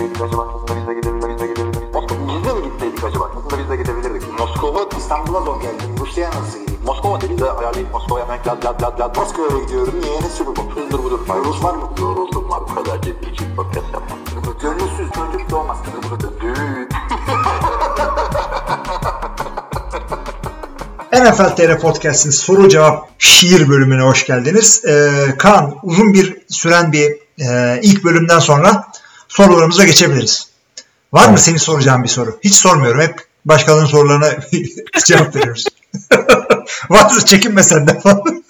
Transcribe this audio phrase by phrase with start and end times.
[0.00, 0.48] gitseydik acaba?
[0.54, 1.82] Aslında biz de gidebilirdik.
[2.28, 3.30] Biz de mi gitseydik acaba?
[3.36, 4.38] Aslında biz de gidebilirdik.
[4.38, 5.88] Moskova İstanbul'a zor geldim.
[6.00, 6.80] Rusya'ya nasıl gideyim?
[6.86, 9.16] Moskova dedi de ayarlayıp Moskova'ya hemen lad lad lad lad.
[9.16, 9.94] Moskova'ya gidiyorum.
[10.02, 10.20] Niye?
[10.20, 10.80] Ne sürü bu?
[10.80, 11.20] Hızdır budur.
[11.44, 11.90] Rus var mı?
[12.00, 12.60] Yoruldum var.
[12.70, 14.18] Bu kadar ciddi için podcast yapmam.
[14.62, 15.78] Gönülsüz çocuk doğmaz.
[16.40, 16.88] Düğün.
[21.12, 24.84] NFL TR Podcast'in soru cevap şiir bölümüne hoş geldiniz.
[24.84, 28.84] Ee, Kaan uzun bir süren bir e, ilk bölümden sonra
[29.30, 30.48] sorularımıza geçebiliriz.
[31.12, 32.38] Var mı senin soracağın bir soru?
[32.44, 33.00] Hiç sormuyorum.
[33.00, 34.28] Hep başkalarının sorularına
[35.06, 35.64] cevap veriyoruz.
[36.90, 38.42] Varsa çekinme senden falan.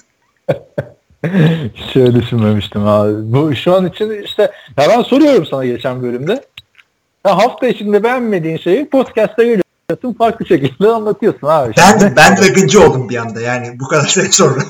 [1.74, 3.12] Hiç öyle düşünmemiştim abi.
[3.16, 4.42] Bu şu an için işte
[4.78, 6.44] ya ben soruyorum sana geçen bölümde.
[7.26, 11.72] Ya hafta içinde beğenmediğin şeyi podcast'a geliyorsun farklı şekilde anlatıyorsun abi.
[11.76, 14.62] Ben, ben de gıcı oldum bir anda yani bu kadar sene sonra.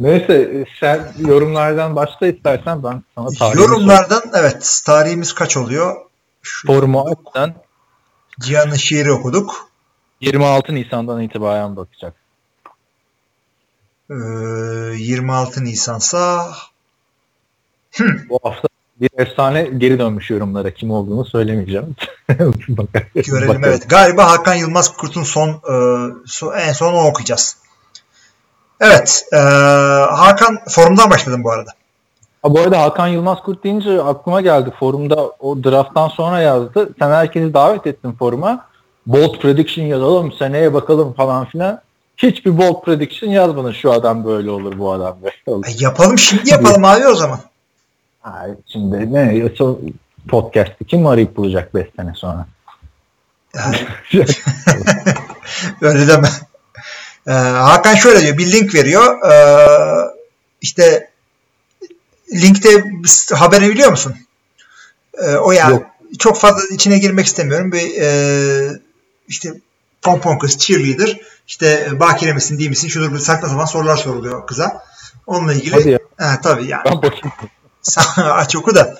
[0.00, 5.96] Neyse sen yorumlardan başla istersen ben sana tarihini Yorumlardan evet tarihimiz kaç oluyor?
[7.06, 7.54] Açsan
[8.40, 9.68] Cihan'ın şiiri okuduk.
[10.20, 12.14] 26 Nisan'dan itibaren bakacak.
[14.10, 16.52] Ee, 26 Nisan'sa
[18.28, 18.68] Bu hafta
[19.00, 21.96] bir efsane geri dönmüş yorumlara kim olduğunu söylemeyeceğim.
[23.14, 23.90] Görelim evet.
[23.90, 25.72] Galiba Hakan Yılmaz Kurt'un son, e,
[26.26, 27.63] so- en son okuyacağız.
[28.84, 29.26] Evet.
[29.32, 29.36] e,
[30.16, 31.70] Hakan forumdan başladım bu arada.
[32.42, 34.72] Ha, bu arada Hakan Yılmaz Kurt deyince aklıma geldi.
[34.80, 36.90] Forumda o drafttan sonra yazdı.
[36.98, 38.66] Sen herkesi davet ettin foruma.
[39.06, 41.80] Bold prediction yazalım, seneye bakalım falan filan.
[42.16, 43.72] Hiçbir bold prediction yazmadın.
[43.72, 45.66] Şu adam böyle olur, bu adam böyle olur.
[45.66, 47.40] E, yapalım şimdi yapalım abi o zaman.
[48.20, 49.34] Ha, şimdi ne?
[49.34, 49.64] Yoksa
[50.28, 52.46] podcast'i kim arayıp bulacak 5 sene sonra?
[55.80, 56.28] Öyle deme.
[57.26, 58.38] E, Hakan şöyle diyor.
[58.38, 59.32] Bir link veriyor.
[59.32, 59.34] E,
[60.60, 61.10] işte
[62.32, 62.84] linkte
[63.34, 64.14] haberi biliyor musun?
[65.22, 65.86] E, o ya Yok.
[66.18, 67.72] çok fazla içine girmek istemiyorum.
[67.72, 68.80] Bir e,
[69.28, 69.54] işte
[70.02, 74.84] pompon kız cheerleader işte bakire misin değil misin şudur bir saçma sapan sorular soruluyor kıza.
[75.26, 75.74] Onunla ilgili.
[75.74, 75.98] Hadi ya.
[76.16, 76.82] Ha, tabii yani.
[76.84, 77.32] Ben bakayım.
[78.16, 78.98] Aç oku da.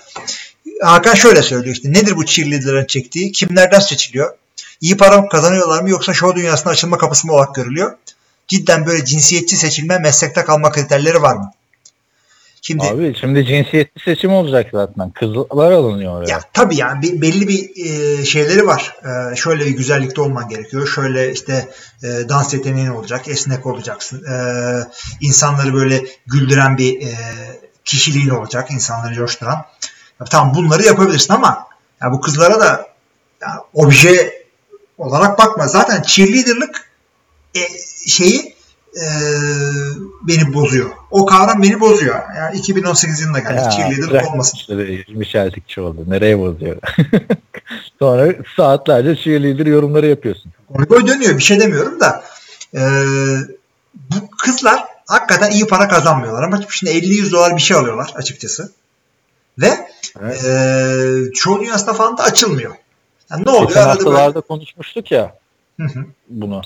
[0.81, 1.93] Hakan şöyle söylüyor işte.
[1.93, 3.31] Nedir bu cheerleader'ın çektiği?
[3.31, 4.33] Kimlerden seçiliyor?
[4.81, 7.97] İyi para kazanıyorlar mı yoksa show dünyasına açılma kapısı mı olarak görülüyor?
[8.47, 11.51] Cidden böyle cinsiyetçi seçilme, meslekte kalma kriterleri var mı?
[12.61, 15.11] Şimdi Abi şimdi cinsiyetli seçim olacak zaten.
[15.11, 16.31] Kızlar alınıyor oraya.
[16.31, 18.95] ya tabii yani bir- belli bir e, şeyleri var.
[19.31, 20.87] E, şöyle bir güzellikte olman gerekiyor.
[20.87, 21.69] Şöyle işte
[22.03, 24.23] e, dans yeteneğin olacak, esnek olacaksın.
[24.25, 24.35] E,
[25.21, 27.13] insanları böyle güldüren bir e,
[27.85, 29.65] kişiliğin olacak, insanları coşturan.
[30.19, 31.67] Ya, tamam bunları yapabilirsin ama
[32.01, 32.87] ya bu kızlara da
[33.41, 34.45] ya, obje
[34.97, 35.67] olarak bakma.
[35.67, 36.89] Zaten cheerleader'lık
[37.55, 37.59] e,
[38.07, 38.55] şeyi
[38.95, 39.05] e,
[40.27, 40.89] beni bozuyor.
[41.11, 42.21] O kavram beni bozuyor.
[42.37, 43.55] Yani 2018 yılında geldik.
[43.57, 44.59] Ya, cheerleader'lık bırak olmasın.
[45.07, 46.03] Michel oldu.
[46.07, 46.77] Nereye bozuyor?
[47.99, 50.51] Sonra saatlerce cheerleader yorumları yapıyorsun.
[50.69, 52.23] Goy dönüyor bir şey demiyorum da
[52.73, 52.81] e,
[53.93, 58.71] bu kızlar hakikaten iyi para kazanmıyorlar ama şimdi 50-100 dolar bir şey alıyorlar açıkçası.
[59.57, 59.87] Ve
[60.21, 60.45] Evet.
[60.45, 62.75] e, çoğu dünyasında falan da açılmıyor.
[63.31, 63.67] Yani ne oluyor?
[63.67, 65.35] Geçen Arada böyle- haftalarda konuşmuştuk ya
[66.29, 66.61] bunu.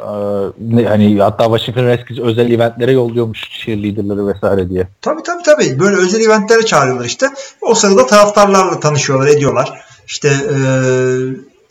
[0.00, 4.88] Ee, hani hatta Washington Redskins özel eventlere yolluyormuş cheerleaderları vesaire diye.
[5.02, 5.80] Tabii tabii tabii.
[5.80, 7.26] Böyle özel eventlere çağırıyorlar işte.
[7.60, 9.80] O sırada taraftarlarla tanışıyorlar, ediyorlar.
[10.06, 10.56] İşte e,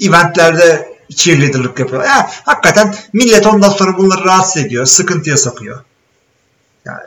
[0.07, 2.09] eventlerde cheerleaderlık yapıyorlar.
[2.09, 4.85] Ya, hakikaten millet ondan sonra bunları rahatsız ediyor.
[4.85, 5.79] Sıkıntıya sokuyor.
[6.85, 6.99] Yani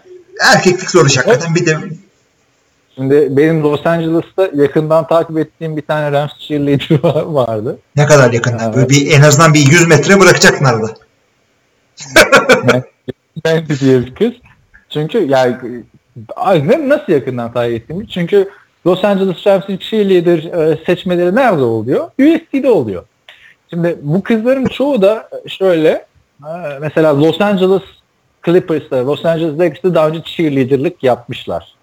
[0.55, 1.55] erkeklik zor iş hakikaten.
[1.55, 1.79] Bir de
[2.95, 7.79] Şimdi benim Los Angeles'ta yakından takip ettiğim bir tane Rams cheerleader var- vardı.
[7.97, 8.75] ne kadar yakından.
[8.75, 10.95] Böyle bir, en azından bir 100 metre bırakacaksın arada.
[13.45, 14.33] Mandy diye bir kız.
[14.91, 15.57] Çünkü yani
[16.69, 18.09] ne- nasıl yakından takip ettiğimi?
[18.09, 18.49] Çünkü
[18.87, 22.11] Los Angeles Rams'in cheerleader e, seçmeleri nerede oluyor?
[22.19, 23.05] USC'de oluyor.
[23.71, 26.07] Şimdi bu kızların çoğu da şöyle
[26.45, 27.83] e, mesela Los Angeles
[28.45, 31.75] Clippers'ta, Los Angeles Lakers'ta daha önce cheerleader'lık yapmışlar.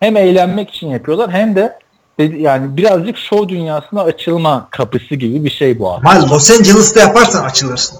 [0.00, 1.78] Hem eğlenmek için yapıyorlar hem de
[2.18, 6.10] yani birazcık show dünyasına açılma kapısı gibi bir şey bu aslında.
[6.10, 7.98] Ama Los Angeles'ta yaparsan açılırsın.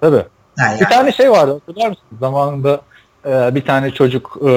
[0.00, 0.22] Tabii.
[0.58, 2.04] Yani, Bir tane şey vardı hatırlar mısın?
[2.20, 2.80] Zamanında
[3.26, 4.48] e, bir tane çocuk e,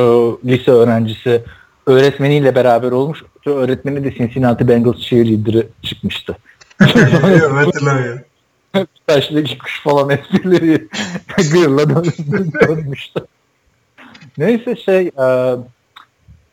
[0.45, 1.43] lise öğrencisi
[1.85, 3.23] öğretmeniyle beraber olmuş.
[3.45, 6.37] Öğretmeni de Cincinnati Bengals cheerleader'ı çıkmıştı.
[6.79, 8.19] Hatırlamıyorum.
[9.07, 10.87] Taşdaki kuş falan esprileri
[11.51, 13.19] gırla dön- dönmüştü.
[14.37, 15.55] Neyse şey e,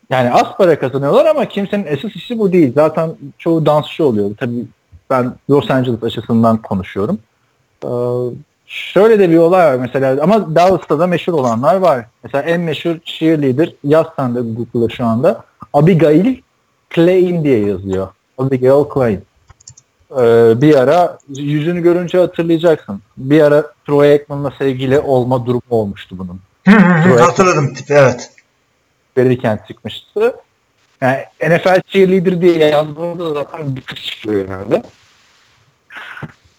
[0.09, 2.73] yani az para kazanıyorlar ama kimsenin esas işi bu değil.
[2.75, 4.31] Zaten çoğu dansçı oluyor.
[4.37, 4.65] Tabii
[5.09, 7.19] ben Los Angeles açısından konuşuyorum.
[7.83, 7.89] E,
[8.65, 12.05] şöyle de bir olay var mesela ama Dallas'ta da meşhur olanlar var.
[12.23, 15.43] Mesela en meşhur cheerleader yaz sen de Google'da şu anda.
[15.73, 16.35] Abigail
[16.89, 18.07] Klein diye yazıyor.
[18.37, 19.23] Abigail Klein.
[20.11, 23.01] Ee, bir ara yüzünü görünce hatırlayacaksın.
[23.17, 26.39] Bir ara Troy Aikman'la sevgili olma durumu olmuştu bunun.
[27.19, 28.31] Hatırladım tipi evet.
[29.17, 30.35] Verirken çıkmıştı.
[31.01, 34.83] Yani NFL cheerleader diye yazdığında zaten bir kız çıkıyor herhalde.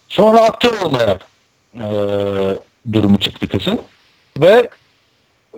[0.07, 1.19] Sonra aktör olmaya
[1.77, 1.89] e,
[2.93, 3.79] durumu çıktı kızın.
[4.41, 4.69] Ve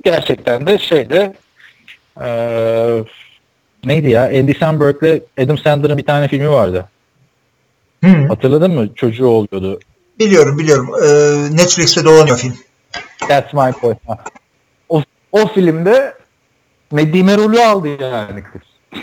[0.03, 1.33] gerçekten de şeyde
[2.21, 2.29] e,
[3.85, 6.89] neydi ya Andy Samberg'le Adam Sandler'ın bir tane filmi vardı.
[8.03, 8.27] Hı.
[8.27, 8.95] Hatırladın mı?
[8.95, 9.79] Çocuğu oluyordu.
[10.19, 10.89] Biliyorum biliyorum.
[11.03, 12.53] Ee, Netflix'te dolanıyor film.
[13.27, 13.95] That's my.
[14.07, 14.23] Ha.
[14.89, 16.13] O, o filmde
[16.91, 18.61] Medime rolü aldı yani kız.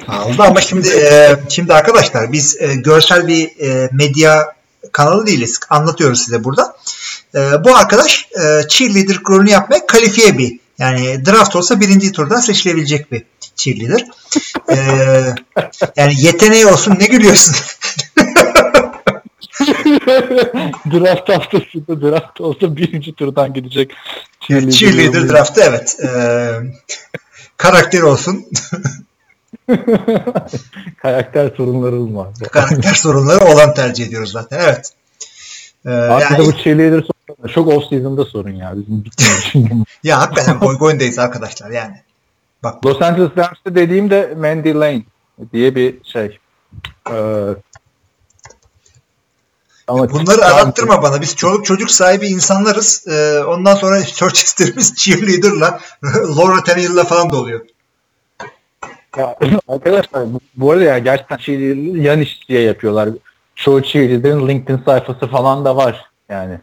[0.08, 4.55] Aldı ama şimdi e, şimdi arkadaşlar biz e, görsel bir e, medya
[4.96, 5.60] kanalı değiliz.
[5.70, 6.76] Anlatıyoruz size burada.
[7.34, 13.12] E, bu arkadaş e, cheerleader rolünü yapmaya kalifiye bir yani draft olsa birinci turdan seçilebilecek
[13.12, 13.22] bir
[13.56, 14.06] cheerleader.
[14.70, 14.76] E,
[15.96, 17.54] yani yeteneği olsun ne gülüyorsun?
[20.90, 23.92] draft haftasında draft olsa birinci turdan gidecek.
[24.40, 25.96] Cheerleader, cheerleader draftı evet.
[26.00, 26.08] E,
[27.56, 28.46] karakter olsun.
[31.02, 32.28] Karakter sorunları var.
[32.52, 34.60] Karakter sorunları olan tercih ediyoruz zaten.
[34.60, 34.92] Evet.
[35.86, 38.72] Ee, Aslında yani, bu cheerleader sorunu çok off season'da sorun ya.
[38.76, 42.00] Bizim bitmiyor ya hakikaten boy boyundayız arkadaşlar yani.
[42.62, 42.86] Bak.
[42.86, 45.02] Los Angeles Rams'te dediğimde Mandy Lane
[45.52, 46.38] diye bir şey.
[47.10, 47.54] Ee,
[49.88, 51.20] ama Bunları arattırma bana.
[51.20, 53.04] Biz çoluk çocuk sahibi insanlarız.
[53.08, 55.80] Ee, ondan sonra history'miz cheerleader'la
[56.36, 57.60] Laura Tenney'la falan doluyor.
[59.16, 59.36] Ya,
[59.68, 60.26] arkadaşlar
[60.56, 63.08] bu, arada ya gerçekten cheerleader'ı yan iş diye yapıyorlar.
[63.54, 66.58] Çoğu cheerleader'ın LinkedIn sayfası falan da var yani.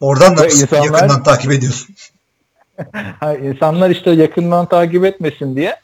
[0.00, 1.94] Oradan da insanlar, yakından takip ediyorsun.
[3.42, 5.76] İnsanlar işte yakından takip etmesin diye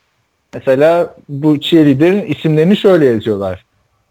[0.55, 3.65] mesela bu cheerleader'ın isimlerini şöyle yazıyorlar.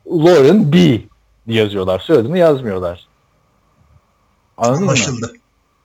[0.08, 1.02] Lauren B
[1.48, 2.00] yazıyorlar.
[2.00, 3.08] Soyadını yazmıyorlar.
[4.58, 5.28] Anladın Anlaşıldı.
[5.28, 5.34] mı?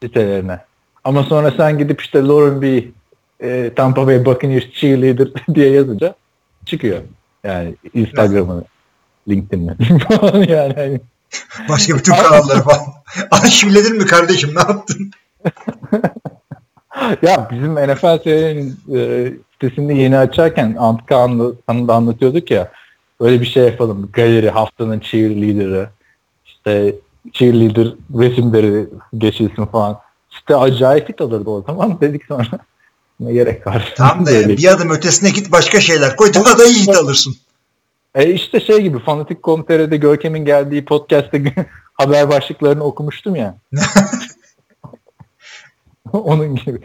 [0.03, 0.61] Sitelerine.
[1.05, 2.85] Ama sonra sen gidip işte Lauren B
[3.41, 6.15] e, Tampa Bay Buccaneers cheerleader diye yazınca
[6.67, 7.01] çıkıyor.
[7.45, 8.65] Yani Instagram'ını,
[9.29, 10.75] LinkedIn'ini falan yani.
[10.75, 11.01] Hani.
[11.69, 12.81] Başka bütün kanalları falan.
[13.31, 15.11] Arşivledin mi kardeşim ne yaptın?
[17.23, 21.53] ya bizim NFL serinin e, sitesini yeni açarken Antkan'la
[21.89, 22.73] da anlatıyorduk ya
[23.21, 24.11] öyle bir şey yapalım.
[24.13, 25.89] Galeri haftanın cheerleader'ı
[26.47, 26.95] işte
[27.33, 27.89] cheerleader
[28.19, 28.87] resimleri
[29.19, 29.99] geçilsin falan.
[30.31, 32.59] İşte acayip hit alırdı o zaman dedik sonra.
[33.21, 33.95] Ne gerek var?
[33.97, 37.37] Tam da yani bir adım ötesine git başka şeyler koy daha da iyi hit alırsın.
[38.15, 43.57] E işte şey gibi Fanatik.com.tr'de Görkem'in geldiği podcast'te haber başlıklarını okumuştum ya.
[46.13, 46.81] Onun gibi.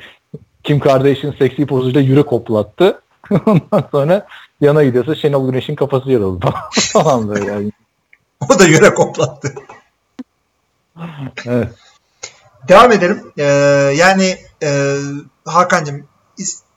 [0.63, 3.01] Kim Kardashian seksi pozuyla yürek koplattı.
[3.45, 4.27] Ondan sonra
[4.61, 7.71] yana gidiyorsa Şenol Güneş'in kafası yarıldı falan böyle yani.
[8.49, 9.53] o da yürek koplattı.
[11.45, 11.67] evet.
[12.67, 13.31] Devam edelim.
[13.37, 13.43] Ee,
[13.95, 14.97] yani e,
[15.45, 16.10] Hakan'cığım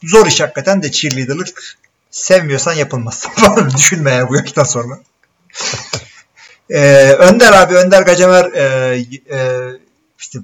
[0.02, 1.76] zor iş hakikaten de cheerleaderlık
[2.10, 3.28] sevmiyorsan yapılmaz.
[3.76, 4.98] Düşünme yani bu yaştan sonra.
[6.70, 8.96] ee, Önder abi, Önder Gacemer e,
[9.30, 9.38] e,
[10.18, 10.38] işte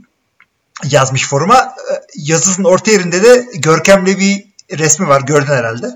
[0.91, 1.59] yazmış foruma.
[1.59, 4.47] E, yazısının orta yerinde de görkemli bir
[4.79, 5.21] resmi var.
[5.21, 5.87] Gördün herhalde.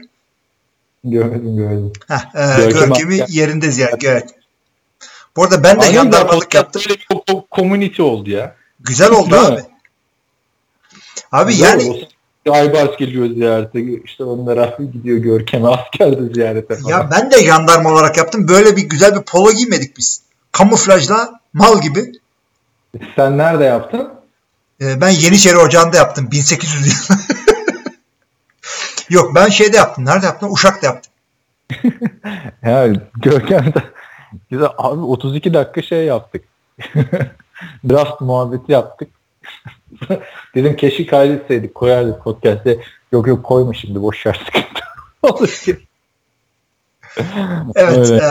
[1.05, 1.93] Gördüm gördüm.
[2.09, 3.27] Heh, e, Görkem Görkem'i ya.
[3.29, 4.05] yerinde ziyaret.
[4.05, 4.35] Evet.
[5.37, 6.83] Bu arada ben de Aynen yandarmalık yaptım.
[7.29, 8.57] Çok community oldu ya.
[8.81, 9.57] Güzel oldu Değil abi.
[9.57, 9.67] Mi?
[11.33, 12.09] Abi Güzel yani olsun.
[12.51, 13.81] Aybars geliyor ziyarete.
[14.05, 16.91] İşte onlara gidiyor Görkem'e asker de ziyarete falan.
[16.91, 18.49] Ya ben de jandarma olarak yaptım.
[18.49, 20.23] Böyle bir güzel bir polo giymedik biz.
[20.53, 22.13] Kamuflajla mal gibi.
[23.17, 24.09] Sen nerede yaptın?
[24.81, 26.31] Ee, ben Yeniçeri Ocağı'nda yaptım.
[26.31, 27.17] 1800 yıl.
[29.11, 30.05] Yok ben şeyde yaptım.
[30.05, 30.53] Nerede yaptım?
[30.53, 31.13] Uşak'ta yaptım.
[32.63, 33.83] ya Görkem'de
[34.51, 36.45] güzel abi 32 dakika şey yaptık.
[37.89, 39.09] Draft muhabbeti yaptık.
[40.55, 42.79] Dedim keşke kaydetseydik koyardık podcast'e.
[43.13, 44.85] Yok yok koyma şimdi boş ver sıkıntı.
[47.77, 48.11] evet.
[48.11, 48.25] E,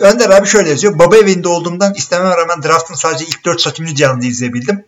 [0.00, 0.98] Önder abi şöyle yazıyor.
[0.98, 4.84] Baba evinde olduğumdan istemem rağmen draftın sadece ilk 4 saçımını canlı izleyebildim.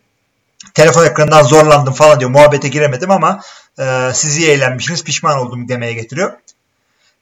[0.75, 2.31] Telefon ekranından zorlandım falan diyor.
[2.31, 3.41] Muhabbete giremedim ama
[3.79, 6.33] e, siz iyi eğlenmişsiniz pişman oldum demeye getiriyor.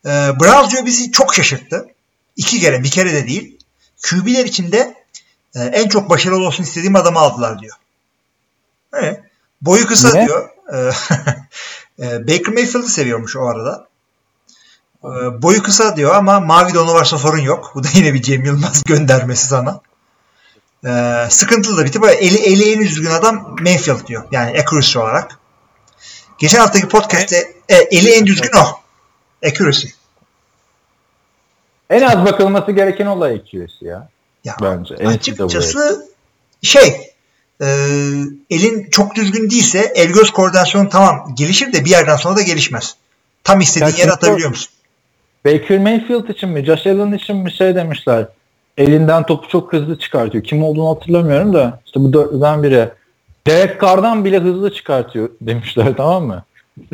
[0.05, 1.87] E, Browns diyor bizi çok şaşırttı.
[2.37, 3.59] İki kere bir kere de değil.
[4.03, 4.95] QB'ler içinde
[5.55, 7.77] e, en çok başarılı olsun istediğim adamı aldılar diyor.
[8.93, 9.21] Evet.
[9.63, 10.27] Boyu kısa ne?
[10.27, 10.49] diyor.
[10.73, 10.91] Ee,
[12.07, 13.87] e, Baker Mayfield'ı seviyormuş o arada.
[15.05, 17.73] Ee, boyu kısa diyor ama mavi donu varsa sorun yok.
[17.75, 19.81] Bu da yine bir Cem Yılmaz göndermesi sana.
[20.87, 22.05] Ee, sıkıntılı da bir tip.
[22.05, 24.25] Eli, eli en düzgün adam Mayfield diyor.
[24.33, 25.39] Yani accuracy olarak.
[26.39, 28.81] Geçen haftaki podcast'te e, eli en düzgün o.
[29.49, 29.87] Accuracy.
[31.91, 34.09] En az bakılması gereken olay accuracy ya.
[34.45, 34.95] Ya, Bence.
[34.95, 36.09] Açıkçası
[36.63, 37.10] şey
[37.61, 37.67] e,
[38.51, 42.97] elin çok düzgün değilse el göz koordinasyonu tamam gelişir de bir yerden sonra da gelişmez.
[43.45, 44.73] Tam istediğin yere atabiliyor musun?
[45.47, 48.27] Baker Mayfield için mi, Josh Allen için mi şey demişler.
[48.79, 50.45] Elinden topu çok hızlı çıkartıyor.
[50.45, 52.89] Kim olduğunu hatırlamıyorum da işte bu dörtlüden biri.
[53.47, 56.45] Derek Carr'dan bile hızlı çıkartıyor demişler tamam mı?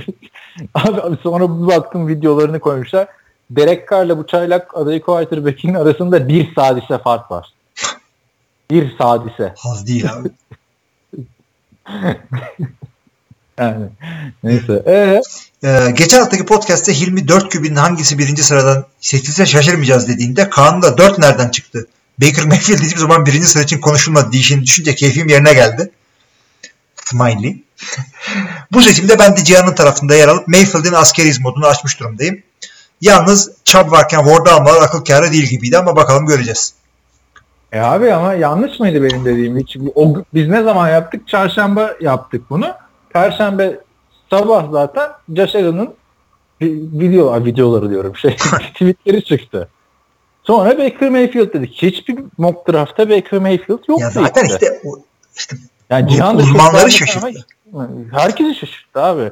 [0.75, 3.09] abi, abi sonra bir baktım videolarını koymuşlar.
[3.51, 7.53] Derek Carr'la bu çaylak adayı quarterback'in arasında bir sadise fark var.
[8.71, 9.55] Bir sadise.
[9.59, 10.29] Haz değil abi.
[13.59, 13.87] Yani
[14.45, 14.83] neyse.
[14.87, 15.21] Ee,
[15.65, 20.99] Ee, geçen haftaki podcast'te Hilmi 4 kübinin hangisi birinci sıradan seçilse şaşırmayacağız dediğinde Kaan da
[20.99, 21.87] 4 nereden çıktı?
[22.23, 25.91] Baker Mayfield hiçbir zaman birinci sıra için konuşulmadı diyişini düşünce keyfim yerine geldi.
[27.05, 27.57] Smiley.
[28.73, 32.43] Bu seçimde ben de Cihan'ın tarafında yer alıp Mayfield'in askeriz modunu açmış durumdayım.
[33.01, 36.75] Yalnız Chubb varken Ward'u almalar akıl kârı değil gibiydi ama bakalım göreceğiz.
[37.77, 39.59] E abi ama yanlış mıydı benim dediğim?
[39.59, 41.29] Hiç, o, biz ne zaman yaptık?
[41.29, 42.67] Çarşamba yaptık bunu.
[43.11, 43.79] Perşembe
[44.31, 45.11] sabah zaten
[46.63, 48.37] vi- video, videoları diyorum şey
[48.75, 49.69] tweetleri çıktı.
[50.45, 51.73] Sonra Baker Mayfield dedik.
[51.83, 53.95] Hiçbir mock draft'ta Baker Mayfield yoktu.
[53.99, 54.55] Ya zaten işte.
[54.55, 54.99] işte o,
[55.37, 55.57] işte
[55.91, 57.47] yani Cihan uzmanları şaşırttı.
[57.73, 59.31] ama Herkesi şaşırttı abi.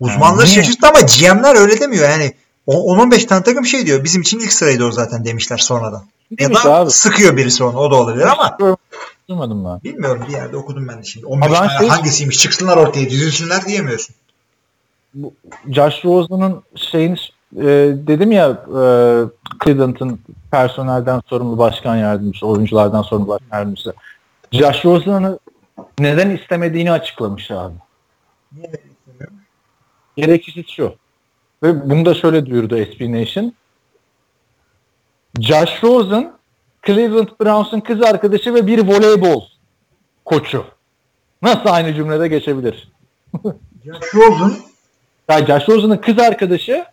[0.00, 0.54] Uzmanları niye?
[0.56, 2.08] şaşırttı ama GM'ler öyle demiyor.
[2.10, 2.32] Yani
[2.66, 4.04] o- 10-15 tane takım şey diyor.
[4.04, 6.02] Bizim için ilk sıraydı o zaten demişler sonradan.
[6.38, 6.90] Ya da abi.
[6.90, 7.78] sıkıyor birisi onu.
[7.78, 8.58] O da olabilir ama
[9.28, 9.80] Duymadım ben.
[9.92, 11.26] bilmiyorum bir yerde okudum ben de şimdi.
[11.26, 14.14] 15 Ama ben tane şey- hangisiymiş çıksınlar ortaya dizilsinler diyemiyorsun.
[15.68, 17.18] Josh Rosen'ın şeyin
[17.56, 17.64] e,
[18.06, 18.82] dedim ya e,
[19.64, 20.20] Cleveland'ın
[20.50, 23.94] personelden sorumlu başkan yardımcısı, oyunculardan sorumlu başkan yardımcısı.
[24.52, 25.38] Josh Rosen'ı
[25.98, 27.74] neden istemediğini açıklamış abi.
[30.16, 30.94] Gerekçesi şu.
[31.62, 33.52] Ve bunu da şöyle duyurdu SB Nation.
[35.40, 36.32] Josh Rosen,
[36.86, 39.44] Cleveland Browns'un kız arkadaşı ve bir voleybol
[40.24, 40.64] koçu.
[41.42, 42.88] Nasıl aynı cümlede geçebilir?
[43.84, 44.52] Josh Rosen
[45.28, 46.84] Yani Josh Rosen'ın kız arkadaşı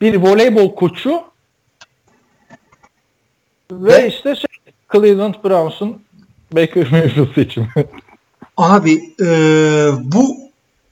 [0.00, 1.22] bir voleybol koçu
[3.72, 6.02] ve, Ve- işte şey, Cleveland Browns'un
[6.52, 7.68] Baker Mayfield seçimi.
[8.56, 9.26] abi e,
[10.00, 10.36] bu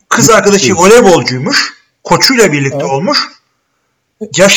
[0.08, 1.74] kız arkadaşı voleybolcuymuş.
[2.04, 2.90] Koçuyla birlikte Evet.
[2.90, 3.18] olmuş.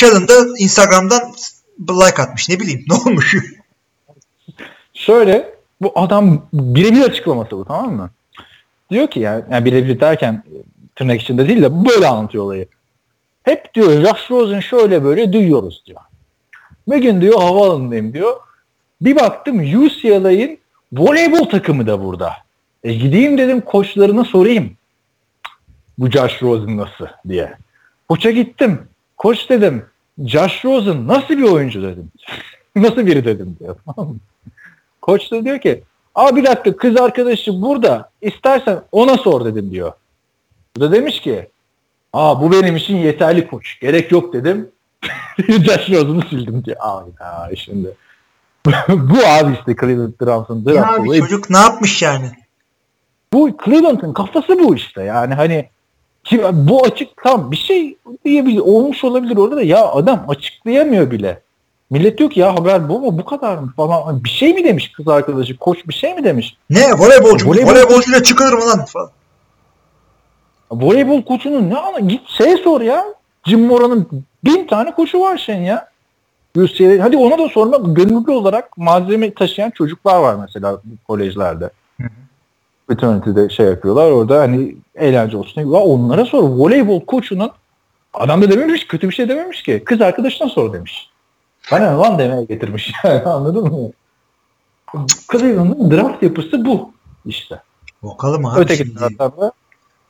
[0.03, 1.33] Allen da Instagram'dan
[1.79, 2.49] like atmış.
[2.49, 3.35] Ne bileyim ne olmuş.
[4.93, 8.09] Şöyle bu adam birebir açıklaması bu tamam mı?
[8.89, 10.43] Diyor ki yani, yani birebir derken
[10.95, 12.67] tırnak içinde değil de böyle anlatıyor olayı.
[13.43, 16.01] Hep diyor Josh Rosen şöyle böyle duyuyoruz diyor.
[16.87, 18.35] Bir gün diyor havaalanındayım diyor.
[19.01, 20.59] Bir baktım UCLA'in
[20.93, 22.33] voleybol takımı da burada.
[22.83, 24.71] E gideyim dedim koçlarına sorayım.
[25.97, 27.53] Bu Josh Rosen nasıl diye.
[28.09, 28.81] Koça gittim.
[29.17, 29.85] Koç dedim.
[30.25, 32.11] Josh Rosen nasıl bir oyuncu dedim.
[32.75, 33.75] nasıl biri dedim diyor.
[35.01, 35.83] Koç da diyor ki
[36.15, 38.09] Aa bir dakika kız arkadaşı burada.
[38.21, 39.91] İstersen ona sor dedim diyor.
[40.75, 41.47] Bu da demiş ki
[42.13, 43.79] Aa bu benim için yeterli koç.
[43.79, 44.69] Gerek yok dedim.
[45.47, 46.77] Josh Rosen'ı sildim diyor.
[46.79, 47.93] Aa şimdi.
[48.87, 52.31] bu abi işte Cleveland Browns'un Ya draft abi çocuk ne yapmış yani?
[53.33, 55.03] Bu Cleveland'ın kafası bu işte.
[55.03, 55.69] Yani hani
[56.27, 61.41] ki bu açık tam bir şey diyebilir olmuş olabilir orada da ya adam açıklayamıyor bile.
[61.89, 64.91] Millet diyor ki ya haber bu mu bu kadar mı falan bir şey mi demiş
[64.91, 66.57] kız arkadaşı koç bir şey mi demiş.
[66.69, 67.45] Ne voleybolcu?
[67.49, 68.85] Voleybol- Voleybolcuyla çıkılır mı lan?
[68.85, 69.09] Falan.
[70.71, 73.05] Voleybol koçunun ne ana git şey sor ya.
[73.45, 74.07] Jim Mora'nın
[74.45, 75.87] bin tane koçu var şeyin ya.
[76.57, 77.03] UCLA.
[77.03, 81.69] Hadi ona da sormak gönüllü olarak malzeme taşıyan çocuklar var mesela kolejlerde.
[82.87, 85.61] Fraternity'de şey yapıyorlar orada hani eğlence olsun.
[85.61, 86.43] Ya onlara sor.
[86.43, 87.51] Voleybol koçunun
[88.13, 89.81] adam da dememiş kötü bir şey dememiş ki.
[89.85, 91.09] Kız arkadaşına sor demiş.
[91.71, 93.91] Bana lan demeye getirmiş yani anladın mı?
[95.31, 96.91] Cleveland'ın draft yapısı bu
[97.25, 97.61] işte.
[98.03, 98.99] Bakalım abi Öteki şimdi.
[98.99, 99.51] taraftan da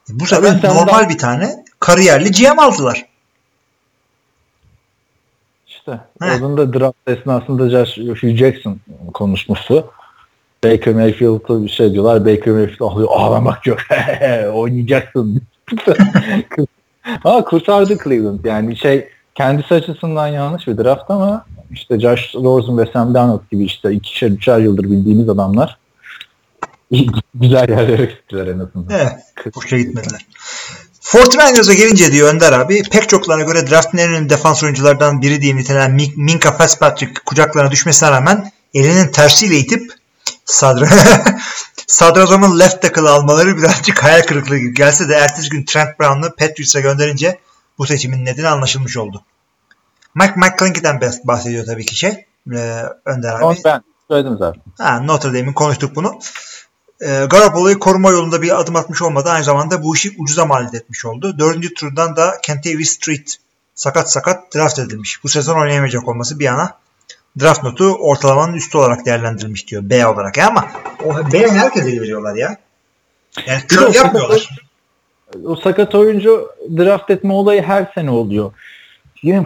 [0.10, 3.06] Bu sefer normal daha- bir tane kariyerli GM aldılar.
[5.68, 6.42] İşte Heh.
[6.44, 8.80] onun da draft esnasında Josh, Jackson
[9.14, 9.92] konuşmuştu.
[10.64, 12.26] Baker Mayfield'a bir şey diyorlar.
[12.26, 13.10] Baker Mayfield alıyor.
[13.12, 13.80] Ağlamak yok.
[14.54, 15.42] Oynayacaksın.
[17.02, 18.46] ha kurtardı Cleveland.
[18.46, 23.64] Yani şey kendisi açısından yanlış bir draft ama işte Josh Rosen ve Sam Darnold gibi
[23.64, 25.78] işte ikişer üçer yıldır bildiğimiz adamlar
[27.36, 29.00] güzel yerlere gittiler en azından.
[29.00, 29.56] Evet.
[29.56, 30.26] Boşa gitmediler.
[31.02, 35.56] 49ers'a gelince diyor Önder abi pek çoklarına göre draftın en önemli defans oyunculardan biri diye
[35.56, 39.92] nitelenen Min- Minka Fitzpatrick kucaklarına düşmesine rağmen elinin tersiyle itip
[40.48, 40.88] Sadra
[41.88, 46.80] Sadrazam'ın left tackle almaları birazcık hayal kırıklığı gibi gelse de ertesi gün Trent Brown'u Patriots'a
[46.80, 47.39] gönderince
[47.77, 49.24] bu seçimin nedeni anlaşılmış oldu.
[50.16, 52.25] Mike McClinkey'den bahsediyor tabii ki şey.
[52.54, 53.44] E, Önder abi.
[53.44, 54.62] Onu ben söyledim zaten.
[54.77, 56.20] Ha, Notre Dame'in konuştuk bunu.
[57.01, 59.30] E, Garoppolo'yu koruma yolunda bir adım atmış olmadı.
[59.30, 61.39] Aynı zamanda bu işi ucuza mal etmiş oldu.
[61.39, 63.38] Dördüncü turdan da Kentavious Street
[63.75, 65.24] sakat sakat draft edilmiş.
[65.24, 66.77] Bu sezon oynayamayacak olması bir yana
[67.39, 69.89] draft notu ortalamanın üstü olarak değerlendirilmiş diyor.
[69.89, 70.67] B olarak ya ama
[71.06, 72.58] o B'ye herkese veriyorlar ya.
[73.48, 74.50] Yani kör yapmıyorlar.
[75.46, 78.51] O sakat oyuncu draft etme olayı her sene oluyor.
[79.24, 79.46] Yine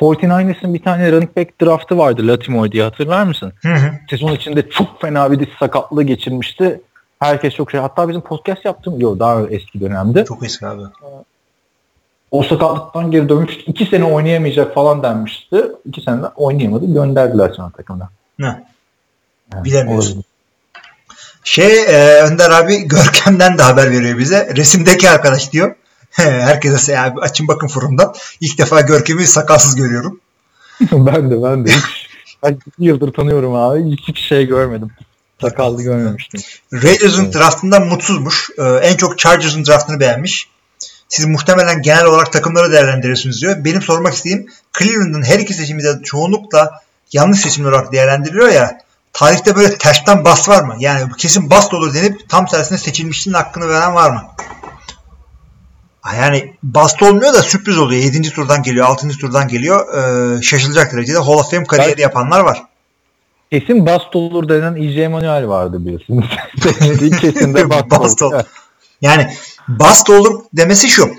[0.00, 3.52] 49ers'ın bir tane running back draftı vardı Latimoy diye hatırlar mısın?
[3.62, 3.92] Hı hı.
[4.10, 6.80] Sezon içinde çok fena bir diş sakatlığı geçirmişti.
[7.18, 7.80] Herkes çok şey.
[7.80, 10.24] Hatta bizim podcast yaptığım yok daha eski dönemde.
[10.24, 10.82] Çok eski abi.
[12.30, 13.62] O sakatlıktan geri dönmüştü.
[13.66, 15.62] İki sene oynayamayacak falan denmişti.
[15.84, 16.94] İki sene oynayamadı.
[16.94, 18.08] Gönderdiler sonra takımda.
[18.38, 18.64] Ne?
[19.54, 20.10] Yani Bilemiyorsun.
[20.10, 20.24] olabilir.
[21.44, 24.52] Şey e, Önder abi Görkem'den de haber veriyor bize.
[24.56, 25.74] Resimdeki arkadaş diyor.
[26.10, 28.14] Herkese abi açın bakın forumdan.
[28.40, 30.20] İlk defa Görkem'i sakalsız görüyorum.
[30.92, 31.70] ben de ben de.
[31.70, 33.90] Hiç, ben iki yıldır tanıyorum abi.
[33.90, 34.90] Hiç hiçbir şey görmedim.
[35.40, 36.40] Sakallı görmemiştim.
[36.72, 37.34] Raiders'ın Evet.
[37.34, 38.50] draftından mutsuzmuş.
[38.58, 40.48] Ee, en çok Chargers'ın draftını beğenmiş.
[41.10, 43.64] Siz muhtemelen genel olarak takımları değerlendiriyorsunuz diyor.
[43.64, 44.46] Benim sormak istediğim
[44.78, 46.70] Cleveland'ın her iki seçimi de çoğunlukla
[47.12, 48.78] yanlış seçimler olarak değerlendiriliyor ya.
[49.12, 50.76] Tarihte böyle tersten bas var mı?
[50.78, 54.22] Yani kesin bast olur denip tam tersine seçilmişliğin hakkını veren var mı?
[56.16, 58.02] Yani bast olmuyor da sürpriz oluyor.
[58.02, 58.22] 7.
[58.22, 59.08] turdan geliyor, 6.
[59.08, 59.94] turdan geliyor.
[60.38, 62.62] Ee, şaşılacak derecede Hall of Fame kariyeri yapanlar var.
[63.52, 65.08] Kesin bast olur denen E.J.
[65.08, 66.26] Manuel vardı biliyorsunuz.
[67.20, 68.42] Kesin de bast, Bast olur.
[69.00, 69.30] Yani
[69.78, 71.10] bast olur demesi şu.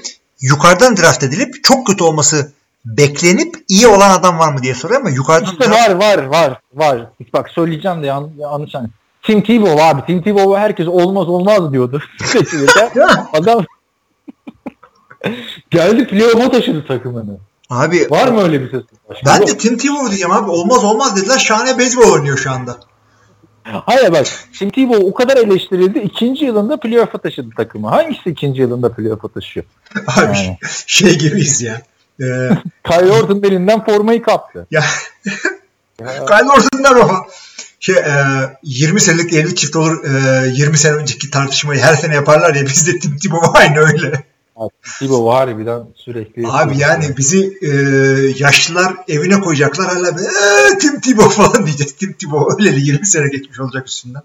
[0.41, 2.51] Yukarıdan draft edilip çok kötü olması
[2.85, 6.59] beklenip iyi olan adam var mı diye soruyor ama yukarıdan İşte draft- var var var
[6.73, 7.07] var.
[7.33, 8.89] Bak söyleyeceğim de yan, yanlış an.
[9.23, 10.05] Tim Tebow abi.
[10.05, 12.01] Tim Tebow herkes olmaz olmaz diyordu.
[13.33, 13.65] Adam
[15.71, 17.37] geldi playoff'a taşıdı takımını.
[17.69, 18.81] Abi Var mı öyle bir ses?
[19.25, 19.47] Ben Yok.
[19.47, 20.49] de Tim Tebow diyeceğim abi.
[20.51, 21.37] Olmaz olmaz dediler.
[21.39, 22.77] Şahane beyzbol oynuyor şu anda.
[23.63, 24.27] Hayır bak
[24.59, 25.99] Tim Tebow o kadar eleştirildi.
[25.99, 27.89] ikinci yılında playoff'a taşıdı takımı.
[27.89, 29.65] Hangisi ikinci yılında playoff'a taşıyor?
[30.07, 30.57] Abi Yani.
[30.87, 31.81] şey gibiyiz ya.
[32.21, 32.25] Ee,
[32.87, 34.67] Kyrie Orton'un elinden formayı kaptı.
[34.71, 34.83] ya
[36.01, 37.09] Ya, Kyle Orton'dan o.
[37.79, 38.13] Şey, e,
[38.63, 40.03] 20 senelik evlilik çift olur.
[40.03, 42.65] E, 20 sene önceki tartışmayı her sene yaparlar ya.
[42.65, 44.23] Biz de Tim Tebow aynı öyle.
[44.99, 46.47] Tebow harbiden sürekli.
[46.47, 47.67] Abi yani bizi e,
[48.37, 51.95] yaşlılar evine koyacaklar hala be, "Ee, Tim Tebow falan diyeceğiz.
[51.95, 54.21] Tim Tebow öyle 20 sene geçmiş olacak üstünden.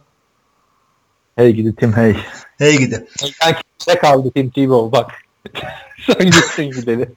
[1.36, 2.16] Hey gidi Tim hey.
[2.58, 3.06] Hey gidi.
[3.16, 5.10] Sen kimse kaldı Tim Tebow bak.
[6.06, 7.08] Sen gitsin gideli.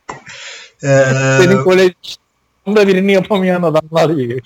[0.84, 1.06] Ee,
[1.42, 1.94] Senin kolejde
[2.88, 4.40] birini yapamayan adamlar e,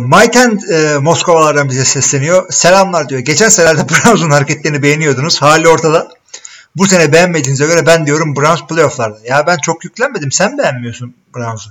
[0.00, 2.52] Mayten e, Moskovalardan bize sesleniyor.
[2.52, 3.20] Selamlar diyor.
[3.20, 5.42] Geçen senelerde Browns'un hareketlerini beğeniyordunuz.
[5.42, 6.08] Hali ortada.
[6.76, 9.18] Bu sene beğenmediğinize göre ben diyorum Browns playofflarda.
[9.28, 10.32] Ya ben çok yüklenmedim.
[10.32, 11.70] Sen beğenmiyorsun Browns'u.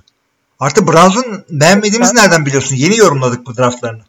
[0.60, 2.76] Artı Browns'un beğenmediğimizi Ben- nereden biliyorsun?
[2.76, 4.02] Yeni yorumladık bu draftlarını.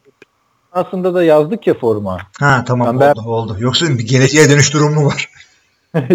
[0.73, 2.19] Aslında da yazdık ya forma.
[2.41, 3.57] Ha tamam Ben- oldu oldu.
[3.59, 5.31] Yoksa bir geleceğe dönüş durumu mu var?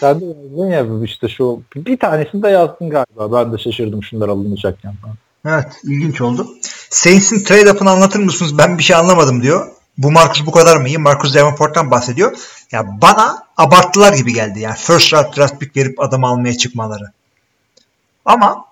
[0.00, 3.32] Sen de yazdın ya işte şu bir tanesini de yazdın galiba.
[3.32, 5.16] Ben de şaşırdım şunlar alınacakken falan.
[5.46, 6.48] Evet ilginç oldu.
[6.90, 8.58] Saints'in trade up'ını anlatır mısınız?
[8.58, 9.70] Ben bir şey anlamadım diyor.
[9.98, 10.98] Bu Marcus bu kadar mı iyi?
[10.98, 12.38] Marcus Davenport'tan bahsediyor.
[12.72, 14.60] Ya bana abarttılar gibi geldi.
[14.60, 17.04] Yani first round draft pick verip adam almaya çıkmaları.
[18.24, 18.64] Ama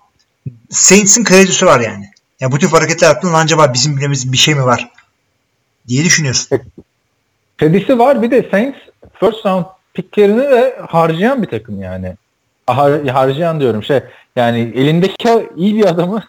[0.69, 2.09] Saints'in kredisi var yani.
[2.39, 4.89] Ya bu tip hareketler yaptığında acaba bizim bilmemiz bir şey mi var?
[5.87, 6.59] Diye düşünüyorsun.
[7.57, 8.77] Kredisi var bir de Saints
[9.19, 12.15] first round picklerini de harcayan bir takım yani.
[12.67, 14.03] Har- harcayan diyorum şey
[14.35, 16.23] yani elindeki iyi bir adamı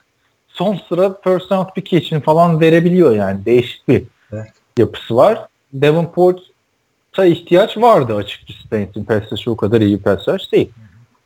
[0.55, 3.45] son sıra first round pick için falan verebiliyor yani.
[3.45, 4.53] Değişik bir Evet.
[4.79, 5.47] yapısı var.
[5.75, 10.71] Davenport'a ihtiyaç vardı açıkçası Saints'in pass o kadar iyi bir pass değil.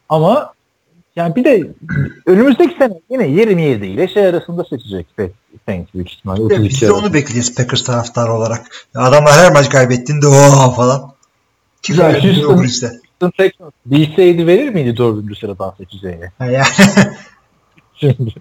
[0.09, 0.53] Ama
[1.17, 1.71] yani bir de
[2.27, 5.07] önümüzdeki sene yine 27 ile şey arasında seçecek
[5.67, 6.51] Saints büyük ihtimalle.
[6.51, 8.67] Biz 32 de onu bekleyeceğiz Packers taraftarı olarak.
[8.95, 11.12] Adamlar her maç kaybettiğinde ooo falan.
[11.97, 12.88] Kaybediyor Houston-?
[13.21, 16.31] Houston Texans bilseydi verir miydi dördüncü sıradan seçeceğini?
[17.95, 18.33] Şimdi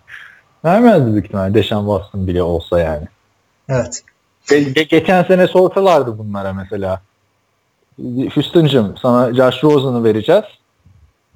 [0.67, 3.07] vermezdi büyük ihtimalle Deşan Watson bile olsa yani.
[3.69, 4.03] evet.
[4.47, 7.01] Ge- geçen sene sorsalardı bunlara mesela.
[8.35, 10.43] Houston'cım sana Josh Rosen'ı vereceğiz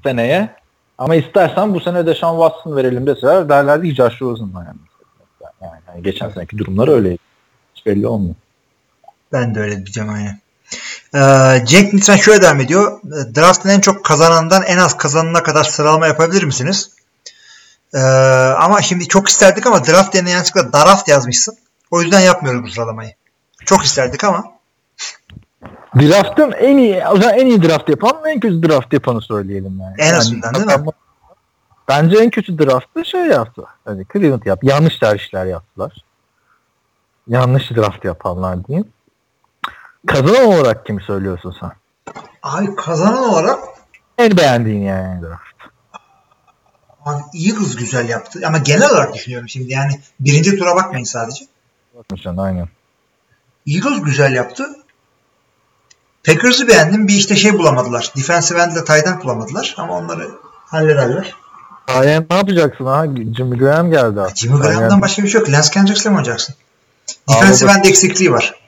[0.04, 0.50] seneye.
[0.98, 4.80] Ama istersen bu sene Deşan Watson verelim deseler derlerdi ki Josh Rosen'la yani.
[5.62, 7.18] Yani, yani geçen seneki durumlar öyleydi.
[7.76, 8.36] Hiç belli olmuyor.
[9.34, 10.40] Ben de öyle diyeceğim aynen.
[11.16, 13.00] Ee, Cenk lütfen şöyle devam ediyor.
[13.36, 16.92] Draft'ın en çok kazanandan en az kazanana kadar sıralama yapabilir misiniz?
[17.94, 18.00] Ee,
[18.60, 21.58] ama şimdi çok isterdik ama draft yerine yanlışlıkla daraft yazmışsın.
[21.92, 23.14] O yüzden yapmıyoruz bu sıralamayı.
[23.66, 24.44] Çok isterdik ama.
[25.96, 29.96] Draft'ın en iyi, o zaman en iyi draft yapan en kötü draft yapanı söyleyelim yani.
[29.98, 30.86] En azından değil mi?
[31.88, 33.64] Bence en kötü draftı şey yaptı.
[33.86, 34.68] Hani Cleveland yaptı.
[34.68, 36.06] Yanlış tercihler yaptılar.
[37.28, 38.88] Yanlış draft yapanlar diyeyim.
[40.08, 41.72] Kazanan olarak kim söylüyorsun sen?
[42.42, 43.60] Ay kazanan olarak
[44.18, 45.51] En beğendiğin yani draft.
[47.34, 48.42] Eagles güzel yaptı.
[48.48, 51.46] Ama genel olarak düşünüyorum şimdi yani birinci tura bakmayın sadece.
[51.96, 52.70] Bakmışsın aynen.
[53.68, 54.66] Eagles güzel yaptı.
[56.24, 57.08] Packers'ı beğendim.
[57.08, 58.12] Bir işte şey bulamadılar.
[58.18, 59.76] Defensive end ile tight bulamadılar.
[59.78, 60.32] Ama onları
[60.66, 61.36] hallederler.
[61.90, 63.06] Ryan ne yapacaksın ha?
[63.38, 64.22] Jimmy Graham geldi.
[64.22, 64.38] artık.
[64.38, 65.50] Jimmy Graham'dan başka bir şey yok.
[65.50, 66.56] Lance Kendricks'le mi oynayacaksın?
[67.30, 68.62] Defensive end eksikliği var.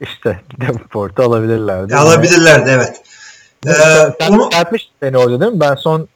[0.00, 1.92] İşte Davenport'u alabilirlerdi.
[1.92, 3.02] E, alabilirlerdi evet.
[3.66, 4.50] Ee, sen, sen onu,
[5.02, 5.60] beni orada değil mi?
[5.60, 6.08] Ben son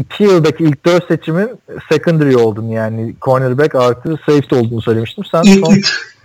[0.00, 5.24] iki yıldaki ilk dört seçimin secondary oldun yani cornerback artı safety olduğunu söylemiştim.
[5.30, 6.16] Sen ilk son, 3.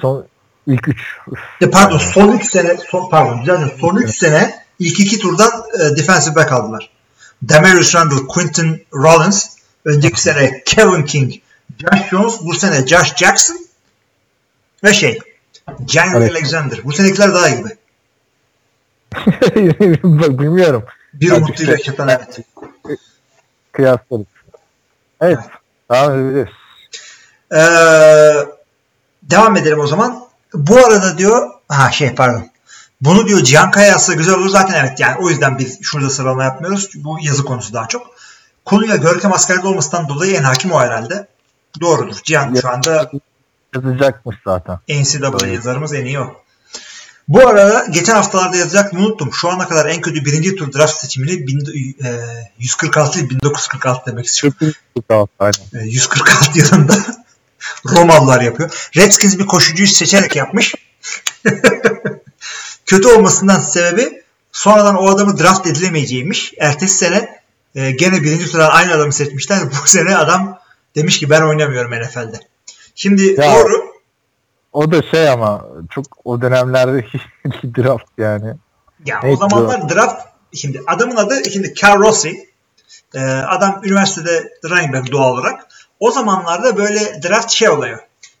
[0.00, 0.26] son
[0.66, 0.98] ilk üç.
[1.32, 1.38] Üf.
[1.60, 3.78] E, pardon son 3 sene son, pardon düzeltiyorum.
[3.80, 6.90] son 3 sene ilk 2 turdan e, defensive back aldılar.
[7.42, 9.46] Demarius Randall, Quinton Rollins,
[9.84, 11.34] önceki sene Kevin King,
[11.78, 13.56] Josh Jones, bu sene Josh Jackson
[14.84, 15.18] ve şey
[15.88, 16.30] Jair Evet.
[16.30, 16.78] Alexander.
[16.84, 17.68] Bu senekiler daha iyi gibi.
[20.38, 20.84] Bilmiyorum.
[21.20, 22.38] Bir Ya, umutluyla işte- yaşatan evet.
[23.72, 24.26] Kıyaslarız.
[25.20, 25.38] Evet.
[25.90, 26.54] Devam edebiliriz.
[27.52, 28.46] Ee,
[29.22, 30.24] devam edelim o zaman.
[30.54, 32.50] Bu arada diyor ha şey pardon.
[33.00, 36.44] Bunu diyor Cihan Kaya yazsa güzel olur zaten evet yani o yüzden biz şurada sıralama
[36.44, 36.90] yapmıyoruz.
[36.94, 38.06] Bu yazı konusu daha çok.
[38.64, 41.26] Konuya Görkem askerde olmasından dolayı en hakim o herhalde.
[41.80, 42.16] Doğrudur.
[42.24, 43.10] Cihan şu anda
[43.74, 44.78] Yazacakmış zaten.
[44.88, 46.42] NCAA yazarımız en iyi o.
[47.30, 49.30] Bu arada geçen haftalarda yazacaktım unuttum.
[49.32, 51.58] Şu ana kadar en kötü birinci tur draft seçimini bin,
[52.04, 52.10] e,
[52.58, 54.72] 146 değil 1946 demek istiyorum.
[55.38, 55.84] Aynen.
[55.84, 56.94] E, 146 yılında
[57.86, 58.90] Romalılar yapıyor.
[58.96, 60.74] Redskins bir koşucuyu seçerek yapmış.
[62.86, 66.54] Kötü olmasından sebebi sonradan o adamı draft edilemeyeceğiymiş.
[66.58, 67.40] Ertesi sene
[67.74, 69.58] e, gene birinci tura aynı adamı seçmişler.
[69.70, 70.58] Bu sene adam
[70.96, 72.40] demiş ki ben oynamıyorum NFL'de.
[72.94, 73.54] Şimdi Ya.
[73.54, 73.89] doğru
[74.72, 77.20] O da şey ama çok o dönemlerdeki
[77.76, 78.54] draft yani.
[79.04, 82.50] Ya Evet, o zamanlar draft şimdi adamın adı şimdi Cal Rossi.
[83.14, 85.68] Ee, adam üniversitede running back doğal olarak.
[86.00, 87.98] O zamanlarda böyle draft şey oluyor.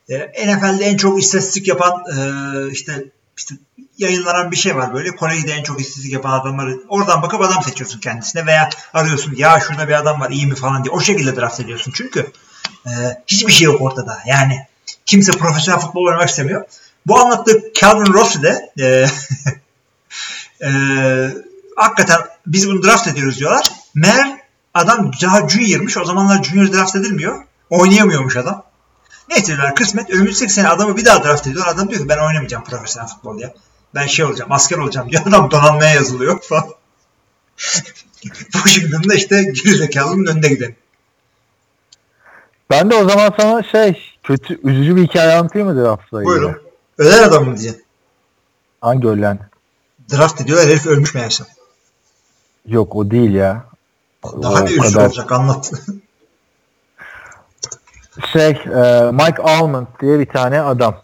[0.08, 3.04] Ee, NFL'de en çok istatistik yapan e, işte
[3.36, 3.54] işte
[3.98, 5.16] yayınlanan bir şey var böyle.
[5.16, 9.88] Kolejde en çok istatistik yapan adamları oradan bakıp adam seçiyorsun kendisine veya arıyorsun ya şurada
[9.88, 10.94] bir adam var iyi mi falan diye.
[10.94, 12.32] O şekilde draft ediyorsun çünkü
[12.86, 12.90] e,
[13.26, 14.18] hiçbir şey yok ortada.
[14.26, 14.66] Yani
[15.10, 16.64] kimse profesyonel futbol oynamak istemiyor.
[17.06, 19.06] Bu anlattığı Calvin Rossi de e,
[20.64, 21.30] Ee,
[21.76, 23.70] hakikaten biz bunu draft ediyoruz diyorlar.
[23.94, 24.40] Meğer
[24.74, 25.96] adam daha junior'mış.
[25.96, 27.44] O zamanlar junior draft edilmiyor.
[27.70, 28.64] Oynayamıyormuş adam.
[29.28, 30.10] Neyse diyorlar kısmet.
[30.10, 31.66] Önümüzdeki sene adamı bir daha draft ediyor.
[31.66, 33.54] Adam diyor ki ben oynamayacağım profesyonel futbol diye.
[33.94, 35.22] Ben şey olacağım asker olacağım diyor.
[35.26, 36.68] Adam donanmaya yazılıyor falan.
[38.52, 40.76] Washington'da işte gerizekalının önünde gidelim.
[42.70, 46.34] Ben de o zaman sana şey kötü üzücü bir hikaye anlatayım mı draftla ilgili?
[46.34, 46.56] Buyurun.
[46.98, 47.84] Ölen adam mı diyeceksin?
[48.80, 49.38] Hangi ölen?
[50.12, 51.44] Draft ediyorlar herif ölmüş meğerse.
[52.66, 53.64] Yok o değil ya.
[54.42, 55.72] Daha O ne üzücü kadar- olacak anlat.
[58.32, 60.94] Şey e, Mike Almond diye bir tane adam.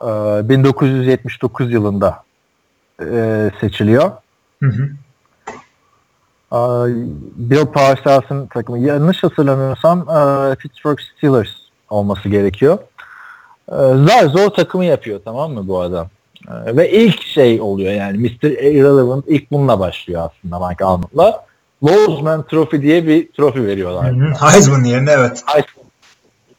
[0.00, 0.06] E,
[0.48, 2.22] 1979 yılında
[3.02, 4.10] e, seçiliyor.
[4.62, 4.88] Hı hı.
[6.52, 6.58] E,
[7.36, 11.48] Bill Parcells'ın takımı yanlış hatırlamıyorsam e, Pittsburgh Steelers
[11.90, 12.78] olması gerekiyor.
[13.68, 16.08] E, zar zor takımı yapıyor tamam mı bu adam?
[16.48, 18.48] E, ve ilk şey oluyor yani Mr.
[18.48, 21.48] Irrelevant ilk bununla başlıyor aslında Mike Almond'la.
[21.84, 24.12] Lowsman Trophy diye bir trofi veriyorlar.
[24.12, 24.52] Hı hı.
[24.52, 25.44] Heisman yerine evet.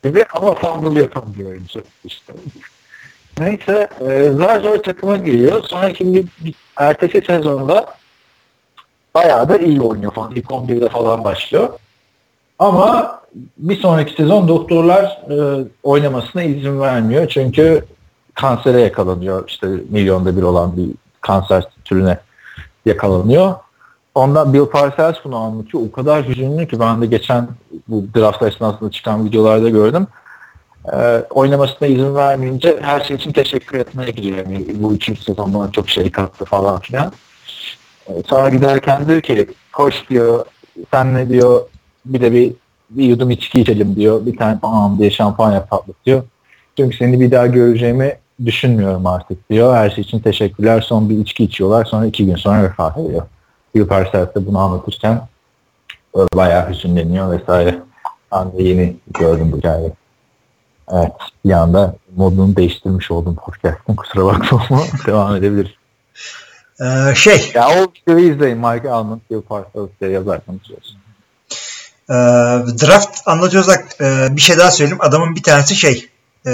[0.04, 2.34] gibi ama fumble yapamıyor oyuncu işte.
[3.40, 5.64] Neyse e, zar zor takıma giriyor.
[5.64, 7.96] Sonraki bir, bir ertesi sezonda
[9.16, 10.36] bayağı da iyi oynuyor falan.
[10.36, 11.70] İlk 11'de falan başlıyor.
[12.60, 13.20] Ama
[13.58, 17.28] bir sonraki sezon doktorlar e, oynamasına izin vermiyor.
[17.28, 17.86] Çünkü
[18.34, 19.48] kansere yakalanıyor.
[19.48, 20.90] İşte milyonda bir olan bir
[21.22, 22.18] kanser türüne
[22.86, 23.56] yakalanıyor.
[24.16, 25.84] Ondan Bill Parcells bunu anlatıyor.
[25.90, 27.48] O kadar hüzünlü ki ben de geçen
[27.88, 30.08] bu draft esnasında çıkan videolarda gördüm.
[30.94, 34.38] Ee, oynamasına izin vermeyince her şey için teşekkür etmeye gidiyor.
[34.38, 37.12] Yani bu üçüncü sezon bana çok şey kattı falan filan.
[38.08, 40.46] Ee, sonra giderken diyor ki koş diyor
[40.92, 41.62] sen ne diyor
[42.06, 42.54] bir de bir,
[42.90, 44.26] bir yudum içki içelim diyor.
[44.26, 46.24] Bir tane bam diye şampanya patlatıyor.
[46.78, 49.76] Çünkü seni bir daha göreceğimi düşünmüyorum artık diyor.
[49.76, 50.82] Her şey için teşekkürler.
[50.82, 51.86] Son bir içki içiyorlar.
[51.86, 53.24] Sonra iki gün sonra vefat ediyor.
[53.88, 55.22] Parcells de bunu anlatırken
[56.34, 57.80] bayağı hüzünleniyor vesaire.
[58.32, 59.92] Ben de yeni gördüm bu hikayeyi.
[60.92, 61.12] Evet
[61.46, 65.72] bir anda modunu değiştirmiş oldum podcast'ın kusura bakma ama devam edebiliriz.
[66.82, 67.52] Ee, şey.
[67.54, 68.58] Ya o videoyu izleyin.
[68.58, 70.99] Mike Almond parçalı diye yazarsanız olsun.
[72.10, 72.14] Ee,
[72.82, 75.02] draft anlatıyorsak e, bir şey daha söyleyeyim.
[75.02, 76.10] Adamın bir tanesi şey
[76.46, 76.52] e,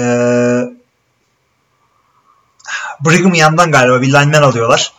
[3.00, 4.92] Brigham yandan galiba bir lineman alıyorlar.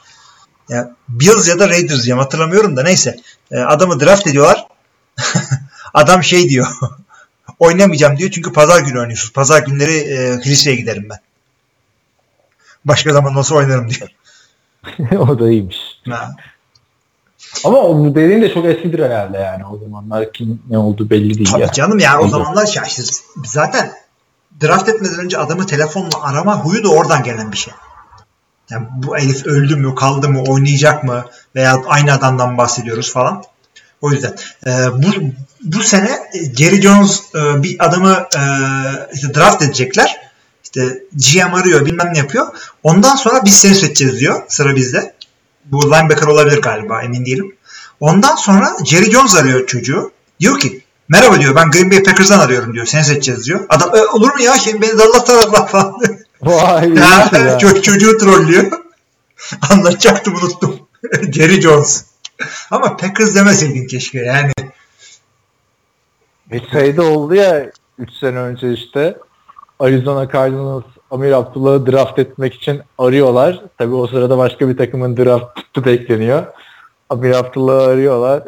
[0.70, 3.16] Ya, Bills ya da Raiders diyeceğim hatırlamıyorum da neyse.
[3.52, 4.68] E, adamı draft ediyorlar.
[5.94, 6.68] Adam şey diyor.
[7.60, 9.34] oynamayacağım diyor çünkü pazar günü oynuyorsunuz.
[9.34, 11.20] Pazar günleri e, kiliseye giderim ben.
[12.86, 14.10] Başka zaman nasıl oynarım diyor.
[15.30, 15.78] o da iyiymiş.
[16.10, 16.36] Ha.
[17.64, 19.66] Ama o dediğin de çok eskidir herhalde yani.
[19.66, 21.72] O zamanlar kim ne oldu belli değil Tabii ya.
[21.72, 23.04] canım ya o zamanlar ya işte
[23.46, 23.92] zaten
[24.62, 27.74] draft etmeden önce adamı telefonla arama huyu da oradan gelen bir şey.
[28.70, 33.44] Yani bu Elif öldü mü, kaldı mı, oynayacak mı veya aynı adamdan bahsediyoruz falan.
[34.02, 35.08] O yüzden e, bu
[35.64, 36.20] bu sene
[36.58, 38.42] Gary Jones e, bir adamı e,
[39.14, 40.28] işte draft edecekler.
[40.64, 42.48] İşte GM arıyor, bilmem ne yapıyor.
[42.84, 44.44] Ondan sonra biz seni seçeceğiz diyor.
[44.48, 45.14] Sıra bizde.
[45.72, 47.56] Bu linebacker olabilir galiba, emin değilim.
[48.00, 50.12] Ondan sonra Jerry Jones arıyor çocuğu.
[50.40, 52.86] Diyor ki merhaba diyor ben Green Bay Packers'dan arıyorum diyor.
[52.86, 53.66] Seni seçeceğiz diyor.
[53.70, 56.20] Adam e, olur mu ya şimdi beni Dallas taraflar falan diyor.
[56.42, 57.58] Vay Ya, ya, ya.
[57.58, 58.72] ço- çocuğu trollüyor.
[59.70, 60.80] Anlatacaktım unuttum.
[61.32, 62.06] Jerry Jones.
[62.72, 64.52] Ama Packers demeseydin keşke yani.
[66.52, 69.18] Bir şeyde oldu ya 3 sene önce işte
[69.80, 73.62] Arizona Cardinals Amir Abdullah'ı draft etmek için arıyorlar.
[73.78, 76.44] Tabi o sırada başka bir takımın draftı bekleniyor.
[77.10, 78.44] Amir Abdullah'ı arıyorlar.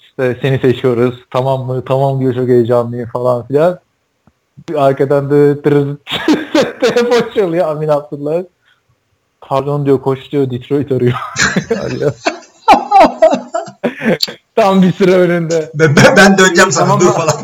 [0.00, 1.14] İşte seni seçiyoruz.
[1.30, 1.84] Tamam mı?
[1.84, 3.78] Tamam diyor çok heyecanlıyım falan filan.
[4.76, 5.62] Arkadan da
[6.80, 8.42] telefon çalıyor Amir Abdullah.
[9.40, 11.14] Pardon diyor koş diyor Detroit arıyor.
[14.56, 15.70] Tam bir sıra önünde.
[15.74, 17.34] Ben, ben, ben döneceğim sana Tamam dur falan.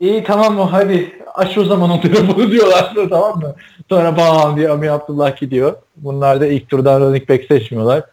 [0.00, 3.54] İyi tamam mı hadi aç o zaman o telefonu diyorlar tamam mı?
[3.88, 5.76] Sonra bam diye Ami Abdullah gidiyor.
[5.96, 8.04] Bunlar da ilk turdan running back seçmiyorlar.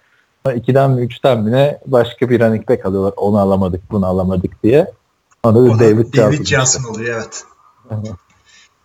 [0.45, 3.13] Sonra ikiden mi üçten mi ne başka bir running back alıyorlar.
[3.17, 4.91] Onu alamadık bunu alamadık diye.
[5.45, 6.45] Sonra da David, David Johnson.
[6.45, 7.43] Johnson oluyor evet.
[7.91, 8.11] Evet.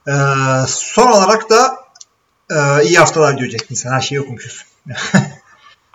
[0.08, 1.76] Ee, son olarak da
[2.50, 3.92] e, iyi haftalar diyecektin sen.
[3.92, 4.64] Her şeyi okumuşuz.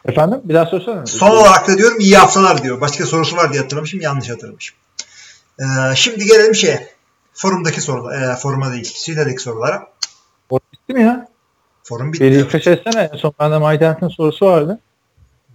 [0.06, 1.06] Efendim bir daha söylesene.
[1.06, 2.82] Son olarak da diyorum iyi haftalar diyor.
[2.82, 4.02] Başka sorusu var diye hatırlamışım.
[4.02, 4.76] Yanlış hatırlamışım.
[5.60, 6.99] Ee, şimdi gelelim şeye.
[7.42, 8.22] Forumdaki sorular.
[8.22, 8.84] E, foruma değil.
[8.84, 9.88] Sitedeki sorulara.
[10.50, 11.28] O bitti mi ya?
[11.84, 12.24] Forum bitti.
[12.24, 12.46] Bir Evet.
[12.46, 13.10] refresh etsene.
[13.14, 14.80] En son bende Mike Dent'in sorusu vardı.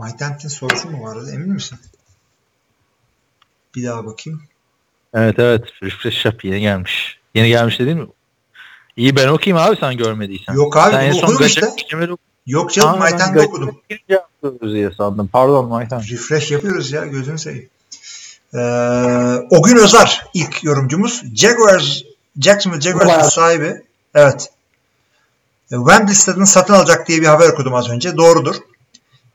[0.00, 1.30] Mike Dent'in sorusu mu vardı?
[1.34, 1.78] Emin misin?
[3.74, 4.42] Bir daha bakayım.
[5.14, 5.64] Evet evet.
[5.82, 7.18] Refresh yap yeni gelmiş.
[7.34, 8.06] Yeni gelmiş değil mi?
[8.96, 10.54] İyi ben okuyayım abi sen görmediysen.
[10.54, 11.96] Yok abi, Sen son okudum Gacek işte.
[11.96, 12.18] Okudun.
[12.46, 13.80] Yok canım Gacek'e okudum.
[14.62, 15.28] diye sandım.
[15.32, 16.10] Pardon Mike Dent.
[16.10, 17.68] Refresh yapıyoruz ya gözünü seveyim.
[18.54, 18.58] Ee,
[19.50, 21.22] o gün Özar ilk yorumcumuz.
[21.34, 22.02] Jaguars,
[22.40, 23.82] Jacksonville Jaguars'ın sahibi.
[24.14, 24.50] Evet.
[25.72, 28.16] E, Wembley stadını satın alacak diye bir haber okudum az önce.
[28.16, 28.54] Doğrudur.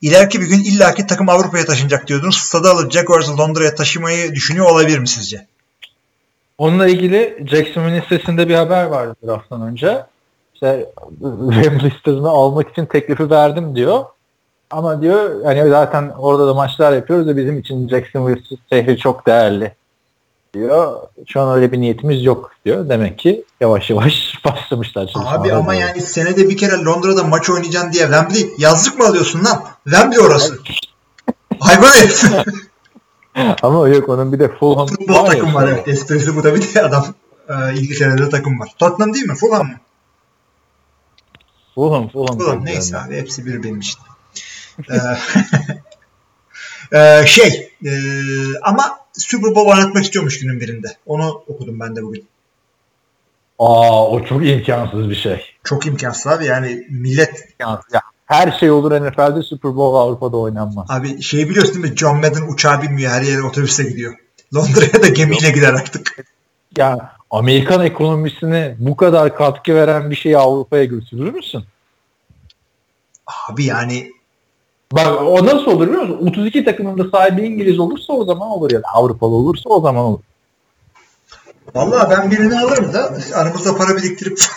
[0.01, 2.37] İleriki bir gün illaki takım Avrupa'ya taşınacak diyordunuz.
[2.37, 5.47] Stadı alıp Jaguars'ı Londra'ya taşımayı düşünüyor olabilir mi sizce?
[6.57, 10.05] Onunla ilgili Jacksonville'in sitesinde bir haber vardı drafttan önce.
[10.53, 10.89] İşte
[11.53, 14.05] Wembley stadını almak için teklifi verdim diyor.
[14.71, 19.73] Ama diyor hani zaten orada da maçlar yapıyoruz da bizim için Jacksonville şehri çok değerli
[20.53, 20.97] diyor.
[21.27, 22.89] Şu an öyle bir niyetimiz yok diyor.
[22.89, 25.41] Demek ki yavaş yavaş başlamışlar çalışmalara.
[25.41, 25.87] Abi ama diyor.
[25.87, 29.63] yani senede bir kere Londra'da maç oynayacaksın diye Wembley yazlık mı alıyorsun lan?
[29.83, 30.59] Wembley orası.
[31.59, 32.25] Hayvan herif.
[33.63, 35.87] Ama yok onun bir de Fulham Futbol var takım var evet.
[35.87, 37.05] Esprisi bu da bir de adam
[37.49, 38.69] e, İngiltere'de takım var.
[38.77, 39.35] Tottenham değil mi?
[39.35, 39.75] Fulham mı?
[41.75, 42.37] Fulham, Fulham.
[42.37, 43.07] Fulham neyse yani.
[43.07, 43.99] abi hepsi bir benim için.
[46.93, 47.91] Ee, şey e,
[48.61, 50.87] ama Super Bowl oynatmak istiyormuş günün birinde.
[51.05, 52.27] Onu okudum ben de bugün.
[53.59, 55.41] Aa o çok imkansız bir şey.
[55.63, 57.93] Çok imkansız abi yani millet İmkansız.
[57.93, 60.85] Ya, her şey olur NFL'de Super Bowl Avrupa'da oynanmaz.
[60.89, 61.97] abi şey biliyorsun değil mi?
[61.97, 64.13] John Madden uçağa binmiyor her yere otobüse gidiyor.
[64.55, 66.25] Londra'ya da gemiyle gider artık.
[66.77, 71.63] Ya Amerikan ekonomisine bu kadar katkı veren bir şeyi Avrupa'ya götürür müsün?
[73.49, 74.11] Abi yani
[74.93, 76.27] Bak o nasıl olur biliyor musun?
[76.27, 80.05] 32 takımın da sahibi İngiliz olursa o zaman olur ya da Avrupalı olursa o zaman
[80.05, 80.19] olur.
[81.75, 84.37] vallahi ben birini alırım da aramızda para biriktirip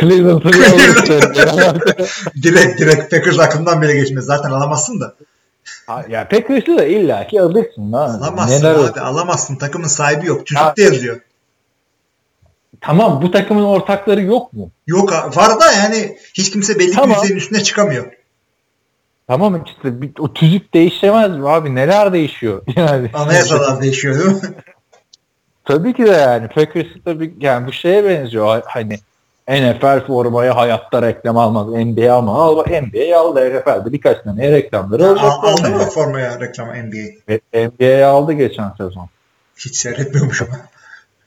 [0.00, 0.52] Cleveland'ı
[2.42, 4.24] direkt direkt Packers aklımdan bile geçmez.
[4.24, 5.14] Zaten alamazsın da.
[5.86, 7.92] Ha, ya Packers'ı da illaki alırsın.
[7.92, 7.98] Ha.
[8.20, 8.96] Alamazsın Neler abi olur?
[8.96, 9.56] alamazsın.
[9.56, 10.38] Takımın sahibi yok.
[10.38, 10.44] Ha.
[10.44, 11.20] Tüzükte yazıyor.
[12.86, 14.70] Tamam bu takımın ortakları yok mu?
[14.86, 17.10] Yok var da yani hiç kimse belli Tamam.
[17.10, 18.12] bir yüzdenin üstüne çıkamıyor.
[19.26, 21.74] Tamam işte bir, o tüzük değişemez mi abi?
[21.74, 22.62] Neler değişiyor?
[22.76, 24.40] Yani Anayasalar değişiyor değil mi?
[25.64, 28.62] tabii ki de yani Packers tabii yani bu şeye benziyor.
[28.66, 28.98] Hani
[29.48, 31.66] NFL formayı hayatta reklam almaz.
[31.66, 32.36] NBA almaz.
[32.36, 35.24] Al NBA aldı NFL'de birkaç tane reklamları olacak.
[35.24, 37.38] Al- Aldın mı formaya reklam NBA?
[37.54, 39.08] NBA aldı geçen sezon.
[39.56, 40.48] Hiç seyretmiyormuşum.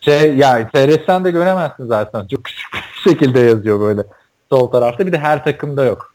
[0.08, 2.28] Şey yani seyretsen de göremezsin zaten.
[2.28, 4.04] Çok küçük bir şekilde yazıyor böyle
[4.50, 5.08] sol tarafta.
[5.08, 6.14] Bir de her takımda yok.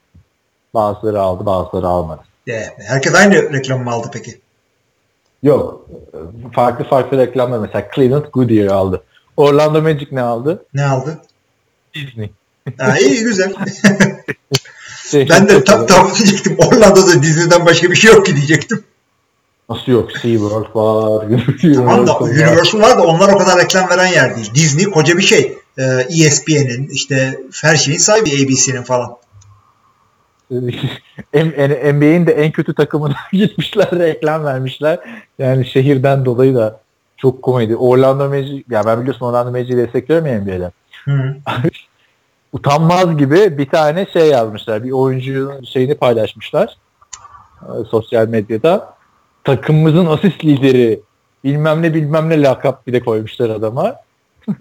[0.74, 2.20] Bazıları aldı bazıları almadı.
[2.48, 4.40] Ee, Herkes aynı reklamı mı aldı peki?
[5.42, 5.86] Yok.
[6.54, 9.02] Farklı farklı reklamlar mesela Cleveland Goodyear aldı.
[9.36, 10.64] Orlando Magic ne aldı?
[10.74, 11.18] Ne aldı?
[11.94, 12.30] Disney.
[12.78, 13.54] Ha, iyi güzel.
[15.14, 16.56] Ben de tam tam diyecektim.
[16.58, 18.84] Orlando'da Disney'den başka bir şey yok ki diyecektim.
[19.68, 20.12] Nasıl yok?
[20.12, 21.26] SeaWorld var.
[21.74, 22.98] Tamam da Universal var.
[22.98, 24.54] Da onlar o kadar reklam veren yer değil.
[24.54, 25.58] Disney koca bir şey.
[25.78, 29.16] Ee, ESPN'in işte her şeyin sahibi ABC'nin falan.
[31.34, 34.98] N- NBA'in de en kötü takımına gitmişler reklam vermişler.
[35.38, 36.80] Yani şehirden dolayı da
[37.16, 37.76] çok komedi.
[37.76, 40.70] Orlando Magic, ya ben biliyorsun Orlando Magic'i destekliyorum ya NBA'de.
[42.52, 44.84] Utanmaz gibi bir tane şey yazmışlar.
[44.84, 46.76] Bir oyuncunun şeyini paylaşmışlar.
[47.62, 48.94] e, sosyal medyada.
[49.44, 51.00] Takımımızın asist lideri
[51.44, 53.96] bilmem ne bilmem ne lakap bir de koymuşlar adama.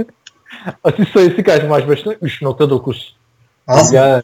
[0.83, 2.13] asist sayısı kaç maç başına?
[2.13, 2.95] 3.9.
[3.67, 3.97] Az mı?
[3.97, 4.23] Ya,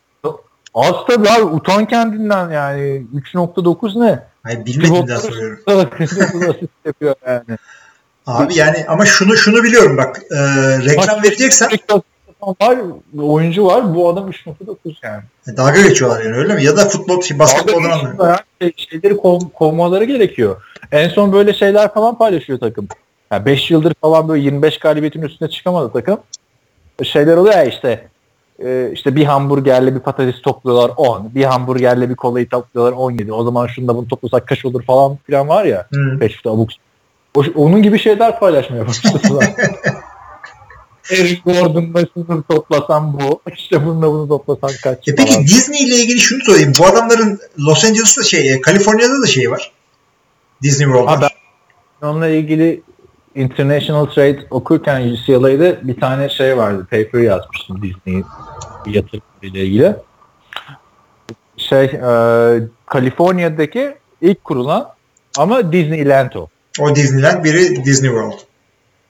[0.73, 4.23] az tabii abi utan kendinden yani 3.9 ne?
[4.43, 5.59] Hayır bilmediğimden soruyorum.
[6.49, 7.57] asist yapıyor yani.
[8.27, 10.21] Abi yani ama şunu şunu biliyorum bak.
[10.31, 10.37] E,
[10.85, 11.69] reklam vereceksen
[12.41, 12.78] var,
[13.19, 15.23] oyuncu var bu adam 3.9 yani.
[15.58, 16.63] dalga geçiyorlar yani öyle mi?
[16.63, 18.17] Ya da futbol, şey, basketboldan anlamıyorum.
[18.19, 20.63] geçiyorlar, şey- şeyleri kov- kovmaları gerekiyor.
[20.91, 22.88] En son böyle şeyler falan paylaşıyor takım.
[23.45, 26.19] 5 yıldır falan böyle 25 galibiyetin üstüne çıkamadı takım.
[27.04, 28.08] Şeyler oluyor ya işte
[28.65, 31.36] e, işte bir hamburgerle bir patates topluyorlar 10.
[31.36, 33.34] Bir hamburgerle bir kolayı topluyorlar 17.
[33.34, 35.88] O zaman şunu da bunu toplasak kaç olur falan filan var ya.
[35.93, 36.19] Hı.
[36.19, 36.69] Peşte abuk.
[37.36, 39.45] O, onun gibi şeyler paylaşmaya başladılar.
[41.09, 43.41] Eric Gordon'la şunu toplasam bu.
[43.53, 45.43] İşte bununla bunu toplasan kaç E peki falan.
[45.43, 46.73] Disney ile ilgili şunu sorayım.
[46.79, 49.71] Bu adamların Los Angeles'ta şey, e, Kaliforniya'da da şey var.
[50.63, 51.37] Disney World var.
[52.01, 52.81] Onunla ilgili
[53.35, 56.87] International Trade okurken UCLA'da bir tane şey vardı.
[56.91, 58.23] Paper yazmıştım Disney
[58.85, 59.95] yatırım ile ilgili.
[61.57, 61.99] Şey, e,
[62.85, 64.89] Kaliforniya'daki ilk kurulan
[65.37, 66.47] ama Disneyland o.
[66.79, 68.39] O Disneyland biri Disney World.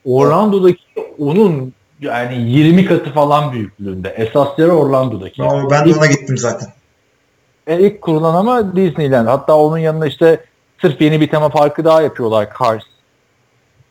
[0.05, 0.79] Orlando'daki
[1.19, 4.10] onun yani 20 katı falan büyüklüğünde.
[4.10, 5.43] Esas yeri Orlando'daki.
[5.43, 6.69] O, ben de İlk- ona gittim zaten.
[7.67, 9.27] E, ilk kurulan ama Disneyland.
[9.27, 10.45] Hatta onun yanında işte
[10.81, 12.49] sırf yeni bir tema parkı daha yapıyorlar.
[12.60, 12.83] Cars.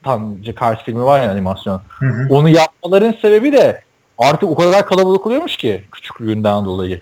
[0.04, 1.80] Tam Cars filmi var ya animasyon.
[1.88, 2.34] Hı hı.
[2.34, 3.82] Onu yapmaların sebebi de
[4.18, 7.00] artık o kadar kalabalık oluyormuş ki küçüklüğünden dolayı.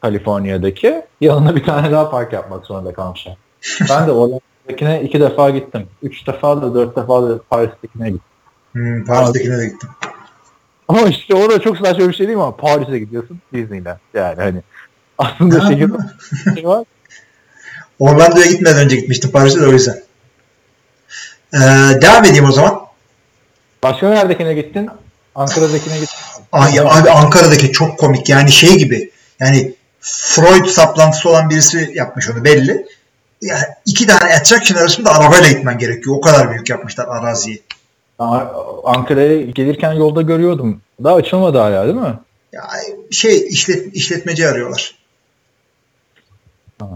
[0.00, 1.02] Kaliforniya'daki.
[1.20, 3.36] Yanına bir tane daha park yapmak zorunda kalmışlar.
[3.90, 5.86] Ben de Orlando'dakine iki defa gittim.
[6.02, 8.24] Üç defa da dört defa da Paris'tekine gittim.
[8.72, 9.88] Hmm, Paris'tekine de gittim.
[10.92, 12.42] Ama işte orada çok saçma bir şey değil mi?
[12.42, 13.98] Ama Paris'e gidiyorsun Disneyland.
[14.14, 14.62] Yani hani
[15.18, 15.96] aslında Ha, şehirde
[16.54, 16.84] şey var.
[17.98, 20.02] Orlando'ya gitmeden önce gitmiştim Paris'e de o yüzden.
[21.54, 21.58] Ee,
[22.02, 22.80] devam edeyim o zaman.
[23.82, 24.90] Başka neredekine gittin?
[25.34, 26.16] Ankara'dakine gittin.
[26.52, 32.30] Ay, ya abi Ankara'daki çok komik yani şey gibi yani Freud saplantısı olan birisi yapmış
[32.30, 32.86] onu belli.
[33.42, 36.16] Ya iki tane attraction arasında arabayla gitmen gerekiyor.
[36.16, 37.62] O kadar büyük yapmışlar araziyi.
[38.84, 40.80] Ankara'ya gelirken yolda görüyordum.
[41.04, 42.18] Daha açılmadı hala değil mi?
[42.52, 42.62] Ya
[43.10, 44.94] şey işlet, işletmeci arıyorlar.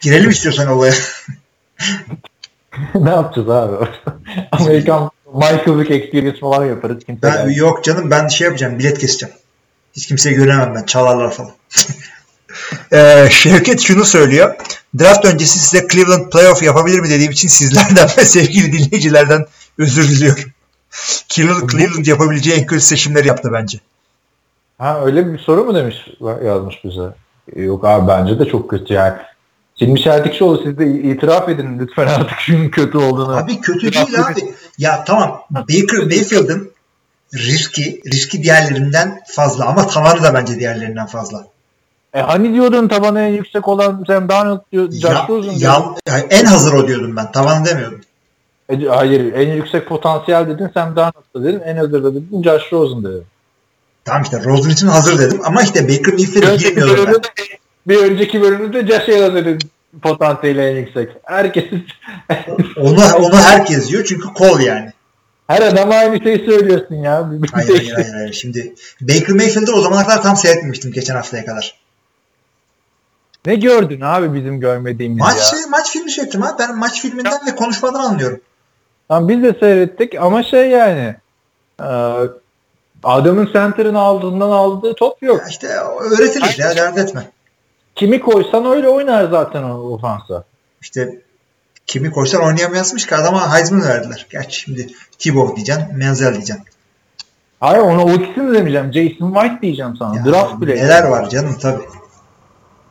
[0.00, 0.94] Girelim istiyorsan olaya.
[2.94, 3.88] ne yapacağız abi?
[4.52, 7.04] Amerikan Michael Vick Experience falan yaparız.
[7.06, 7.56] Kimse Ben, gelmez.
[7.56, 9.34] yok canım ben şey yapacağım bilet keseceğim.
[9.96, 11.52] Hiç kimseyi göremem ben çalarlar falan.
[12.92, 14.54] Ee, Şevket şunu söylüyor.
[14.98, 19.46] Draft öncesi size Cleveland playoff yapabilir mi dediğim için sizlerden ve sevgili dinleyicilerden
[19.78, 20.44] özür diliyorum.
[21.28, 23.78] Cleveland, yapabileceği en kötü seçimleri yaptı bence.
[24.78, 25.96] Ha öyle bir soru mu demiş
[26.44, 27.14] yazmış bize?
[27.56, 29.14] Yok abi bence de çok kötü yani.
[29.78, 33.36] Silmiş Erdikçioğlu siz de itiraf edin lütfen artık şunun kötü olduğunu.
[33.36, 34.54] Abi kötü değil abi.
[34.78, 36.72] Ya tamam Baker Mayfield'ın
[37.34, 41.46] riski, riski diğerlerinden fazla ama tavanı da bence diğerlerinden fazla.
[42.14, 46.72] E hani diyordun tabanı en yüksek olan Sam Darnold diyor, Josh ya, ya en hazır
[46.72, 47.32] o diyordum ben.
[47.32, 48.00] Tavanı demiyordum.
[48.68, 53.04] E, hayır en yüksek potansiyel dedin Sam Darnold dedin en hazır da dedin Josh Rosen
[53.04, 53.24] dedin.
[54.04, 57.58] Tamam işte Rosen için hazır dedim ama işte Baker Mayfield'e Önceki girmiyordum ben.
[57.88, 59.58] bir önceki bölümde Josh Allen dedin
[60.02, 61.08] potansiyeli en yüksek.
[61.24, 61.64] Herkes
[62.76, 64.90] Onu, onu herkes diyor çünkü kol yani.
[65.46, 67.30] her adam aynı şeyi söylüyorsun ya.
[67.52, 68.12] Hayır hayır hayır.
[68.12, 68.32] hayır.
[68.32, 71.74] Şimdi Baker Mayfield'ı o zamana kadar tam seyretmemiştim geçen haftaya kadar.
[73.46, 75.42] Ne gördün abi bizim görmediğimiz Maç, ya?
[75.44, 76.58] şey, maç filmi seyrettim abi.
[76.58, 78.40] Ben maç filminden ve konuşmadan anlıyorum.
[79.08, 81.14] Tamam biz de seyrettik ama şey yani
[81.80, 81.88] e,
[83.04, 85.40] adamın center'ın aldığından aldığı top yok.
[85.40, 85.66] Ya işte
[86.10, 87.30] öğretilir ya dert etme.
[87.94, 90.44] Kimi koysan öyle oynar zaten o ofansa.
[90.82, 91.22] İşte
[91.86, 94.26] kimi koysan oynayamayazmış ki adama Heisman verdiler.
[94.30, 94.86] Gerçi şimdi
[95.18, 96.64] Thibaut diyeceksin, Menzel diyeceksin.
[97.60, 98.92] Hayır ona o ikisini de demeyeceğim.
[98.92, 100.16] Jason White diyeceğim sana.
[100.16, 100.76] Ya, Draft bile.
[100.76, 101.82] Neler var canım tabii.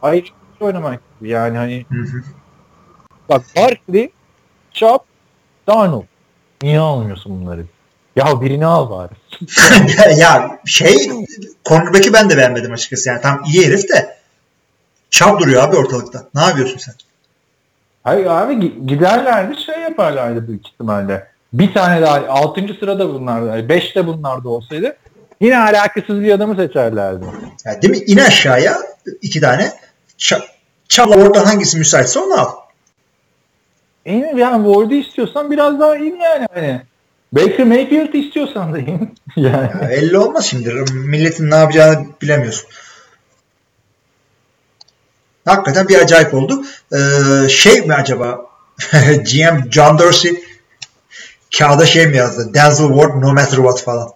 [0.01, 0.99] Hayır hiç oynamak.
[1.21, 2.23] Yani hani Hı hı.
[3.29, 4.11] bak Barkley,
[4.71, 4.99] Chubb,
[5.67, 6.03] Darnold.
[6.63, 7.65] Niye almıyorsun bunları?
[8.15, 9.11] Ya birini al bari.
[10.19, 11.11] ya, şey
[11.65, 13.09] cornerback'i ben de beğenmedim açıkçası.
[13.09, 14.17] Yani tam iyi herif de
[15.09, 16.27] çap duruyor abi ortalıkta.
[16.35, 16.93] Ne yapıyorsun sen?
[18.03, 21.27] Hayır abi gi- giderlerdi şey yaparlardı büyük ihtimalle.
[21.53, 22.61] Bir tane daha 6.
[22.79, 24.97] sırada bunlar, 5 de bunlar da olsaydı
[25.41, 27.25] yine alakasız bir adamı seçerlerdi.
[27.65, 27.97] Ya değil mi?
[28.07, 28.77] İn aşağıya
[29.21, 29.71] iki tane.
[30.19, 30.41] Ç-
[30.87, 32.49] Çapla oradan hangisi müsaitse onu al.
[34.05, 36.81] İn yani Ward'u istiyorsan biraz daha in yani hani.
[37.33, 39.15] Baker Mayfield istiyorsan da in.
[39.35, 39.69] yani.
[39.81, 40.73] Ya, 50 olmaz şimdi.
[40.93, 42.69] Milletin ne yapacağını bilemiyorsun.
[45.45, 46.63] Hakikaten bir acayip oldu.
[46.93, 48.45] Ee, şey mi acaba
[49.03, 50.43] GM John Dorsey
[51.57, 52.53] kağıda şey mi yazdı?
[52.53, 54.09] Denzel Ward no matter what falan.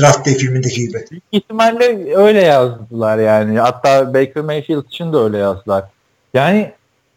[0.00, 1.04] Draft Day filmindeki gibi.
[1.10, 3.58] Büyük ihtimalle öyle yazdılar yani.
[3.58, 5.84] Hatta Baker Mayfield için de öyle yazdılar.
[6.34, 6.72] Yani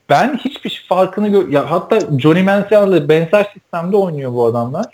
[0.09, 4.85] ben hiçbir farkını gör ya hatta Johnny Manziel'le benzer sistemde oynuyor bu adamlar.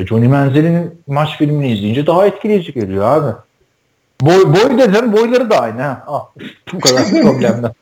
[0.00, 3.36] E, Johnny Manziel'in maç filmini izleyince daha etkileyici geliyor abi.
[4.20, 6.04] Boy, boy dedim boyları da aynı ha.
[6.06, 6.26] Ah,
[6.72, 7.72] bu kadar problemden.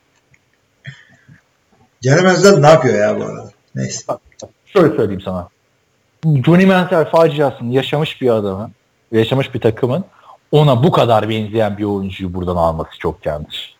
[2.03, 3.51] Cenemezler ne yapıyor ya bu arada?
[3.75, 4.13] Neyse.
[4.67, 5.49] Şöyle söyleyeyim sana.
[6.25, 8.71] Johnny Manziel faciasını yaşamış bir adamın,
[9.13, 10.05] yaşamış bir takımın
[10.53, 13.75] ona bu kadar benzeyen bir oyuncuyu buradan alması çok yanlış.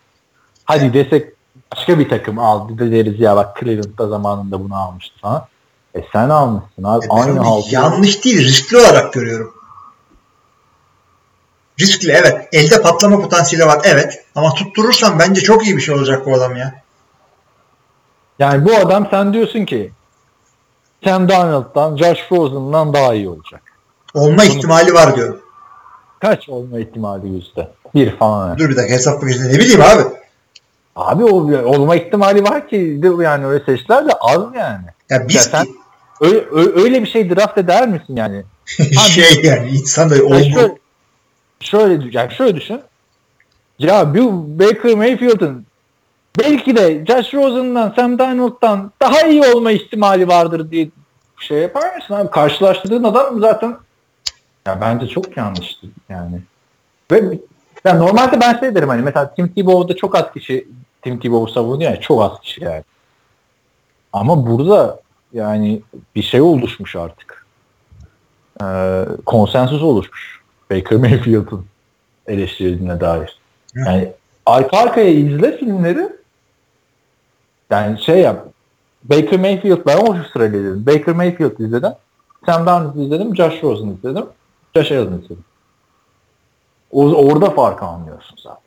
[0.65, 1.34] Hadi desek
[1.71, 5.47] başka bir takım aldı da deriz ya bak Cleveland'da zamanında bunu almıştı falan.
[5.95, 7.05] E sen almışsın abi.
[7.05, 7.65] E Aynı halde.
[7.71, 9.53] yanlış değil, riskli olarak görüyorum.
[11.79, 12.49] Riskli evet.
[12.53, 14.25] Elde patlama potansiyeli var evet.
[14.35, 16.81] Ama tutturursan bence çok iyi bir şey olacak bu adam ya.
[18.39, 19.91] Yani bu adam sen diyorsun ki
[21.03, 23.61] Sam Darnold'dan, Josh Rosen'dan daha iyi olacak.
[24.13, 25.41] Olma ihtimali var diyorum.
[26.19, 27.71] Kaç olma ihtimali yüzde?
[27.95, 28.47] Bir falan.
[28.47, 28.59] yani.
[28.59, 30.03] Dur bir dakika hesap makinesinde ne bileyim abi.
[30.95, 31.35] Abi o
[31.69, 34.85] olma ihtimali var ki yani öyle seçtiler de az yani.
[35.09, 35.67] Ya biz Ya sen-
[36.21, 36.45] Öyle,
[36.83, 38.43] öyle bir şey draft eder misin yani?
[39.09, 40.39] şey yani insan da olma.
[40.39, 40.75] şöyle,
[41.59, 42.81] şöyle, yani şöyle düşün.
[43.79, 45.65] Ya bu Baker Mayfield'ın
[46.39, 50.89] belki de Josh Rosen'dan, Sam Darnold'dan daha iyi olma ihtimali vardır diye
[51.39, 52.31] şey yapar mısın abi?
[52.31, 53.77] Karşılaştırdığın adam zaten
[54.67, 56.41] ya bence çok yanlıştı yani.
[57.11, 57.39] Ve
[57.85, 60.67] ya normalde ben şey derim hani mesela Tim Tebow'da çok az kişi
[61.05, 62.83] Tim Tebow savunuyor ya çok az kişi yani.
[64.13, 64.99] Ama burada
[65.33, 65.81] yani
[66.15, 67.45] bir şey oluşmuş artık.
[68.61, 70.41] Ee, konsensus oluşmuş.
[70.71, 71.65] Baker Mayfield'ın
[72.27, 73.39] eleştirildiğine dair.
[73.75, 74.11] Yani
[74.45, 76.09] arka arkaya izle filmleri
[77.69, 78.47] yani şey yap
[79.03, 80.85] Baker Mayfield ben o sırayla izledim.
[80.85, 81.91] Baker Mayfield izledim.
[82.45, 83.35] Sam Darnold izledim.
[83.35, 84.25] Josh Rosen izledim.
[84.75, 85.45] Josh Allen izledim.
[86.91, 88.64] O, orada farkı anlıyorsun zaten.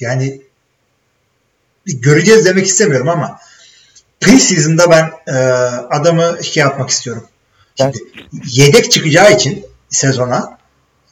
[0.00, 0.42] Yani
[1.86, 3.38] göreceğiz demek istemiyorum ama
[4.20, 5.36] preseason'da ben e,
[5.90, 7.24] adamı şey yapmak istiyorum.
[7.76, 7.98] Şimdi,
[8.46, 10.58] yedek çıkacağı için sezona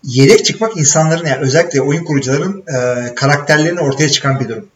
[0.04, 4.66] yedek çıkmak insanların yani özellikle oyun kurucuların e, karakterlerini ortaya çıkan bir durum.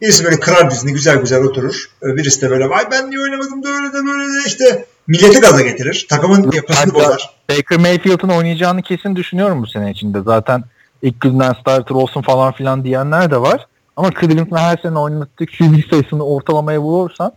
[0.00, 1.90] Birisi böyle kırar dizini güzel güzel oturur.
[2.02, 5.62] Birisi de böyle vay ben niye oynamadım da öyle de böyle de işte milleti gaza
[5.62, 6.06] getirir.
[6.08, 7.30] Takımın yapısını bozar.
[7.50, 10.20] Baker Mayfield'ın oynayacağını kesin düşünüyorum bu sene içinde.
[10.22, 10.64] Zaten
[11.02, 13.66] ilk günden starter olsun falan filan diyenler de var.
[13.96, 17.32] Ama Cleveland'ın her sene oynattığı QB sayısını ortalamaya vurursan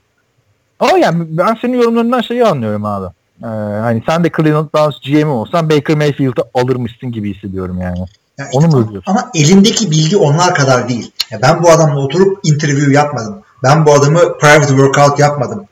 [0.80, 3.05] ama yani ben senin yorumlarından şeyi anlıyorum abi.
[3.43, 3.47] Ee,
[3.82, 7.99] hani sen de Cleveland Browns GM'i olsan Baker Mayfield'ı alırmışsın gibi hissediyorum yani.
[8.38, 9.11] Ya işte Onu mu diyorsun?
[9.11, 11.11] Ama elindeki bilgi onlar kadar değil.
[11.32, 13.41] Ya ben bu adamla oturup interview yapmadım.
[13.63, 15.66] Ben bu adamı private workout yapmadım.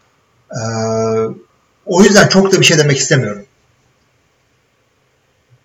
[0.51, 0.59] Ee,
[1.85, 3.42] o yüzden çok da bir şey demek istemiyorum.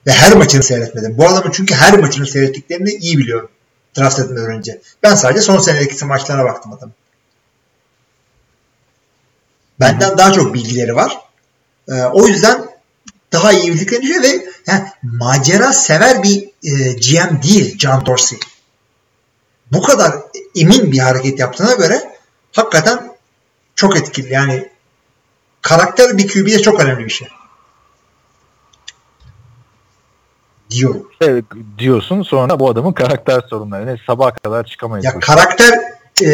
[0.07, 1.19] Ve her maçını seyretmedim.
[1.19, 3.51] Bu adamın çünkü her maçını seyrettiklerini iyi biliyorum.
[3.99, 4.81] Draft etmeden önce.
[5.03, 6.95] Ben sadece son senedeki maçlarına baktım adamın.
[9.81, 11.19] Benden daha çok bilgileri var.
[11.89, 12.67] Ee, o yüzden
[13.33, 18.39] daha iyi bildiklerini düşünüyor ve yani macera sever bir e, GM değil John Dorsey.
[19.73, 20.15] Bu kadar
[20.57, 22.19] emin bir hareket yaptığına göre
[22.53, 23.17] hakikaten
[23.75, 24.33] çok etkili.
[24.33, 24.69] Yani
[25.63, 27.29] karakter bir QB'de çok önemli bir şey.
[30.71, 31.09] Diyorum.
[31.21, 31.45] Evet,
[31.79, 33.87] diyorsun sonra bu adamın karakter sorunları.
[33.87, 35.05] Ne sabaha kadar çıkamayız.
[35.05, 35.75] Ya karakter
[36.23, 36.29] e,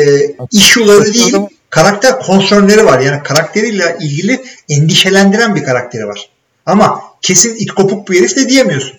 [0.52, 1.36] issue'ları değil,
[1.70, 3.00] karakter konsörleri var.
[3.00, 6.28] Yani karakteriyle ilgili endişelendiren bir karakteri var.
[6.66, 8.98] Ama kesin it kopuk bir herif de diyemiyorsun.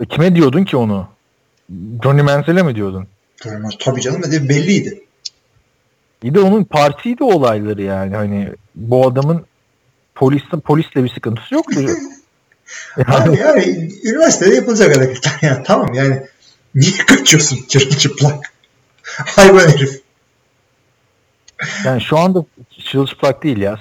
[0.00, 1.08] E, Kime diyordun ki onu?
[2.02, 3.08] Johnny Manziel'e mi diyordun?
[3.80, 5.02] Tabii canım de belliydi.
[6.22, 8.16] Bir de onun partiydi olayları yani.
[8.16, 9.46] Hani bu adamın
[10.16, 11.80] polisle, polisle bir sıkıntısı yoktu.
[13.08, 16.22] yani, yani üniversitede yapılacak hareketler yani tamam yani.
[16.74, 18.52] Niye kaçıyorsun çırılçıplak
[19.04, 20.00] hayvan herif.
[21.84, 22.44] Yani şu anda
[22.78, 23.80] çırılçıplak değil ya.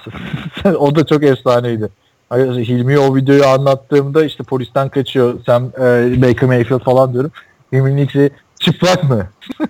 [0.80, 1.90] O da çok efsaneydi.
[2.32, 5.40] Hilmi o videoyu anlattığımda işte polisten kaçıyor.
[5.46, 7.32] Sam e, Baker Mayfield falan diyorum.
[7.74, 8.30] Hilmi'nin ikisi
[8.60, 9.30] çıplak mı?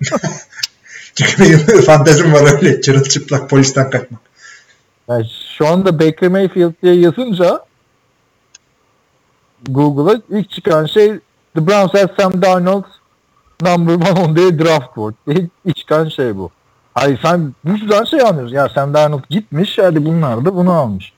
[1.14, 2.80] Çünkü benim fantezim var öyle.
[2.80, 4.20] Çırılçıplak polisten kaçmak.
[5.08, 5.26] Yani
[5.58, 7.64] şu anda Baker Mayfield diye yazınca
[9.68, 11.08] Google'a ilk çıkan şey
[11.54, 12.84] The Browns have Sam Darnold
[13.62, 15.14] number one on their draft board.
[15.26, 16.50] İlk, ilk çıkan şey bu.
[16.94, 18.56] Hayır sen bu yüzden şey anlıyorsun.
[18.56, 21.12] Ya Sam Darnold gitmiş hadi bunlar da bunu almış.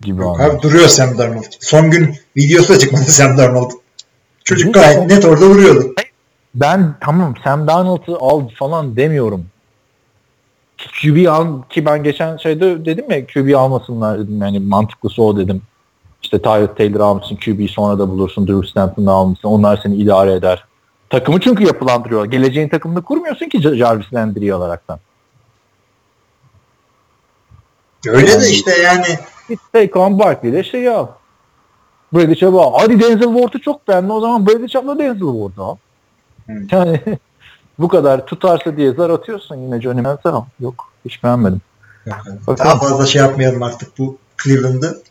[0.00, 1.44] Gibi Abi duruyor Sam Darnold.
[1.60, 3.70] Son gün videosu da çıkmadı Sam Darnold.
[4.44, 5.94] Çocuk gayet net orada duruyordu.
[6.54, 9.46] Ben tamam Sam Darnold'u al falan demiyorum.
[10.76, 15.62] QB al ki ben geçen şeyde dedim ya QB almasınlar dedim yani mantıklısı o dedim.
[16.22, 20.64] İşte Tyrod Taylor almışsın QB sonra da bulursun Drew Stanton'ı almışsın onlar seni idare eder.
[21.10, 22.24] Takımı çünkü yapılandırıyor.
[22.24, 24.98] Geleceğin takımını kurmuyorsun ki Jarvis Landry'i alaraktan.
[28.06, 29.04] Öyle yani, de işte yani.
[29.48, 31.06] Git Saquon Barkley'de şeyi al.
[32.12, 32.72] Brady Chubb'ı al.
[32.78, 34.12] Hadi Denzel Ward'u çok beğendi.
[34.12, 35.76] O zaman Brady Chubb'la Denzel Ward'u al.
[36.46, 36.66] Hmm.
[36.70, 37.00] Yani
[37.78, 40.34] bu kadar tutarsa diye zar atıyorsun yine Johnny Manziel.
[40.60, 41.60] Yok hiç beğenmedim.
[42.48, 45.02] Daha fazla şey yapmayalım artık bu Cleveland'ı.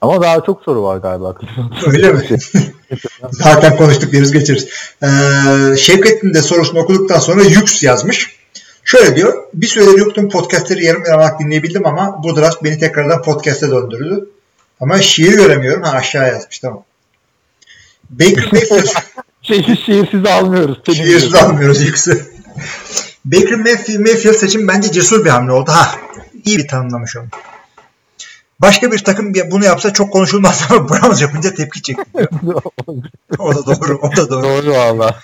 [0.00, 1.34] Ama daha çok soru var galiba.
[1.86, 2.22] Öyle mi?
[3.30, 4.68] Zaten konuştuk deriz geçeriz.
[5.02, 8.40] Ee, Şevket'in de sorusunu okuduktan sonra Yüks yazmış.
[8.84, 9.44] Şöyle diyor.
[9.54, 14.30] Bir süredir yoktum podcastleri yarım yamalak dinleyebildim ama bu draft beni tekrardan podcast'e döndürdü.
[14.80, 15.82] Ama şiir göremiyorum.
[15.82, 16.84] Ha aşağı yazmış tamam.
[18.10, 18.88] Baker Mayfield
[19.54, 20.78] şey, şiirsiz almıyoruz.
[20.86, 22.26] Şiirsiz almıyoruz Yüksü.
[23.24, 25.70] Baker Mayfield, Mayfield seçim bence cesur bir hamle oldu.
[25.70, 25.94] Ha
[26.44, 27.26] iyi bir tanımlamış onu.
[28.60, 32.04] Başka bir takım bunu yapsa çok konuşulmaz ama Browns yapınca tepki çekti.
[33.38, 33.98] o da doğru.
[33.98, 34.42] O da doğru.
[34.42, 35.20] Doğru valla.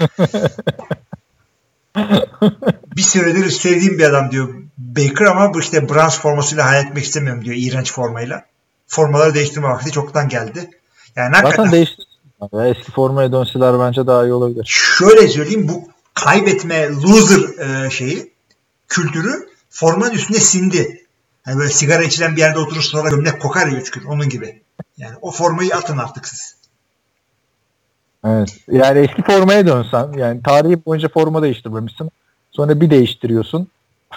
[2.96, 4.48] bir süredir sevdiğim bir adam diyor
[4.78, 8.44] Baker ama bu işte Browns formasıyla hayal etmek istemiyorum diyor iğrenç formayla.
[8.86, 10.70] Formaları değiştirme vakti çoktan geldi.
[11.16, 12.05] Yani Zaten hakikaten, değiştir.
[12.42, 14.64] Eski formaya dönseler bence daha iyi olabilir.
[14.68, 18.32] Şöyle söyleyeyim bu kaybetme loser e, şeyi
[18.88, 21.06] kültürü formanın üstüne sindi.
[21.44, 24.04] Hani böyle sigara içilen bir yerde oturursun sonra gömlek kokar ya üç gün.
[24.04, 24.62] Onun gibi.
[24.98, 26.56] Yani o formayı atın artık siz.
[28.24, 28.56] Evet.
[28.70, 32.10] Yani eski formaya dönsen yani tarihi boyunca forma değiştirmemişsin.
[32.50, 33.68] Sonra bir değiştiriyorsun.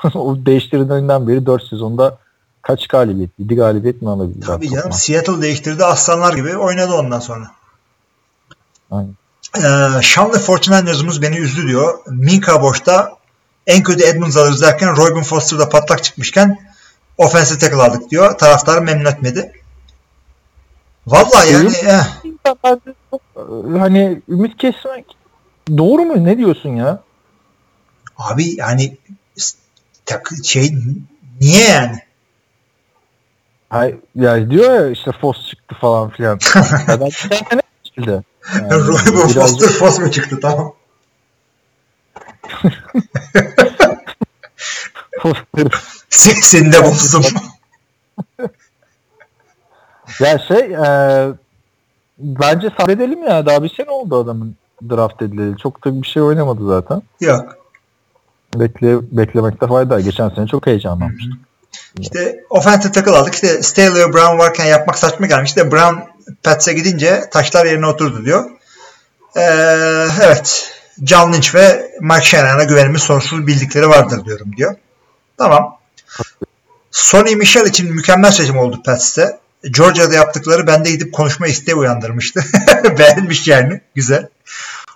[0.13, 2.17] o değiştirdiğinden beri 4 sezonda
[2.61, 3.29] kaç galibiyet?
[3.39, 4.45] 7 galibiyet mi alabildi?
[4.45, 4.91] Tabii canım.
[4.91, 5.85] Seattle değiştirdi.
[5.85, 7.58] Aslanlar gibi oynadı ondan sonra.
[8.91, 9.15] Aynen.
[9.57, 11.99] Ee, Şanlı 49ers'ımız beni üzdü diyor.
[12.07, 13.17] Minka boşta
[13.67, 16.57] en kötü Edmonds alırız derken Robin Foster'da patlak çıkmışken
[17.17, 18.37] offensive tackle aldık diyor.
[18.37, 19.51] Taraftarı memnun etmedi.
[21.07, 22.03] Vallahi yani eh.
[23.79, 25.05] hani ümit kesmek
[25.77, 26.25] doğru mu?
[26.25, 27.03] Ne diyorsun ya?
[28.17, 28.97] Abi yani
[30.43, 30.75] şey
[31.41, 31.99] niye yani?
[33.69, 36.39] Hayır, ya diyor ya işte Fos çıktı falan filan.
[36.87, 37.09] ya ben
[37.51, 38.23] ne çıktı?
[38.55, 40.73] Yani, Robin Foster Fos mu çıktı tamam.
[46.09, 47.23] Seni de bozdum.
[50.19, 50.83] ya şey e,
[52.19, 53.45] bence sabredelim ya.
[53.45, 54.55] Daha bir sene oldu adamın
[54.89, 55.57] draft edileli.
[55.57, 57.01] Çok da bir şey oynamadı zaten.
[57.21, 57.57] Yok.
[58.55, 59.99] Bekle, beklemekte fayda.
[59.99, 61.33] Geçen sene çok heyecanlanmıştık.
[61.99, 63.33] İşte offensive tackle aldık.
[63.33, 65.49] İşte Staley Brown varken yapmak saçma gelmiş.
[65.49, 65.95] İşte Brown
[66.43, 68.49] Pats'e gidince taşlar yerine oturdu diyor.
[69.35, 69.41] Ee,
[70.21, 70.73] evet.
[71.05, 74.75] John Lynch ve Mike Shanahan'a güvenimiz sonsuz bildikleri vardır diyorum diyor.
[75.37, 75.77] Tamam.
[76.91, 79.39] Sonny Michel için mükemmel seçim oldu Pats'te.
[79.71, 82.45] Georgia'da yaptıkları bende gidip konuşma isteği uyandırmıştı.
[82.99, 83.81] Beğenmiş yani.
[83.95, 84.27] Güzel.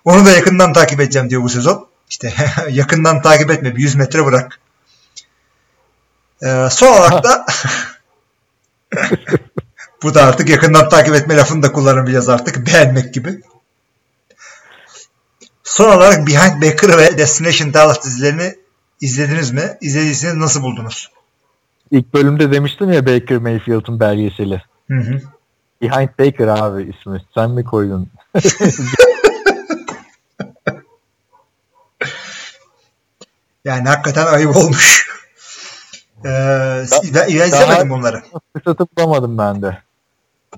[0.05, 1.87] Onu da yakından takip edeceğim diyor bu sezon.
[2.09, 2.33] İşte
[2.69, 3.75] yakından takip etme.
[3.75, 4.59] Bir 100 metre bırak.
[6.43, 7.45] Ee, son olarak da
[10.03, 12.67] bu da artık yakından takip etme lafını da kullanamayacağız artık.
[12.67, 13.41] Beğenmek gibi.
[15.63, 18.55] Son olarak Behind Baker ve Destination Dallas dizilerini
[19.01, 19.77] izlediniz mi?
[19.81, 21.11] İzlediyseniz nasıl buldunuz?
[21.91, 24.61] İlk bölümde demiştim ya Baker Mayfield'ın belgeseli.
[24.87, 25.21] Hı hı.
[25.81, 27.21] Behind Baker abi ismi.
[27.35, 28.09] Sen mi koydun?
[33.65, 35.09] Yani hakikaten ayıp olmuş.
[36.25, 36.29] Ee,
[36.91, 38.23] ben, ben izlemedim bunları.
[38.53, 39.77] Fırsatı bulamadım ben de.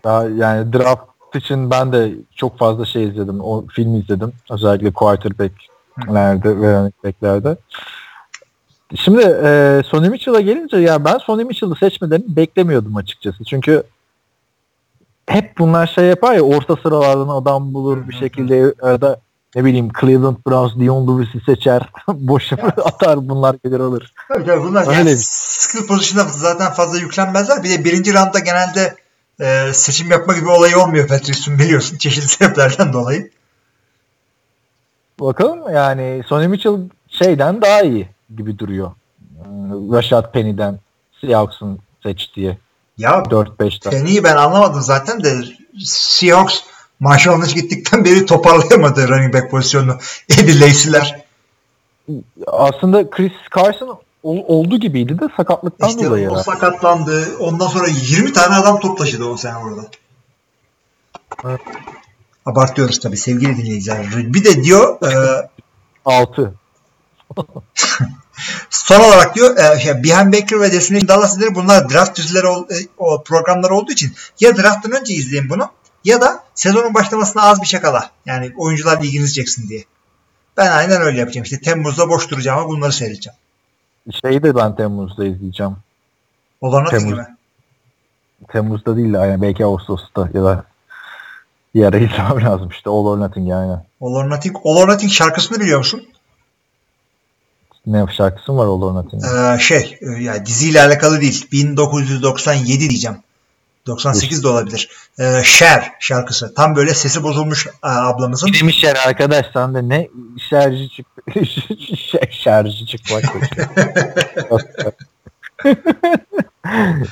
[0.04, 3.42] Daha yani draft için ben de çok fazla şey izledim.
[3.42, 4.34] O film izledim.
[4.50, 7.58] Özellikle quarterbacklerde ve running back'lerde.
[8.96, 13.44] Şimdi e, Sonny Mitchell'a gelince ya ben Sonny Mitchell'ı seçmeden beklemiyordum açıkçası.
[13.44, 13.84] Çünkü
[15.28, 19.20] hep bunlar şey yapar ya orta sıralardan adam bulur bir şekilde ya da
[19.56, 21.90] ne bileyim Cleveland Browns Dion Lewis'i seçer.
[22.08, 24.14] Boşuna atar bunlar gelir alır.
[24.28, 27.64] Tabii tabii bunlar Öyle yani skill pozisyonda zaten fazla yüklenmezler.
[27.64, 28.96] Bir de birinci roundda genelde
[29.40, 33.32] e, seçim yapma gibi olayı olmuyor Patrice'un biliyorsun çeşitli sebeplerden dolayı.
[35.20, 36.80] Bakalım yani Sonny Mitchell
[37.10, 38.92] şeyden daha iyi gibi duruyor.
[39.92, 40.80] Rashad Penny'den
[41.22, 42.58] Seahawks'un seçtiği
[42.98, 43.92] Ya 4-5'ten.
[43.92, 45.44] Penny'i ben anlamadım zaten de
[45.86, 46.62] Seahawks
[47.00, 49.98] Marshall Lynch gittikten beri toparlayamadı running back pozisyonunu.
[50.30, 51.26] Eddie Lacy'ler.
[52.48, 56.28] Aslında Chris Carson ol- oldu gibiydi de sakatlıktan İşte dolayı.
[56.28, 56.44] o herhalde.
[56.44, 57.38] sakatlandı.
[57.40, 59.82] Ondan sonra 20 tane adam top taşıdı o sene orada.
[61.46, 61.60] Evet.
[62.46, 64.34] Abartıyoruz tabii sevgili dinleyiciler.
[64.34, 65.50] Bir de diyor e,
[66.06, 66.54] 6.
[68.70, 72.76] son olarak diyor e, şey, Behind Baker ve Destination Dallas'ları bunlar draft dizileri ol, e,
[72.98, 75.70] o programlar olduğu için ya drafttan önce izleyin bunu
[76.04, 78.10] ya da sezonun başlamasına az bir şey kala.
[78.26, 79.84] Yani oyuncular ilginizi çeksin diye.
[80.58, 81.44] Ben aynen öyle yapacağım.
[81.44, 83.38] İşte Temmuz'da boş duracağım ama bunları seyredeceğim.
[84.12, 85.76] Şeyi de ben Temmuz'da izleyeceğim.
[86.62, 87.14] Olan Temmuz.
[87.14, 87.22] gibi.
[88.52, 90.66] Temmuz'da değil de yani belki Ağustos'ta ya da
[91.76, 93.72] bir ara izlemem lazım işte All or Nothing yani.
[94.02, 94.56] All or Nothing.
[94.64, 96.08] All or Nothing şarkısını biliyor musun?
[97.88, 99.24] Ne şarkısı var All or Nothing?
[99.26, 101.48] Ee, şey e, yani diziyle alakalı değil.
[101.52, 103.18] 1997 diyeceğim.
[103.88, 104.90] 98 de olabilir.
[105.20, 106.54] Ee, Cher şarkısı.
[106.54, 108.54] Tam böyle sesi bozulmuş e, ablamızın.
[108.54, 110.08] Demiş yer arkadaş sen de ne
[110.50, 111.06] şarjı çık
[112.32, 113.24] şarjı çıkmak.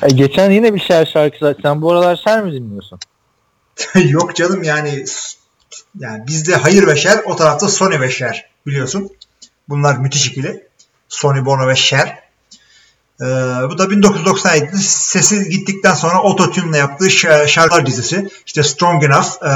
[0.01, 1.57] Ay, Geçen yine bir şer şarkısı.
[1.61, 2.99] Sen bu aralar şer mi dinliyorsun?
[3.95, 5.05] Yok canım yani
[5.99, 9.09] yani bizde hayır ve şer o tarafta Sony ve Cher biliyorsun.
[9.69, 10.67] Bunlar müthiş ikili.
[11.09, 12.23] Sony Bono ve Cher.
[13.21, 13.25] Ee,
[13.69, 17.11] bu da 1997'de sesi gittikten sonra Autotune'la yaptığı
[17.47, 18.29] şarkılar dizisi.
[18.45, 19.51] İşte Strong Enough, e,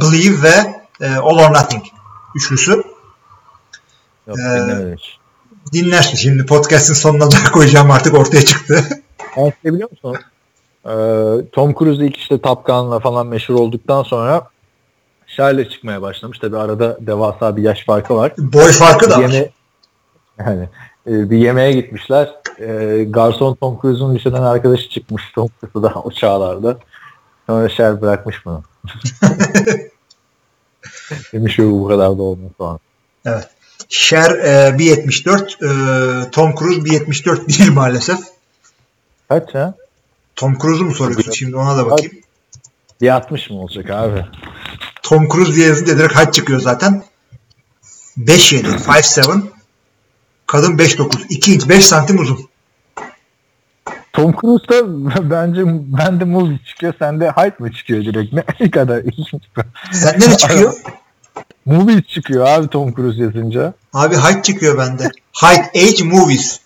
[0.00, 1.84] Believe ve e, All or Nothing
[2.34, 2.82] üçlüsü.
[4.26, 5.18] Yok Ee, dinlemedim hiç.
[5.72, 8.84] Dinlersin şimdi podcast'in sonuna da koyacağım artık ortaya çıktı.
[9.34, 10.16] Sen şey biliyor musun?
[10.86, 14.48] Ee, Tom Cruise ilk işte Top Gun'la falan meşhur olduktan sonra
[15.26, 16.38] Şerle çıkmaya başlamış.
[16.38, 18.32] Tabi arada devasa bir yaş farkı var.
[18.38, 19.20] Boy farkı da var.
[19.20, 19.50] Yeme
[20.38, 20.68] yani
[21.06, 22.34] e, bir yemeğe gitmişler.
[22.58, 26.78] E, garson Tom Cruise'un liseden arkadaşı çıkmış Tom Cruise'u da o çağlarda.
[27.46, 28.62] Sonra Şer bırakmış bunu.
[31.32, 32.80] Demiş ki bu kadar da olmaz falan.
[33.24, 33.48] Evet.
[33.92, 38.18] Cher e, 1.74, e, Tom Cruise 1.74 değil maalesef.
[39.28, 39.74] Kaç ha?
[40.36, 41.32] Tom Cruise'u mu soruyorsun?
[41.32, 42.12] Şimdi ona da bakayım.
[43.00, 44.24] Bir 60 mı olacak abi?
[45.02, 47.04] Tom Cruise diye yazınca direkt haç çıkıyor zaten.
[48.18, 49.42] 5.7, 5.7.
[50.46, 51.26] Kadın 5.9.
[51.28, 52.48] 2 inç 5 santim uzun.
[54.12, 56.94] Tom Cruise'da bence bende movie çıkıyor.
[56.98, 58.60] Sende hype mı çıkıyor direkt?
[58.60, 59.02] Ne kadar.
[59.92, 60.74] Sende ne çıkıyor?
[61.66, 63.74] movie çıkıyor abi Tom Cruise yazınca.
[63.92, 65.10] Abi height çıkıyor bende.
[65.32, 66.60] Height Age Movies.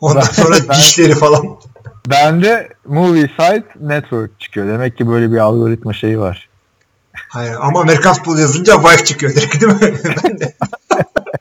[0.00, 1.56] Ondan Ben- sonra ben- dişleri falan.
[2.06, 4.68] Bende movie site network çıkıyor.
[4.68, 6.48] Demek ki böyle bir algoritma şeyi var.
[7.28, 10.00] Hayır ama American Football yazınca wife çıkıyor direkt değil mi?
[10.24, 10.54] Ben de.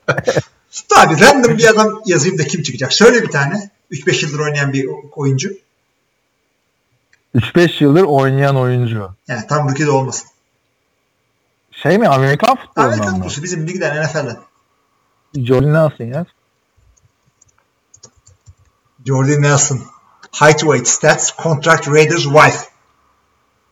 [0.98, 2.94] Abi random bir adam yazayım da kim çıkacak?
[2.94, 3.70] Söyle bir tane.
[3.92, 5.50] 3-5 yıldır oynayan bir oyuncu.
[7.36, 9.10] 3-5 yıldır oynayan oyuncu.
[9.28, 10.28] Yani tam rookie de olmasın.
[11.84, 13.24] Şey mi Amerikan Amerikan futbolundan mı?
[13.24, 14.38] futbolu bizim ligden NFL'den.
[15.36, 16.26] Jordan Nelson ya.
[19.06, 19.82] Jordan Nelson.
[20.32, 22.66] Height, weight, stats, contract, Raiders, wife.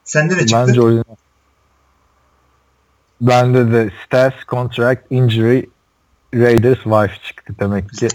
[0.03, 0.65] Sende ne çıktı?
[0.67, 1.03] Ben Jordan
[3.21, 5.69] Bende de stats, contract, injury,
[6.33, 8.07] Raiders, wife çıktı demek ki.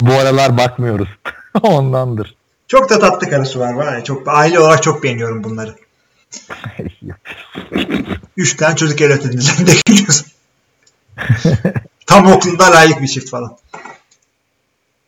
[0.00, 1.08] Bu aralar bakmıyoruz.
[1.62, 2.36] Ondandır.
[2.68, 4.04] Çok da tatlı karısı var var ya.
[4.04, 5.74] Çok, aile olarak çok beğeniyorum bunları.
[8.36, 10.26] Üç tane çocuk evlat edindiler de gülüyorsun.
[12.06, 13.56] Tam okulunda layık bir çift falan.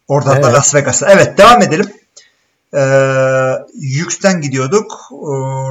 [0.09, 0.55] Oradan da Evet.
[0.55, 1.13] Las Vegas'a.
[1.13, 1.93] Evet devam edelim.
[2.75, 5.09] Ee, Yüks'ten gidiyorduk.
[5.13, 5.17] Ee,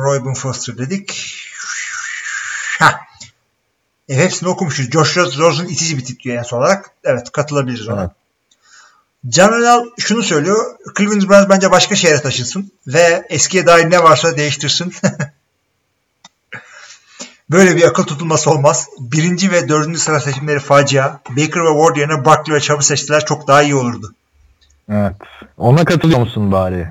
[0.04, 1.36] Roy Foster dedik.
[2.80, 2.93] Heh.
[4.10, 4.91] E, hepsini okumuşuz.
[4.91, 6.91] Josh Rosen itici bir tip diyor en son olarak.
[7.04, 8.01] Evet katılabiliriz ona.
[8.01, 8.12] Evet.
[9.30, 10.76] Can Önal şunu söylüyor.
[10.97, 14.93] Cleveland Browns bence başka şehre taşınsın ve eskiye dair ne varsa değiştirsin.
[17.51, 18.87] Böyle bir akıl tutulması olmaz.
[18.99, 21.19] Birinci ve dördüncü sıra seçimleri facia.
[21.29, 23.25] Baker ve Ward yerine Barkley ve Chubb'ı seçtiler.
[23.25, 24.13] Çok daha iyi olurdu.
[24.89, 25.15] Evet.
[25.57, 26.87] Ona katılıyor musun bari?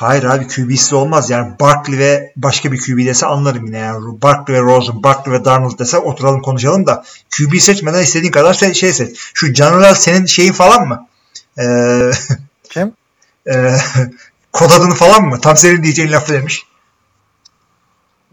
[0.00, 1.30] Hayır abi QB'siz olmaz.
[1.30, 3.78] Yani Barkley ve başka bir QB dese anlarım yine.
[3.78, 7.04] Yani Barkley ve Rosen, Barkley ve Darnold dese oturalım konuşalım da
[7.36, 9.16] QB seçmeden istediğin kadar şey, şey seç.
[9.34, 11.06] Şu General senin şeyin falan mı?
[11.58, 12.10] Ee,
[12.70, 12.92] Kim?
[13.54, 13.76] e,
[14.52, 15.40] kod adını falan mı?
[15.40, 16.66] Tam senin diyeceğin lafı demiş.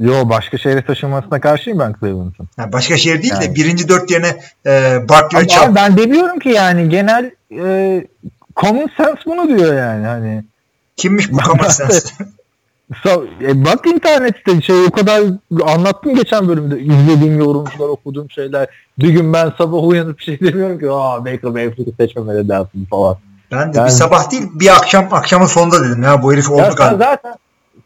[0.01, 2.49] Yo başka şehre taşınmasına karşıyım ben Cleveland'ın.
[2.57, 3.55] Yani başka şehir değil de Yani.
[3.55, 4.27] birinci dört yerine
[4.65, 5.75] e, Barkley ve Ama Chubb.
[5.75, 8.05] ben demiyorum ki yani genel e,
[8.55, 10.43] common sense bunu diyor yani hani.
[10.97, 12.07] Kimmiş bu common sense?
[13.03, 15.21] So, e, bak internette şey o kadar
[15.65, 18.67] anlattım geçen bölümde izlediğim yorumcular okuduğum şeyler.
[18.99, 23.17] Bir gün ben sabah uyanıp şey demiyorum ki aa Baker Mayfield'ı seçmemeli dersin falan.
[23.51, 26.75] Ben de Yani- bir sabah değil bir akşam akşamın sonunda dedim ya bu herif oldu
[26.77, 27.03] galiba.
[27.03, 27.33] zaten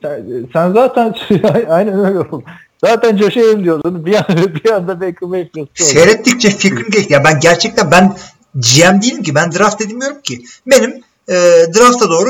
[0.06, 1.16] sen, sen zaten
[1.70, 2.44] aynen öyle oldu.
[2.86, 4.06] Zaten Josh Allen diyordun.
[4.06, 5.70] Bir anda, bir anda Baker Mayfield oldu.
[5.74, 7.14] Seyrettikçe fikrim geçti.
[7.14, 8.16] Ya ben gerçekten ben
[8.56, 9.36] GM değilim ki.
[9.36, 10.44] Ben draft edemiyorum ki.
[10.68, 10.92] Benim
[11.30, 11.34] e,
[11.76, 12.30] drafta doğru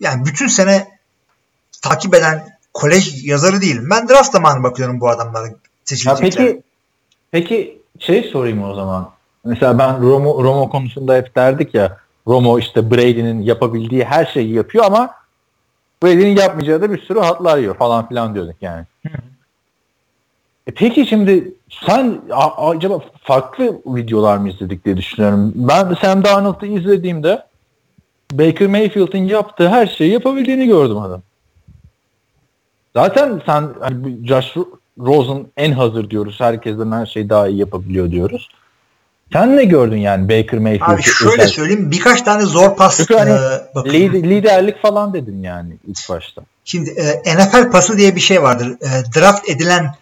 [0.00, 0.88] yani bütün sene
[1.82, 3.88] takip eden kolej yazarı değilim.
[3.90, 5.46] Ben draft zamanı bakıyorum bu adamlara
[5.84, 6.46] seçilecekler.
[6.46, 6.62] peki
[7.30, 9.10] peki şey sorayım o zaman.
[9.44, 14.84] Mesela ben Romo, Romo konusunda hep derdik ya Romo işte Brady'nin yapabildiği her şeyi yapıyor
[14.84, 15.10] ama
[16.04, 18.84] Brady'nin yapmayacağı da bir sürü hatlar yiyor falan filan diyorduk yani.
[20.66, 21.52] E peki şimdi
[21.86, 25.52] sen a- acaba farklı videolar mı izledik diye düşünüyorum.
[25.54, 27.42] Ben Sam Darnold'u izlediğimde
[28.32, 31.22] Baker Mayfield'in yaptığı her şeyi yapabildiğini gördüm adam.
[32.96, 34.56] Zaten sen hani Josh
[34.98, 36.40] Rosen en hazır diyoruz.
[36.40, 38.48] Herkesten her şeyi daha iyi yapabiliyor diyoruz.
[39.32, 40.92] Sen ne gördün yani Baker Mayfield'ı?
[40.94, 43.34] Abi şöyle özel- söyleyeyim birkaç tane zor pas Çünkü hani e.
[43.76, 46.42] Lider- liderlik falan dedin yani ilk başta.
[46.64, 48.68] Şimdi e, NFL pası diye bir şey vardır.
[48.68, 49.94] E, draft edilen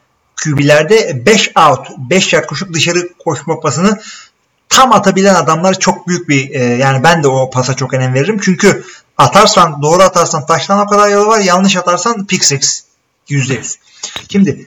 [0.45, 4.01] QB'lerde 5 out, 5 yard koşup dışarı koşma pasını
[4.68, 8.41] tam atabilen adamlar çok büyük bir e, yani ben de o pasa çok önem veririm.
[8.43, 8.85] Çünkü
[9.18, 11.41] atarsan doğru atarsan taştan o kadar yolu var.
[11.41, 12.85] Yanlış atarsan pick six.
[13.29, 13.77] %100.
[14.33, 14.66] Şimdi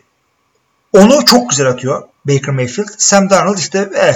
[0.93, 2.87] onu çok güzel atıyor Baker Mayfield.
[2.97, 4.15] Sam Darnold işte eh,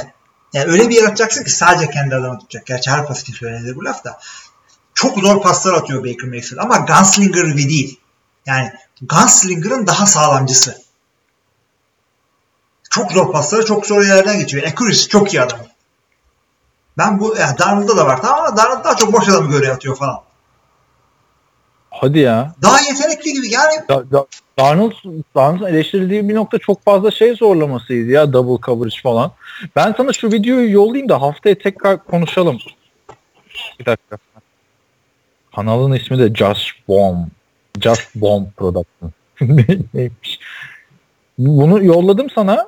[0.54, 2.66] yani öyle bir yer atacaksın ki sadece kendi adamı tutacak.
[2.66, 4.20] Gerçi her pas için söylenir bu laf da.
[4.94, 8.00] Çok zor paslar atıyor Baker Mayfield ama Gunslinger gibi değil.
[8.46, 10.82] Yani Gunslinger'ın daha sağlamcısı.
[12.90, 14.68] Çok zor pasları çok zor yerlerden geçiyor.
[14.68, 15.60] Accuracy çok iyi adam.
[16.98, 19.96] Ben bu yani Darnold'da da var tamam ama Darnold daha çok boş adamı göre atıyor
[19.96, 20.22] falan.
[21.92, 22.56] Hadi ya.
[22.62, 24.26] Daha yetenekli gibi yani Da, da,
[24.60, 24.92] Darnold,
[25.36, 29.32] Darnold'un eleştirildiği bir nokta çok fazla şey zorlamasıydı ya double coverage falan.
[29.76, 32.58] Ben sana şu videoyu yollayayım da haftaya tekrar konuşalım.
[33.80, 34.18] Bir dakika.
[35.56, 37.18] Kanalın ismi de Just Bomb.
[37.82, 39.12] Just Bomb Production.
[39.42, 40.40] Ne- Neymiş?
[41.38, 42.68] Bunu yolladım sana.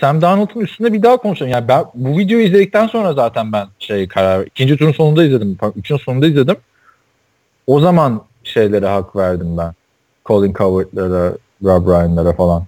[0.00, 1.52] Sam Darnold'un üstünde bir daha konuşalım.
[1.52, 5.58] Yani ben bu videoyu izledikten sonra zaten ben şey karar ikinci turun sonunda izledim.
[5.76, 6.56] Üçüncü sonunda izledim.
[7.66, 9.72] O zaman şeylere hak verdim ben.
[10.28, 11.32] Colin Coward'lara,
[11.64, 12.66] Rob Ryan'lara falan.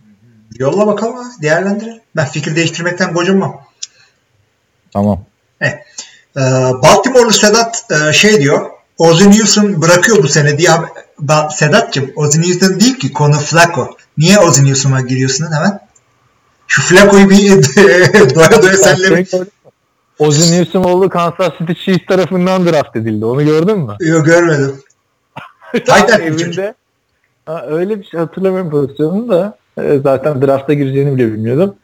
[0.59, 2.01] yolla bakalım ha, değerlendirelim.
[2.17, 3.61] Ben fikir değiştirmekten gocunmam.
[4.93, 5.25] Tamam.
[5.63, 6.41] Ee,
[6.83, 8.71] Baltimore'lu Sedat e, şey diyor.
[8.99, 10.71] Ozzy Newsom bırakıyor bu sene diye.
[11.51, 13.97] Sedat'cığım Ozzy Newsom değil ki konu Flacco.
[14.19, 15.81] Niye Ozzy Newsom'a giriyorsun hemen?
[16.67, 17.51] Şu Flacco'yu bir
[18.35, 19.27] doya doya senle
[20.19, 23.25] Ozzy Newsomoğlu Kansas City Chiefs tarafından draft edildi.
[23.25, 23.97] Onu gördün mü?
[24.01, 24.83] Yok görmedim.
[25.73, 26.11] Tight?
[26.11, 26.75] Evinde.
[27.51, 29.59] Ha, öyle bir şey hatırlamıyorum pozisyonunu da.
[29.83, 31.75] E, Zaten drafta gireceğini bile bilmiyordum.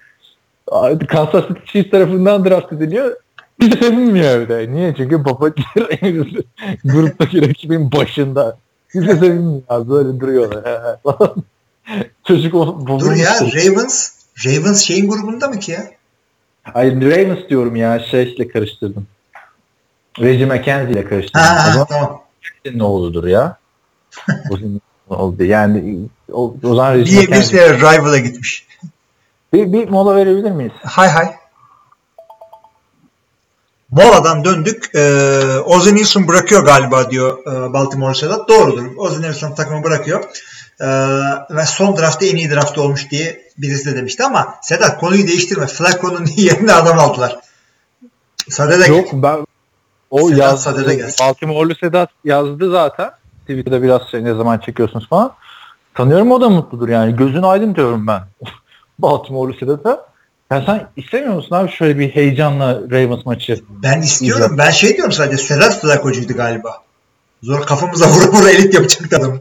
[1.09, 3.17] Kansas City Chiefs tarafından draft ediliyor.
[3.61, 4.73] Bir de sevinmiyor evde.
[4.73, 4.95] Niye?
[4.97, 5.49] Çünkü baba
[6.85, 8.59] gruptaki rakibin başında.
[8.93, 9.63] Kimse sevinmiyor.
[9.69, 9.91] abi.
[9.91, 10.97] Böyle duruyorlar.
[12.25, 13.31] Çocuk o, Dur ya.
[13.41, 14.11] Ravens.
[14.47, 15.85] Ravens şeyin grubunda mı ki ya?
[16.63, 17.99] Hayır Ravens diyorum ya.
[17.99, 19.07] Şeyle karıştırdım.
[20.21, 21.41] Reggie McKenzie ile karıştırdım.
[21.47, 22.23] Ha, ha, Ama tamam.
[22.75, 23.57] ne oğludur ya.
[25.09, 25.45] Oldu.
[25.45, 25.99] Yani
[26.33, 28.67] o, o zaman Reggie Bir, bir sene Rival'a gitmiş.
[29.53, 30.73] Bir, bir mola verebilir miyiz?
[30.83, 31.35] Hay hay.
[33.91, 34.91] Moladan döndük.
[34.95, 38.49] Ee, Ozzy Newsom bırakıyor galiba diyor e, Baltimore Sedat.
[38.49, 38.97] Doğrudur.
[38.97, 40.25] Ozzy Newsom takımı bırakıyor.
[40.81, 40.87] Ee,
[41.51, 45.67] ve son draftta en iyi draft olmuş diye birisi de demişti ama Sedat konuyu değiştirme.
[45.67, 47.39] Flacco'nun yerine adam aldılar.
[48.49, 49.47] Sadede Yok ben
[50.11, 51.27] o Sedat yaz, Sade'de gelsin.
[51.27, 53.11] Baltimore'lu Sedat yazdı zaten.
[53.47, 55.33] Twitter'da biraz şey ne zaman çekiyorsunuz falan.
[55.95, 57.17] Tanıyorum o da mutludur yani.
[57.17, 58.23] Gözün aydın diyorum ben.
[58.99, 60.07] Baltimore'lu Sedat'a.
[60.51, 63.61] Ya sen istemiyor musun abi şöyle bir heyecanla Ravens maçı?
[63.83, 64.57] Ben istiyorum.
[64.59, 66.83] Ben şey diyorum sadece Sedat Flacco'cuydu galiba.
[67.43, 69.41] Zor kafamıza vura vura elit yapacaktı adam.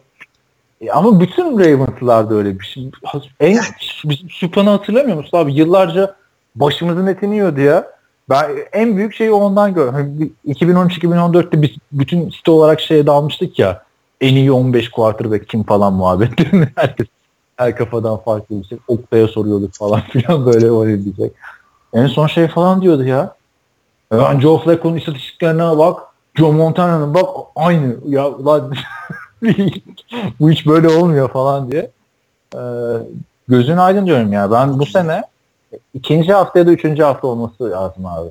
[0.81, 2.91] E, ama bütün Ravens'lar da öyle bir şey.
[3.39, 3.59] En,
[4.05, 5.53] bizim Süpan'ı hatırlamıyor musun abi?
[5.53, 6.15] Yıllarca
[6.55, 7.87] başımızın etini yiyordu ya.
[8.29, 10.33] Ben en büyük şeyi ondan gördüm.
[10.47, 13.84] 2013-2014'te hani biz bütün site olarak şeye dalmıştık ya.
[14.21, 17.07] En iyi 15 quarterback kim falan muhabbetlerini herkes
[17.57, 18.77] her kafadan farklı bir şey.
[18.87, 21.31] Oktay'a soruyorduk falan filan böyle öyle diyecek.
[21.93, 23.35] En son şey falan diyordu ya.
[24.11, 26.01] Yani Joe Flacco'nun istatistiklerine bak.
[26.35, 27.95] Joe Montana'nın bak aynı.
[28.07, 28.73] Ya lan
[30.39, 31.91] bu hiç böyle olmuyor falan diye.
[32.55, 32.59] Ee,
[33.47, 34.51] gözün aydın diyorum ya.
[34.51, 35.23] Ben bu sene
[35.93, 38.29] ikinci hafta ya da üçüncü hafta olması lazım abi.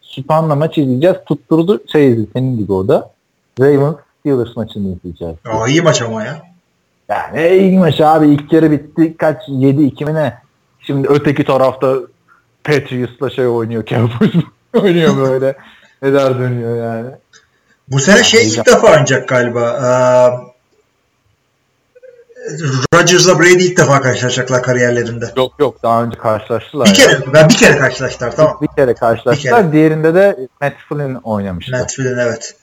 [0.00, 1.16] Süpan'la maç izleyeceğiz.
[1.26, 3.10] Tutturdu şey senin gibi orada.
[3.60, 5.36] Ravens Steelers maçını izleyeceğiz.
[5.44, 6.42] Aa, iyi maç ama ya.
[7.08, 8.28] Yani iyi maç abi.
[8.28, 9.16] İlk yarı bitti.
[9.16, 9.48] Kaç?
[9.48, 10.38] 7-2 mi ne?
[10.80, 11.96] Şimdi öteki tarafta
[12.64, 13.84] Patriots'la şey oynuyor.
[13.86, 14.44] Cowboys
[14.74, 15.56] oynuyor böyle.
[16.02, 17.10] Neler dönüyor yani.
[17.88, 19.60] Bu sene şey ilk defa oynayacak galiba.
[19.60, 20.54] Ee,
[22.94, 25.32] Rodgers'la Brady ilk defa karşılaşacaklar kariyerlerinde.
[25.36, 26.88] Yok yok daha önce karşılaştılar.
[26.88, 28.58] Bir kere ben bir kere karşılaştılar tamam.
[28.62, 29.36] Bir kere karşılaştılar.
[29.36, 29.72] Bir kere.
[29.72, 31.72] Diğerinde de Matt Flynn oynamıştı.
[31.72, 32.54] Matt Flynn evet.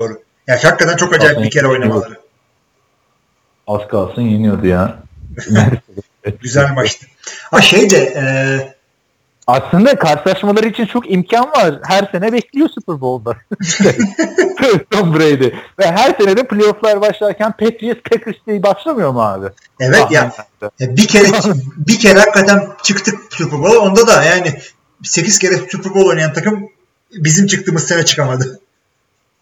[0.00, 0.18] Doğru.
[0.46, 2.16] Ya hakikaten çok acayip bir kere oynamaları.
[3.66, 4.98] Az kalsın yeniyordu ya.
[6.40, 7.06] Güzel maçtı.
[7.50, 8.24] Ha şey de e,
[9.46, 11.78] aslında karşılaşmaları için çok imkan var.
[11.82, 13.36] Her sene bekliyor Super Bowl'da.
[14.90, 15.50] Tom Brady.
[15.78, 19.46] Ve her sene de playofflar başlarken Patriots Packers diye başlamıyor mu abi?
[19.80, 20.32] Evet ah, ya.
[20.80, 20.96] Yani.
[20.96, 21.26] Bir kere
[21.76, 23.78] bir kere hakikaten çıktık Super Bowl'a.
[23.78, 24.58] Onda da yani
[25.02, 26.68] 8 kere Super Bowl oynayan takım
[27.12, 28.60] bizim çıktığımız sene çıkamadı.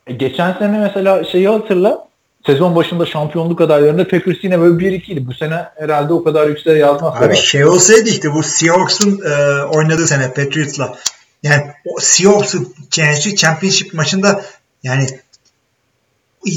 [0.06, 2.08] E, geçen sene mesela şeyi hatırla
[2.46, 5.26] sezon başında şampiyonluk adaylarında Packers yine böyle 1-2 idi.
[5.26, 7.22] Bu sene herhalde o kadar yükseğe yazmaz.
[7.22, 10.98] Abi şey olsaydı işte bu Seahawks'un e, oynadığı sene Patriots'la
[11.42, 12.74] yani o Seahawks'un
[13.36, 14.42] Championship maçında
[14.82, 15.06] yani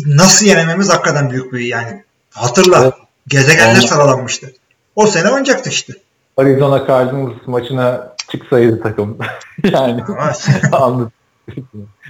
[0.06, 2.94] nasıl yenememiz hakikaten büyük bir yani hatırla evet.
[3.28, 3.88] gezegenler Ondan...
[3.88, 4.54] sıralanmıştı.
[4.96, 5.94] O sene oynayacaktı işte.
[6.38, 9.18] Arizona Cardinals maçına çıksaydı takım.
[9.64, 10.04] yani
[10.72, 11.12] anladım.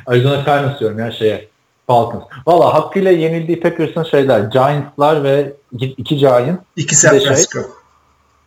[0.05, 1.47] Arizona Cardinals diyorum ya şeye
[1.87, 2.23] Falcons.
[2.47, 6.59] Valla hakkıyla yenildiği Packers'ın şeyler Giants'lar ve iki Giants.
[6.75, 7.59] İki San Francisco.
[7.59, 7.69] Şey,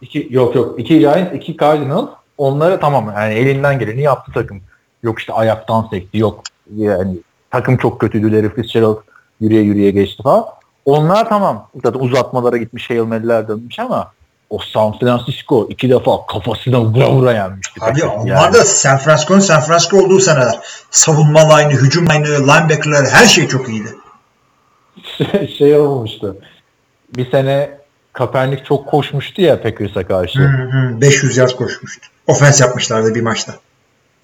[0.02, 0.80] iki, yok yok.
[0.80, 2.08] iki Giants, iki Cardinals.
[2.38, 4.60] Onları tamam yani elinden geleni yaptı takım.
[5.02, 6.18] Yok işte ayaktan sekti.
[6.18, 6.42] Yok
[6.76, 7.16] yani
[7.50, 8.32] takım çok kötüydü.
[8.32, 8.96] Larry Fitzgerald
[9.40, 10.44] yürüye yürüye geçti falan.
[10.84, 11.68] Onlar tamam.
[11.84, 14.12] Zaten uzatmalara gitmiş, Hail Mary'ler dönmüş ama
[14.50, 17.80] o San Francisco iki defa kafasına vura vura yenmişti.
[17.84, 18.54] Abi onlar yani.
[18.54, 20.58] da San Francisco'nun San Francisco olduğu seneler.
[20.90, 23.94] Savunma line'ı, hücum line'ı, linebacker'ları her şey çok iyiydi.
[25.58, 26.36] şey olmuştu.
[27.16, 27.78] Bir sene
[28.12, 30.38] Kaepernick çok koşmuştu ya Packers'a karşı.
[30.38, 32.06] Hı hı, 500 yard koşmuştu.
[32.26, 33.54] Ofens yapmışlardı bir maçta.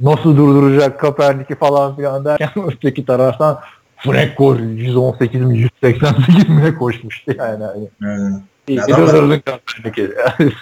[0.00, 3.60] Nasıl durduracak Kaepernick'i falan filan derken öteki taraftan
[3.96, 7.64] Frank Gore 118 mi 188 mi koşmuştu yani.
[8.00, 8.40] yani.
[8.68, 10.14] İyi ki Kaepernick'i.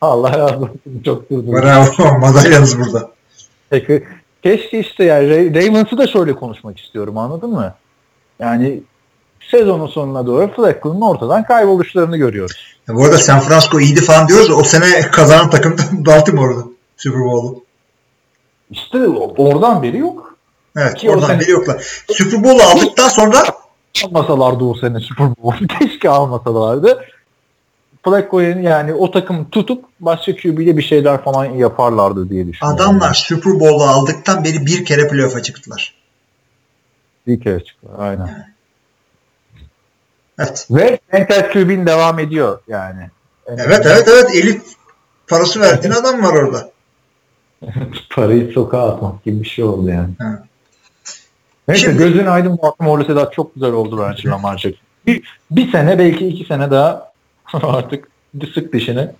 [0.00, 0.80] Allah razı olsun.
[1.04, 1.52] Çok durdurdun.
[1.52, 2.18] Bravo.
[2.18, 3.10] Madalyanız burada.
[3.70, 4.04] Peki.
[4.42, 7.74] Keşke işte yani Ravens'ı da şöyle konuşmak istiyorum anladın mı?
[8.38, 8.82] Yani
[9.50, 12.76] sezonun sonuna doğru Flacco'nun ortadan kayboluşlarını görüyoruz.
[12.88, 17.64] Ya bu arada San Francisco iyiydi falan diyoruz o sene kazanan takım Baltimore'du Super Bowl'u.
[18.70, 20.34] İşte oradan beri yok.
[20.76, 21.40] Evet Ki oradan sene...
[21.40, 22.04] beri yoklar.
[22.12, 23.42] Super Bowl'u aldıktan sonra
[24.04, 25.66] almasalardı o sene Super Bowl'u.
[25.78, 27.04] Keşke almasalardı.
[28.04, 32.80] Flacco'yu yani o takım tutup başka QB ile bir şeyler falan yaparlardı diye düşünüyorum.
[32.80, 35.94] Adamlar Super Bowl'u aldıktan beri bir kere playoff'a çıktılar.
[37.26, 38.54] Bir kere çıktılar aynen.
[40.38, 40.66] Evet.
[40.70, 43.10] Ve Mental QB'in devam ediyor yani.
[43.46, 44.62] Evet evet evet elit
[45.28, 46.70] parası verdiğin adam var orada.
[48.10, 50.10] Parayı sokağa atmak gibi bir şey oldu yani.
[50.18, 50.44] Ha.
[51.68, 54.66] Neyse Şimdi, gözün aydın Baltimore Sedat çok güzel oldu bence Lamar
[55.06, 57.09] Bir, bir sene belki iki sene daha
[57.62, 58.08] Artık
[58.54, 59.10] sık dişini.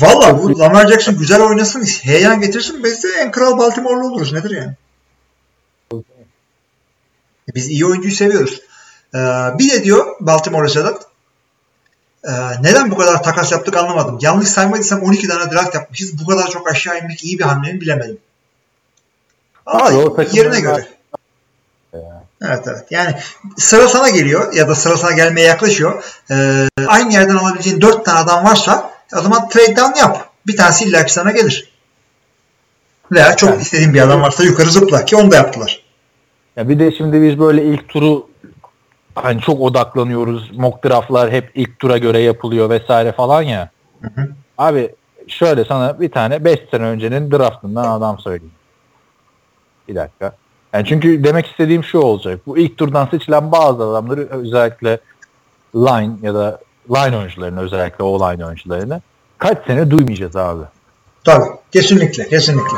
[0.00, 2.84] Valla bu Lamar Jackson güzel oynasın, heyecan getirsin.
[2.84, 4.32] Biz de en kral Baltimore'lu oluruz.
[4.32, 4.74] Nedir yani?
[7.54, 8.60] Biz iyi oyuncuyu seviyoruz.
[9.14, 9.18] Ee,
[9.58, 11.06] bir de diyor Baltimore Sedat
[12.26, 14.18] ee, neden bu kadar takas yaptık anlamadım.
[14.20, 16.18] Yanlış saymadıysam 12 tane draft yapmışız.
[16.18, 18.18] Bu kadar çok aşağı inmek iyi bir hamle mi bilemedim.
[19.66, 19.90] Ama
[20.32, 20.95] yerine göre.
[22.42, 22.84] Evet evet.
[22.90, 23.14] Yani
[23.56, 26.04] sıra sana geliyor ya da sıra sana gelmeye yaklaşıyor.
[26.30, 30.28] Ee, aynı yerden alabileceğin dört tane adam varsa o zaman trade down yap.
[30.46, 31.72] Bir tanesi illa sana gelir.
[33.12, 33.62] Veya çok evet.
[33.62, 35.82] istediğin bir adam varsa yukarı zıpla ki onu da yaptılar.
[36.56, 38.28] Ya bir de şimdi biz böyle ilk turu
[39.14, 40.50] hani çok odaklanıyoruz.
[40.56, 43.70] Mock draftlar hep ilk tura göre yapılıyor vesaire falan ya.
[44.02, 44.28] Hı hı.
[44.58, 44.94] Abi
[45.28, 48.54] şöyle sana bir tane 5 sene öncenin draftından adam söyleyeyim.
[49.88, 50.36] Bir dakika.
[50.76, 52.40] Yani çünkü demek istediğim şu olacak.
[52.46, 54.98] Bu ilk turdan seçilen bazı adamları özellikle
[55.74, 56.60] line ya da
[56.90, 59.02] line oyuncularını özellikle o line oyuncularını
[59.38, 60.62] kaç sene duymayacağız abi.
[61.24, 61.44] Tabii.
[61.72, 62.28] Kesinlikle.
[62.28, 62.76] Kesinlikle.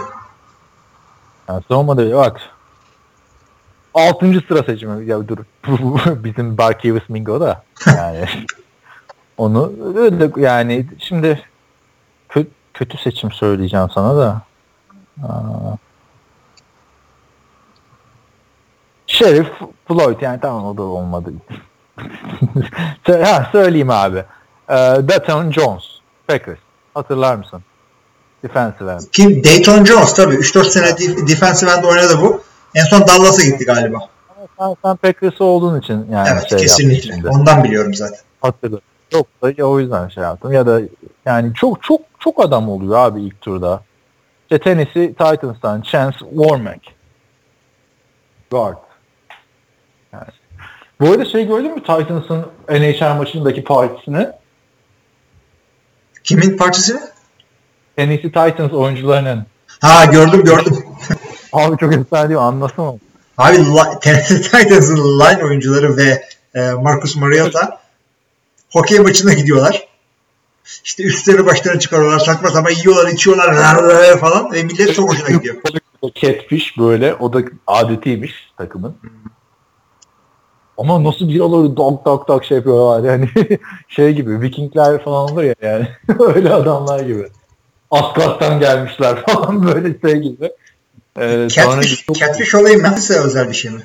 [1.49, 2.41] Yani savunmada bak
[3.95, 4.43] 6.
[4.49, 5.39] sıra seçimi ya dur
[6.25, 8.25] bizim Barkevius Mingo da yani
[9.39, 11.43] onu öyle yani şimdi
[12.29, 14.43] kötü, kötü seçim söyleyeceğim sana da
[15.23, 15.88] Aa.
[19.19, 19.49] Sheriff
[19.89, 21.33] Floyd yani tamam o da olmadı.
[23.25, 24.19] ha, söyleyeyim abi.
[24.69, 24.75] Ee,
[25.09, 25.85] Dayton Jones
[26.27, 26.59] Packers.
[26.95, 27.63] Hatırlar mısın?
[28.43, 29.01] Defensive end.
[29.13, 29.45] Kim?
[29.45, 30.35] Dayton Jones tabii.
[30.35, 30.97] 3-4 sene
[31.29, 32.43] defensive end oynadı bu.
[32.75, 33.99] En son Dallas'a gitti galiba.
[34.59, 37.29] Sen, sen Packers olduğun için yani evet şey kesinlikle.
[37.29, 38.19] Ondan biliyorum zaten.
[38.41, 38.81] Hatırladım.
[39.11, 40.53] Çok da o yüzden şey yaptım.
[40.53, 40.81] Ya da
[41.27, 43.83] yani çok çok çok adam oluyor abi ilk turda.
[44.43, 46.81] İşte Tennessee Titans'tan Chance Warmack.
[48.51, 48.88] Guard.
[51.01, 54.29] Bu arada şey gördün mü Titans'ın NHL maçındaki partisini?
[56.25, 57.01] Kimin partisini?
[57.97, 59.47] Tennessee Titans oyuncularının.
[59.81, 60.85] Ha gördüm gördüm.
[61.53, 62.41] Abi çok efsane mi?
[62.41, 62.95] Anlasana.
[63.39, 63.57] Abi
[64.01, 66.25] Tennessee Titans'ın line oyuncuları ve
[66.55, 67.81] e, Marcus Mariota
[68.73, 69.89] hokey maçına gidiyorlar.
[70.85, 72.19] İşte üstleri başlarına çıkarıyorlar.
[72.19, 75.57] Saçma sapan yiyorlar, içiyorlar falan ve millet çok hoşuna gidiyor.
[76.15, 78.97] Catfish böyle o da adetiymiş takımın.
[80.79, 83.29] Ama nasıl bir olur dog dog dog şey yapıyorlar yani
[83.89, 85.89] şey gibi Vikingler falan olur ya yani
[86.21, 87.29] öyle adamlar gibi.
[87.91, 90.51] Asgard'dan gelmişler falan böyle şey gibi.
[91.21, 93.83] Ee, Catfish, catfish olayı Memphis'e özel bir şey mi?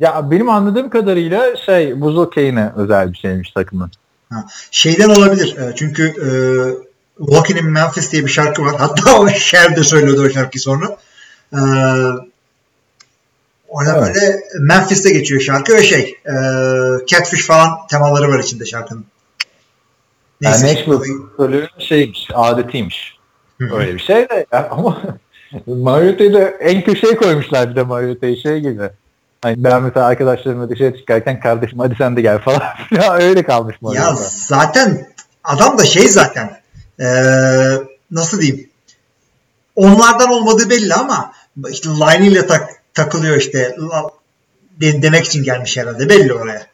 [0.00, 3.90] ya benim anladığım kadarıyla şey buz okeyine özel bir şeymiş takımın.
[4.32, 5.56] Ha, Şeyden olabilir.
[5.56, 6.30] E, Çünkü e,
[7.24, 8.74] Walking in Memphis diye bir şarkı var.
[8.78, 10.96] Hatta o Cher de söylüyordu o şarkıyı sonra.
[11.52, 11.60] E,
[13.70, 14.02] Orada Evet.
[14.16, 16.34] böyle Memphis'te geçiyor şarkı ve şey e,
[17.06, 19.04] Catfish falan temaları var içinde şarkının.
[20.40, 20.66] Yani Neyse.
[20.66, 20.94] Nashville
[21.34, 23.18] usulü şeymiş, adetiymiş.
[23.60, 25.02] Öyle bir şey de ya, ama
[25.66, 28.90] Mariota'yı da en köşeye koymuşlar bir de Mariota'yı şey gibi.
[29.42, 32.62] Hani ben mesela arkadaşlarımla dışarı çıkarken kardeşim hadi sen de gel falan.
[32.90, 34.14] ya öyle kalmış Ya Mariota.
[34.28, 35.06] zaten
[35.44, 36.50] adam da şey zaten
[37.00, 37.06] e,
[38.10, 38.68] nasıl diyeyim
[39.76, 41.32] onlardan olmadığı belli ama
[41.70, 43.76] işte line ile tak, takılıyor işte
[44.80, 46.66] demek için gelmiş herhalde belli oraya.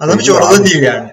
[0.00, 1.10] Adam hiç orada değil yani.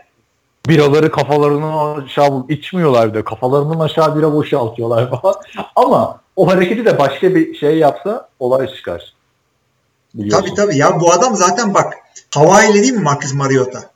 [0.67, 3.23] Biraları kafalarının aşağı içmiyorlar bir de.
[3.23, 5.35] Kafalarının aşağı bira boşaltıyorlar falan.
[5.75, 9.13] Ama o hareketi de başka bir şey yapsa olay çıkar.
[10.13, 10.45] Biliyorsun.
[10.45, 11.93] Tabii tabii ya bu adam zaten bak
[12.35, 13.89] Hawaii'li değil mi Marcus Mariota?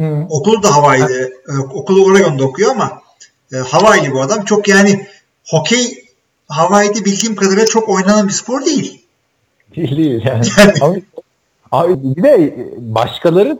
[0.00, 0.26] Hı.
[0.30, 3.02] Okulu da Hawaii'de, e, okulu Oregon'da okuyor ama
[3.52, 4.44] e, Hawaii'li bu adam.
[4.44, 5.06] Çok yani
[5.46, 6.03] hokey
[6.48, 9.04] Hawaii'de bildiğim kadarıyla çok oynanan bir spor değil.
[9.76, 10.44] Değil değil yani.
[10.80, 11.02] abi,
[11.72, 13.58] abi bir de başkaları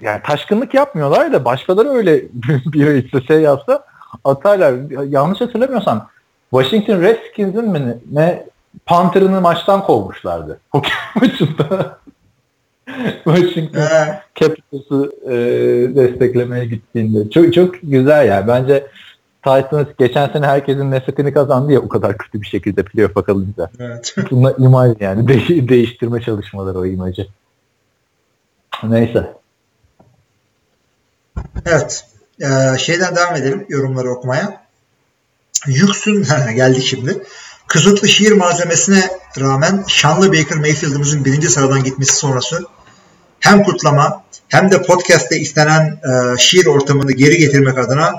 [0.00, 2.22] yani taşkınlık yapmıyorlar da başkaları öyle
[2.66, 3.84] bir işte şey yapsa
[4.24, 5.04] atarlar.
[5.08, 6.08] Yanlış hatırlamıyorsam
[6.50, 8.46] Washington Redskins'in mi ne,
[8.86, 10.60] Panther'ını maçtan kovmuşlardı.
[10.70, 11.98] Hokey maçında.
[13.24, 13.82] Washington
[14.34, 15.34] Capitals'ı e,
[15.96, 17.30] desteklemeye gittiğinde.
[17.30, 18.48] Çok çok güzel ya.
[18.48, 18.86] Bence
[19.46, 23.70] Titans geçen sene herkesin nefretini kazandı ya o kadar kötü bir şekilde playoff'a kalınca.
[23.80, 24.14] evet.
[24.30, 25.28] Bunlar imaj yani.
[25.28, 27.26] De- değiştirme çalışmaları o imajı.
[28.82, 29.32] Neyse.
[31.66, 32.04] Evet.
[32.40, 34.62] Ee, şeyden devam edelim yorumları okumaya.
[35.66, 36.26] Yüksün
[36.56, 37.22] geldik şimdi.
[37.66, 42.64] Kısıtlı şiir malzemesine rağmen şanlı Baker Mayfield'ımızın birinci sıradan gitmesi sonrası
[43.40, 48.12] hem kutlama hem de podcast'te istenen e, şiir ortamını geri getirmek adına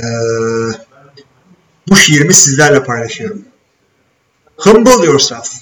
[0.00, 0.04] e,
[1.88, 3.44] bu şiirimi sizlerle paylaşıyorum.
[4.56, 5.52] Humble yourself.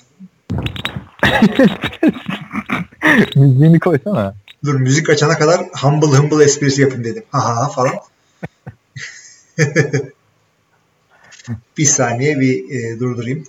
[3.37, 4.35] Müziğini koysana.
[4.65, 7.25] Dur müzik açana kadar humble humble esprisi yapın dedim.
[7.31, 7.95] Ha ha falan.
[11.79, 13.45] bir saniye bir e, durdurayım.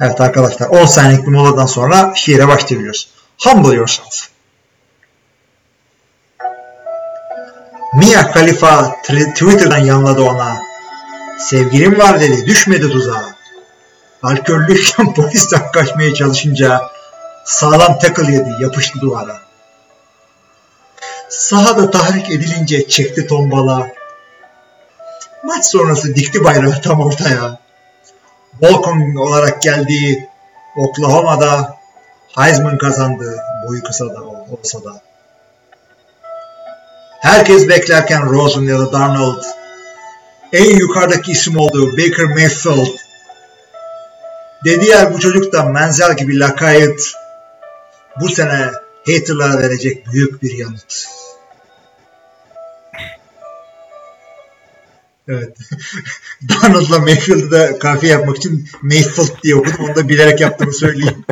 [0.00, 3.10] Evet arkadaşlar 10 saniyelik bir moladan sonra şiire başlayabiliyoruz.
[3.44, 4.28] Humble yourself.
[7.96, 10.62] Mia Khalifa Twitter'dan yanladı ona.
[11.38, 13.34] Sevgilim var dedi düşmedi tuzağa.
[14.22, 16.82] Alkollüyken polisten kaçmaya çalışınca
[17.44, 19.38] sağlam tackle yedi yapıştı duvara.
[21.28, 23.88] Sahada tahrik edilince çekti tombala.
[25.44, 27.58] Maç sonrası dikti bayrağı tam ortaya.
[28.62, 30.28] Volkan olarak geldiği
[30.76, 31.76] Oklahoma'da
[32.36, 33.38] Heisman kazandı
[33.68, 35.00] boyu kısa da ol- olsa da.
[37.26, 39.42] Herkes beklerken Rosen ya da Darnold
[40.52, 42.96] en yukarıdaki isim oldu Baker Mayfield.
[44.64, 47.12] Dediler bu çocuk da Menzel gibi lakayt.
[48.20, 48.70] Bu sene
[49.06, 51.06] haterlara verecek büyük bir yanıt.
[55.28, 55.56] Evet.
[56.48, 59.84] Donald'la Mayfield'ı da kafiye yapmak için Mayfield diye okudum.
[59.84, 61.24] Onu da bilerek yaptığımı söyleyeyim.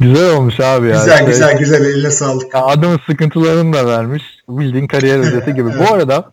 [0.00, 0.92] Güzel olmuş abi ya.
[0.94, 1.84] güzel Şey, güzel güzel.
[1.84, 2.54] Eline sağlık.
[2.54, 4.22] adamın sıkıntılarını da vermiş.
[4.48, 5.70] Bildiğin kariyer özeti gibi.
[5.78, 6.30] Bu arada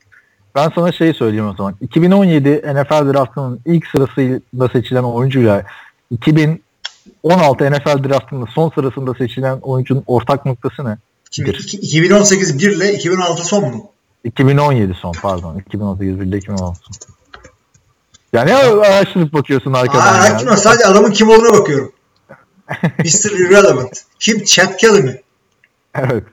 [0.55, 1.75] ben sana şeyi söyleyeyim o zaman.
[1.81, 5.63] 2017 NFL draftının ilk sırasında seçilen oyuncuyla
[6.11, 10.97] 2016 NFL draftının son sırasında seçilen oyuncunun ortak noktası ne?
[11.31, 13.85] Şimdi iki- 2018 1 ile 2016 son mu?
[14.23, 15.57] 2017 son pardon.
[15.67, 17.15] 2018 bir de 2016 son.
[18.33, 20.19] Yani araştırıp bakıyorsun arkadan.
[20.19, 20.57] Aa, ya.
[20.57, 21.91] Sadece adamın kim olduğuna bakıyorum.
[22.99, 23.31] Mr.
[23.31, 24.03] Irrelevant.
[24.19, 24.43] Kim?
[24.43, 25.21] Chad Kelly mi?
[25.95, 26.23] Evet.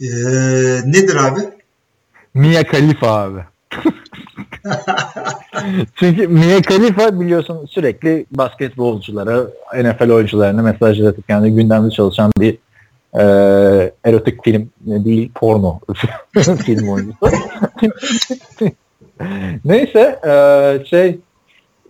[0.00, 0.06] Ee,
[0.86, 1.40] nedir abi?
[2.34, 3.40] Mia Khalifa abi.
[5.94, 12.58] Çünkü Mia Khalifa biliyorsun sürekli basketbolculara, NFL oyuncularına mesaj atıp yani gündemde çalışan bir
[13.14, 13.22] e,
[14.04, 15.80] erotik film değil porno
[16.64, 17.26] film oyuncusu.
[19.64, 21.18] Neyse e, şey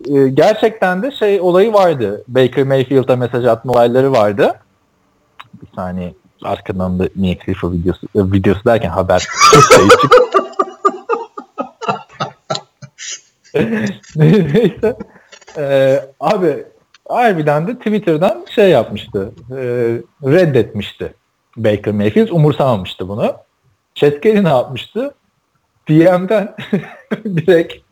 [0.05, 2.23] e, gerçekten de şey olayı vardı.
[2.27, 4.55] Baker Mayfield'a mesaj atma olayları vardı.
[5.61, 9.87] Bir saniye arkadan da Mia Khalifa videosu, e, videosu derken haber şey.
[14.15, 14.97] Neyse.
[15.57, 16.65] Ee, abi
[17.09, 19.31] harbiden de Twitter'dan şey yapmıştı.
[19.51, 19.57] e,
[20.23, 21.13] reddetmişti.
[21.57, 23.35] Baker Mayfield umursamamıştı bunu.
[23.95, 25.13] Kelly ne yapmıştı?
[25.89, 26.55] DM'den
[27.25, 27.86] direkt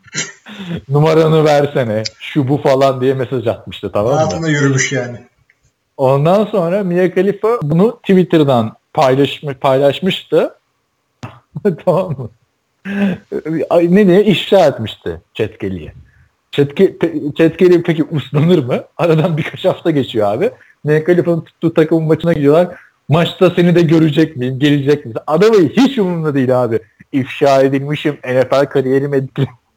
[0.90, 4.18] numaranı versene şu bu falan diye mesaj atmıştı tamam mı?
[4.18, 5.18] Hayatında yürümüş yani.
[5.98, 10.56] Ondan sonra Mia Khalifa bunu Twitter'dan paylaşmış, paylaşmıştı.
[11.86, 12.30] tamam mı?
[13.72, 15.94] Ne diye ifşa etmişti Çetkeli'ye.
[16.52, 16.96] Çetke,
[17.38, 18.84] Çetkeli peki uslanır mı?
[18.98, 20.52] Aradan birkaç hafta geçiyor abi.
[20.84, 22.76] Mia Khalifa'nın tuttuğu takımın maçına gidiyorlar.
[23.10, 24.60] Maçta seni de görecek miyim?
[24.60, 25.22] Gelecek misin?
[25.28, 26.80] Adamı hiç umurunda değil abi.
[27.12, 28.18] İfşa edilmişim.
[28.26, 29.14] NFL kariyerim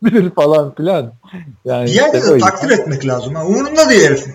[0.02, 1.12] etkilenebilir falan filan.
[1.64, 3.34] Yani Bir yerde işte de takdir etmek lazım.
[3.34, 3.46] Ha.
[3.46, 4.34] Umurunda değil herifin.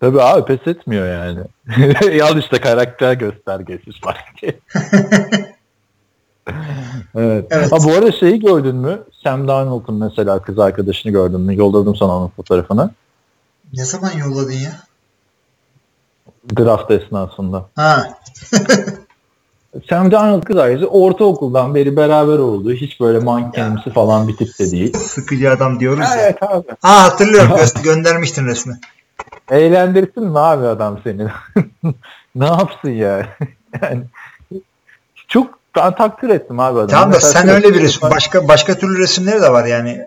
[0.00, 1.40] Tabii abi pes etmiyor yani.
[2.22, 4.60] Al işte karakter göstergesi sanki.
[7.14, 7.46] evet.
[7.50, 7.72] Evet.
[7.72, 9.02] Ha, bu arada şeyi gördün mü?
[9.24, 11.56] Sam Darnold'un mesela kız arkadaşını gördün mü?
[11.56, 12.90] Yolladım sana onun fotoğrafını.
[13.72, 14.72] Ne zaman yolladın ya?
[16.58, 17.68] Draft esnasında.
[17.76, 18.18] Ha.
[19.88, 22.72] Sam Darnold kız arkadaşı ortaokuldan beri beraber oldu.
[22.72, 24.92] Hiç böyle mankenimsi falan bir tip de değil.
[24.96, 26.16] Sıkıcı adam diyoruz ya.
[26.22, 26.66] Evet abi.
[26.82, 27.50] Ha hatırlıyorum.
[27.50, 28.80] Gö- göndermiştin resmi.
[29.50, 31.26] Eğlendirsin mi abi adam seni?
[32.34, 33.28] ne yapsın ya?
[33.82, 34.02] yani
[35.28, 36.88] çok ben takdir ettim abi adamı.
[36.90, 38.10] Tamam da Mesela sen öyle bir resim.
[38.10, 40.06] Başka başka türlü resimleri de var yani.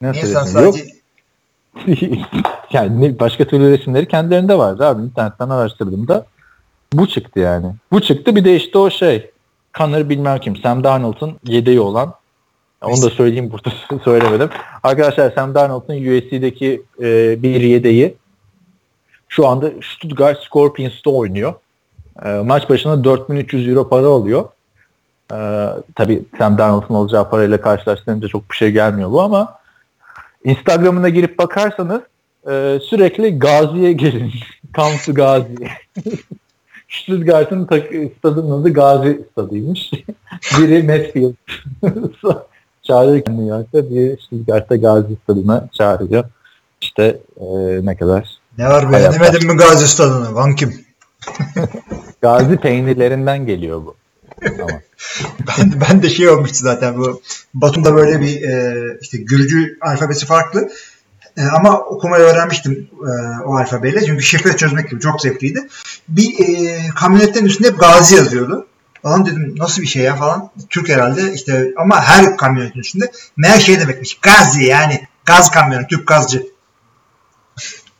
[0.00, 0.62] Nasıl sen resim?
[0.62, 0.74] Yok.
[0.74, 0.96] sadece
[2.72, 5.02] yani başka türlü resimleri kendilerinde vardı abi.
[5.02, 6.26] İnternetten araştırdığımda
[6.92, 7.66] bu çıktı yani.
[7.92, 9.30] Bu çıktı bir de işte o şey
[9.74, 10.56] Connor bilmem kim.
[10.56, 12.14] Sam Darnold'un yedeği olan
[12.82, 14.50] onu da söyleyeyim burada söylemedim.
[14.82, 18.14] Arkadaşlar Sam Darnold'un USC'deki e, bir yedeği
[19.28, 21.54] şu anda Stuttgart Scorpions'ta oynuyor.
[22.24, 24.44] E, maç başına 4300 euro para alıyor.
[25.32, 25.38] E,
[25.94, 29.58] tabii Sam Darnold'un alacağı parayla karşılaştırınca çok bir şey gelmiyor bu ama
[30.44, 32.00] Instagram'ına girip bakarsanız
[32.50, 34.32] e, sürekli Gazi'ye gelin.
[34.74, 35.56] To Gazi.
[37.02, 37.68] Stuttgart'ın
[38.18, 39.90] stadının adı Gazi stadıymış.
[40.58, 41.34] Biri Metfield
[42.82, 46.24] çağırırken New York'ta bir Stuttgart'ta Gazi stadına çağırıyor.
[46.80, 47.46] İşte e,
[47.86, 50.34] ne kadar ne var beğenemedin mi Gazi Stadı'nı?
[50.34, 50.74] Van kim?
[52.22, 53.96] Gazi peynirlerinden geliyor bu.
[54.42, 54.80] Tamam.
[55.48, 57.22] Ben, ben de şey olmuştu zaten bu
[57.54, 60.68] Batum'da böyle bir e, işte Gürcü alfabesi farklı.
[61.36, 64.04] E, ama okumayı öğrenmiştim e, o alfabeyle.
[64.06, 65.68] Çünkü şifre çözmek gibi çok zevkliydi.
[66.08, 68.66] Bir e, kamyonetten üstünde hep Gazi yazıyordu.
[69.02, 70.50] Falan dedim nasıl bir şey ya falan.
[70.70, 74.18] Türk herhalde işte ama her kamyonetin üstünde meğer şey demekmiş.
[74.18, 76.46] Gazi yani gaz kamyonu, Türk gazcı.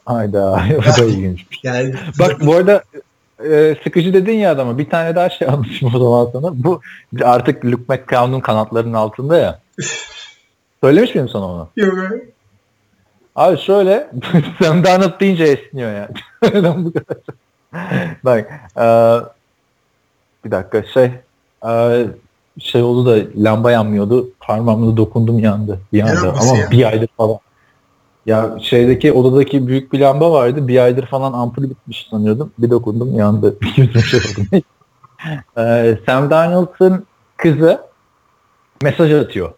[0.07, 0.65] Hayda.
[0.79, 1.61] O da ilginçmiş.
[1.65, 2.85] Yani Bak bu arada
[3.45, 6.65] e, sıkıcı dedin ya adama bir tane daha şey anlatayım o zaman sana.
[6.65, 6.81] Bu
[7.23, 9.61] artık Luke McCown'un kanatlarının altında ya.
[10.81, 11.69] Söylemiş miyim sana onu?
[11.77, 11.95] Yok,
[13.37, 14.11] Abi şöyle
[14.63, 16.09] Sam Darnold deyince esniyor ya.
[16.43, 17.17] Neden bu kadar?
[18.25, 18.87] Bak e,
[20.45, 21.11] bir dakika şey
[21.69, 22.05] e,
[22.59, 24.29] şey oldu da lamba yanmıyordu.
[24.41, 26.71] Parmağımla dokundum yandı bir anda ama ya?
[26.71, 27.39] bir aydır falan.
[28.27, 30.69] Ya şeydeki odadaki büyük bir lamba vardı.
[30.69, 32.53] Bir aydır falan ampulü bitmiş sanıyordum.
[32.59, 33.57] Bir dokundum yandı.
[33.77, 34.63] Yüzüm şey oldu.
[35.59, 37.07] Ee, Sam Darnold'un
[37.37, 37.81] kızı
[38.83, 39.53] mesaj atıyor.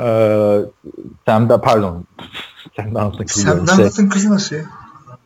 [0.00, 0.60] Ee,
[1.26, 2.04] Sam da pardon.
[2.76, 3.40] Sam Darnold'un kızı.
[3.40, 3.66] Sam.
[3.66, 4.62] Şey, Darnold'un kızı nasıl ya?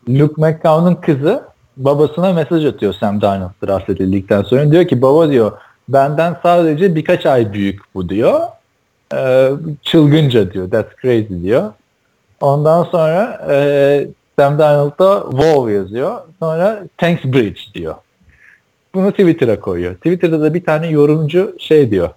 [0.09, 1.48] Luke McCown'un kızı
[1.79, 4.71] babasına mesaj atıyor Sam Darnold draft edildikten sonra.
[4.71, 5.51] Diyor ki baba diyor
[5.89, 8.39] benden sadece birkaç ay büyük bu diyor.
[9.13, 9.49] Ee,
[9.83, 10.71] çılgınca diyor.
[10.71, 11.71] That's crazy diyor.
[12.41, 14.07] Ondan sonra e,
[14.39, 16.21] Sam Darnold da wow yazıyor.
[16.39, 17.95] Sonra thanks bridge diyor.
[18.93, 19.95] Bunu Twitter'a koyuyor.
[19.95, 22.09] Twitter'da da bir tane yorumcu şey diyor.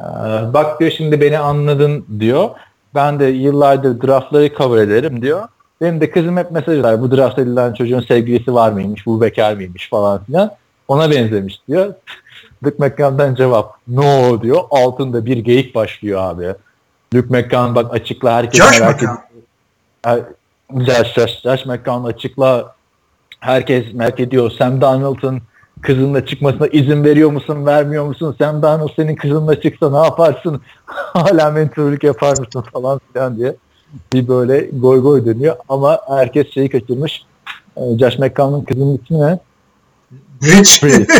[0.00, 0.04] Ee,
[0.54, 2.50] bak diyor şimdi beni anladın diyor.
[2.94, 5.48] Ben de yıllardır draftları cover ederim diyor.
[5.80, 7.00] Benim de kızım hep mesaj atar.
[7.00, 10.50] Bu draft edilen çocuğun sevgilisi var mıymış, bu bekar mıymış falan filan.
[10.88, 11.94] Ona benzemiş diyor.
[12.64, 14.60] Luke McCann'dan cevap no diyor.
[14.70, 16.54] Altında bir geyik başlıyor abi.
[17.14, 19.16] Luke McCann bak açıkla herkes Josh merak ediyor.
[20.76, 22.74] Josh, Josh, Josh McCown açıkla
[23.40, 24.50] herkes merak ediyor.
[24.50, 25.42] Sam Darnold'un
[25.80, 28.36] kızınla çıkmasına izin veriyor musun, vermiyor musun?
[28.38, 30.62] Sam Darnold senin kızınla çıksa ne yaparsın?
[30.86, 33.56] Hala mentörlük yapar mısın falan filan diye
[34.12, 35.56] bir böyle goy goy dönüyor.
[35.68, 37.22] Ama herkes şeyi kaçırmış.
[37.76, 39.38] Ee, Josh McCown'un kızının ismi ne?
[40.42, 40.70] Bridge.
[40.82, 41.12] Bridge.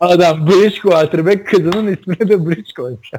[0.00, 3.10] Adam Bridge quarterback kızının ismini de Bridge koymuş.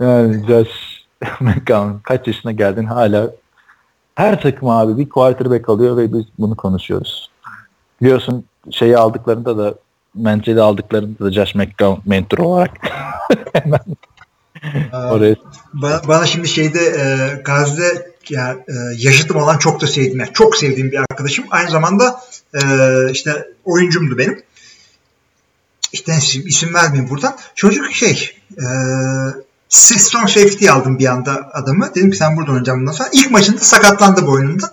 [0.00, 1.04] yani Josh
[1.40, 3.30] McCown kaç yaşına geldin hala
[4.14, 7.30] her takım abi bir quarterback alıyor ve biz bunu konuşuyoruz.
[8.02, 9.74] Biliyorsun şeyi aldıklarında da
[10.14, 12.70] Manziel'i aldıklarında da Josh McCown mentor olarak
[13.52, 13.80] hemen
[14.92, 15.36] oraya
[15.72, 20.56] Bana, bana şimdi şeyde e, Gazi'de ya, e, yaşıtım olan çok da sevdiğim, yani çok
[20.56, 21.44] sevdiğim bir arkadaşım.
[21.50, 22.20] Aynı zamanda
[22.54, 22.60] e,
[23.10, 24.42] işte oyuncumdu benim.
[25.92, 27.36] İşte isim, isim vermeyeyim buradan.
[27.54, 28.64] Çocuk şey e,
[29.68, 31.94] strong safety aldım bir anda adamı.
[31.94, 33.08] Dedim ki sen burada oynayacaksın bundan sonra.
[33.12, 34.70] İlk maçında sakatlandı boynundan.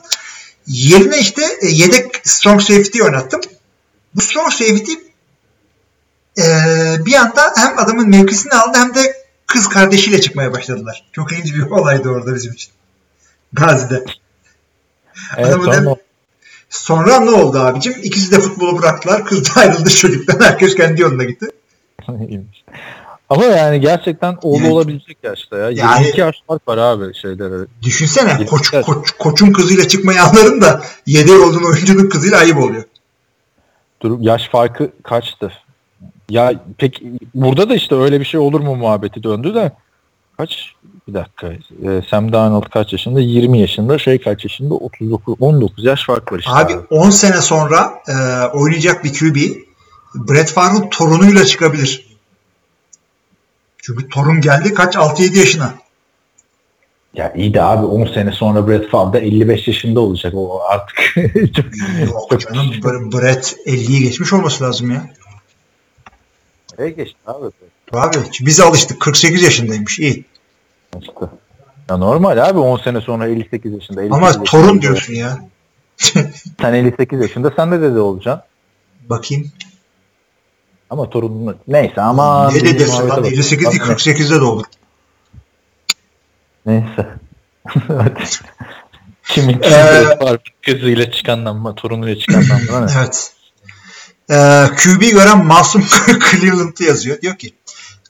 [0.68, 3.42] Yerine işte e, yedek strong safety oynattım.
[4.16, 4.94] Bu strong safety
[6.38, 6.46] e,
[7.06, 9.17] bir anda hem adamın mevkisini aldı hem de
[9.48, 11.10] kız kardeşiyle çıkmaya başladılar.
[11.12, 12.72] Çok ilginç bir olaydı orada bizim için.
[13.54, 14.04] Gazi'de.
[15.38, 15.96] Evet, Adamı sonra- da-
[16.70, 17.96] Sonra ne oldu abicim?
[18.04, 19.26] İkisi de futbolu bıraktılar.
[19.26, 20.40] Kız da ayrıldı çocuktan.
[20.40, 21.48] Herkes kendi yoluna gitti.
[23.30, 25.70] Ama yani gerçekten oğlu Yani- olabilecek yaşta ya.
[25.72, 27.66] Yani- 22 yaş fark var abi şeylere.
[27.84, 32.84] Düşünsene koç, koç, koçun kızıyla çıkmayanların da yedeği olduğun oyuncunun kızıyla ayıp oluyor.
[34.02, 35.52] Durum yaş farkı kaçtı?
[36.30, 39.72] Ya peki burada da işte öyle bir şey olur mu muhabbeti döndü de
[40.38, 40.74] kaç
[41.08, 41.48] bir dakika
[41.84, 46.40] e, Sam Darnold kaç yaşında 20 yaşında şey kaç yaşında 39 19 yaş fark var
[46.40, 46.52] işte.
[46.52, 48.14] Abi 10 sene sonra e,
[48.58, 49.38] oynayacak bir QB
[50.16, 52.08] Brett Favre'ın torunuyla çıkabilir.
[53.78, 55.74] Çünkü torun geldi kaç 6-7 yaşına.
[57.14, 60.98] Ya iyi de abi 10 sene sonra Brett Favre da 55 yaşında olacak o artık.
[61.56, 61.66] çok,
[62.06, 65.10] Yok çok canım Bre- Brett 50'yi geçmiş olması lazım ya.
[66.78, 67.46] Nereye geçti abi?
[67.94, 70.26] Abi biz alıştık 48 yaşındaymış iyi.
[71.02, 71.14] İşte.
[71.90, 74.02] Ya normal abi 10 sene sonra 58 yaşında.
[74.02, 75.40] 58 Ama yaşında torun diyorsun ya.
[76.62, 78.44] Sen 58 yaşında sen de dede olacaksın.
[79.10, 79.52] Bakayım.
[80.90, 84.66] Ama torunun neyse ama ne dedesi lan 58 değil 48'de de olur.
[86.66, 87.08] Neyse.
[89.24, 92.88] Kimin Ee, var kızıyla çıkandan mı torunuyla çıkandan mı?
[92.98, 93.34] Evet.
[94.30, 95.86] Ee, QB gören Masum
[96.32, 97.22] Cleveland'ı yazıyor.
[97.22, 97.54] Diyor ki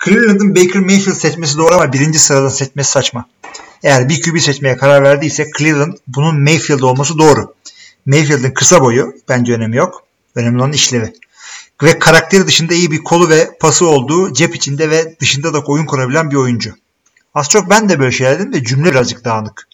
[0.06, 3.26] Cleveland'ın Baker Mayfield seçmesi doğru ama birinci sıradan seçmesi saçma.
[3.84, 7.54] Eğer bir QB seçmeye karar verdiyse Cleveland bunun Mayfield olması doğru.
[8.06, 10.04] Mayfield'ın kısa boyu bence önemi yok.
[10.36, 11.14] Önemli olan işlevi.
[11.84, 15.86] Ve karakteri dışında iyi bir kolu ve pası olduğu cep içinde ve dışında da oyun
[15.86, 16.76] kurabilen bir oyuncu.
[17.34, 19.68] Az çok ben de böyle şeyler dedim de cümle birazcık dağınık.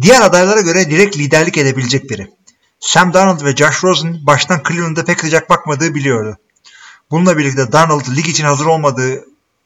[0.00, 2.35] Diğer adaylara göre direkt liderlik edebilecek biri.
[2.80, 6.36] Sam Darnold ve Josh Rosen baştan Cleveland'a pek sıcak bakmadığı biliyordu.
[7.10, 9.14] Bununla birlikte Darnold lig için hazır olmadığı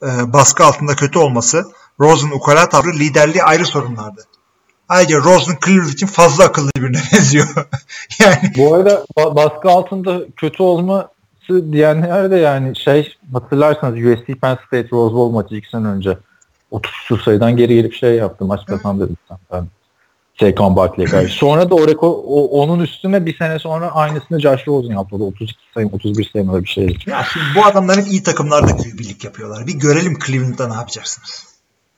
[0.03, 1.65] e, baskı altında kötü olması,
[2.01, 4.24] Rosen ukala tavrı liderliği ayrı sorunlardı.
[4.89, 7.47] Ayrıca Rosen Cleveland için fazla akıllı birine benziyor.
[8.20, 14.59] yani Bu arada ba- baskı altında kötü olması diyenler de yani şey hatırlarsanız USC Penn
[14.66, 16.19] State Rose Bowl maçı iki sene önce
[16.70, 19.16] 30 küsur sayıdan geri gelip şey yaptı maç kazandı dedim
[19.53, 19.66] ben.
[20.41, 21.35] Saquon Barkley'e karşı.
[21.39, 25.17] Sonra da o rekor o- onun üstüne bir sene sonra aynısını Josh Rosen yaptı.
[25.17, 26.99] O da 32 sayı 31 sayı öyle bir şey.
[27.07, 29.67] ya şimdi bu adamlar hep iyi takımlarda birlik yapıyorlar.
[29.67, 31.47] Bir görelim Cleveland'da ne yapacaksınız.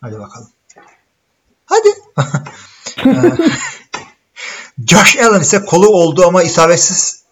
[0.00, 0.48] Hadi bakalım.
[1.66, 1.88] Hadi.
[4.86, 7.22] Josh Allen ise kolu oldu ama isabetsiz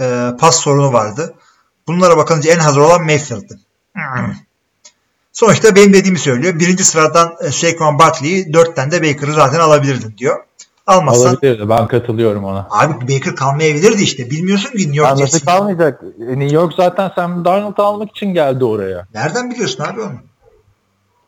[0.00, 1.34] e, pas sorunu vardı.
[1.86, 3.60] Bunlara bakınca en hazır olan Mayfield'dı.
[5.32, 6.58] Sonuçta benim dediğimi söylüyor.
[6.58, 10.44] Birinci sıradan e, Saquon Barkley'i dörtten de Baker'ı zaten alabilirdin diyor.
[10.86, 11.68] Almazsan Olabilirdi.
[11.68, 12.66] Ben katılıyorum ona.
[12.70, 14.30] abi Baker kalmayabilirdi işte.
[14.30, 16.02] Bilmiyorsun ki New York Ya nasıl kalmayacak?
[16.28, 19.06] E, New York zaten Sam Darnold'u almak için geldi oraya.
[19.14, 20.12] Nereden biliyorsun abi onu?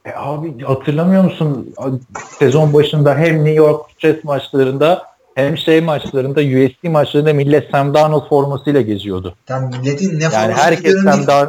[0.04, 1.74] E abi hatırlamıyor musun?
[2.38, 5.02] Sezon başında hem New York Jets maçlarında
[5.34, 9.34] hem şey maçlarında USC maçlarında millet Sam Darnold formasıyla geziyordu.
[9.46, 11.46] Tam milletin ne Yani forması herkes Sam, değil.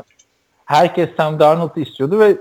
[0.66, 2.38] Herkes Sam Darnold'u istiyordu ve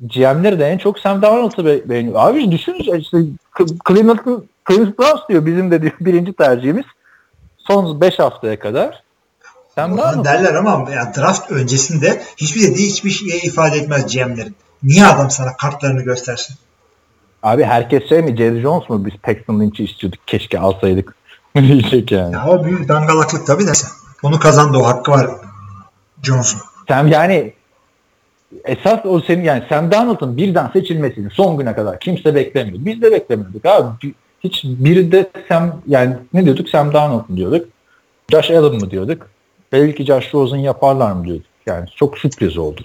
[0.00, 2.14] GM'leri de en çok Sam Darnold'u be- beğeniyor.
[2.16, 3.18] Abi düşünün işte
[3.88, 6.84] Cleveland'ın Cleveland Browns diyor bizim de diyor birinci tercihimiz.
[7.58, 9.02] Son 5 haftaya kadar.
[9.74, 10.24] Sam Darnold.
[10.24, 14.56] derler ama ya draft öncesinde hiçbir dediği hiçbir şey ifade etmez GM'lerin.
[14.82, 16.56] Niye adam sana kartlarını göstersin?
[17.42, 21.14] Abi herkes şey mi Jerry Jones mu biz Paxton Lynch'i istiyorduk keşke alsaydık.
[21.56, 22.32] diyecek yani.
[22.32, 23.72] Ya o büyük dangalaklık tabii de.
[24.22, 25.30] Onu kazandı o hakkı var
[26.22, 26.60] Johnson.
[26.90, 27.52] Sam yani
[28.64, 32.86] esas o senin yani Sam Darnold'un birden seçilmesini son güne kadar kimse beklemiyordu.
[32.86, 34.14] Biz de beklemiyorduk abi.
[34.44, 37.68] Hiç biri de Sam yani ne diyorduk Sam Darnold mu diyorduk.
[38.30, 39.26] Josh Allen mı diyorduk.
[39.72, 41.46] Belki Josh Rosen yaparlar mı diyorduk.
[41.66, 42.80] Yani çok sürpriz oldu.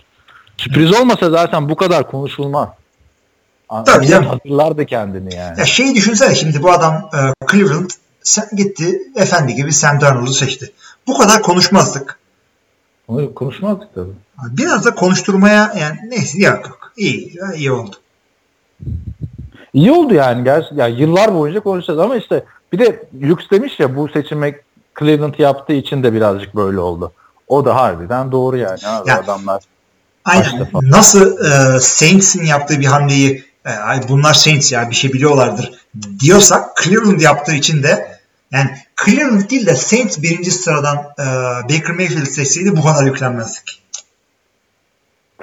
[0.58, 2.70] Sürpriz olmasa zaten bu kadar konuşulmaz.
[3.86, 4.26] Tabii canım.
[4.26, 5.60] Hatırlardı kendini yani.
[5.60, 7.90] Ya şeyi düşünsene şimdi bu adam e, Cleveland
[8.24, 10.72] sen gitti efendi gibi Sam Darnold'u seçti.
[11.08, 12.20] Bu kadar konuşmazdık.
[13.08, 14.12] Onu konuşmazdık tabii.
[14.58, 16.92] Biraz da konuşturmaya yani neyse yok yok.
[16.98, 17.96] İyi, iyi oldu.
[19.74, 20.44] İyi oldu yani.
[20.44, 24.56] Gerçi, yani yıllar boyunca konuşacağız ama işte bir de Lux demiş ya bu seçimi
[25.00, 27.12] Cleveland yaptığı için de birazcık böyle oldu.
[27.48, 28.80] O da harbiden doğru yani.
[28.88, 29.64] Abi Ya, adamlar
[30.26, 30.68] Aynen.
[30.82, 35.72] Nasıl e, Saints'in yaptığı bir hamleyi e, ay bunlar Saints ya bir şey biliyorlardır
[36.20, 38.15] diyorsak Cleveland yaptığı için de
[38.56, 38.70] yani
[39.06, 41.26] Cleveland değil de Saints birinci sıradan e,
[41.64, 43.82] Baker Mayfield seçseydi bu kadar yüklenmezdik.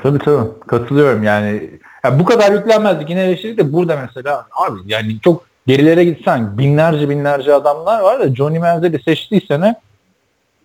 [0.03, 1.71] tabii tabii katılıyorum yani.
[2.05, 7.09] Ya bu kadar yüklenmezdik yine eleştiri de burada mesela abi yani çok gerilere gitsen binlerce
[7.09, 9.75] binlerce adamlar var da Johnny Manziel'i seçtiği sene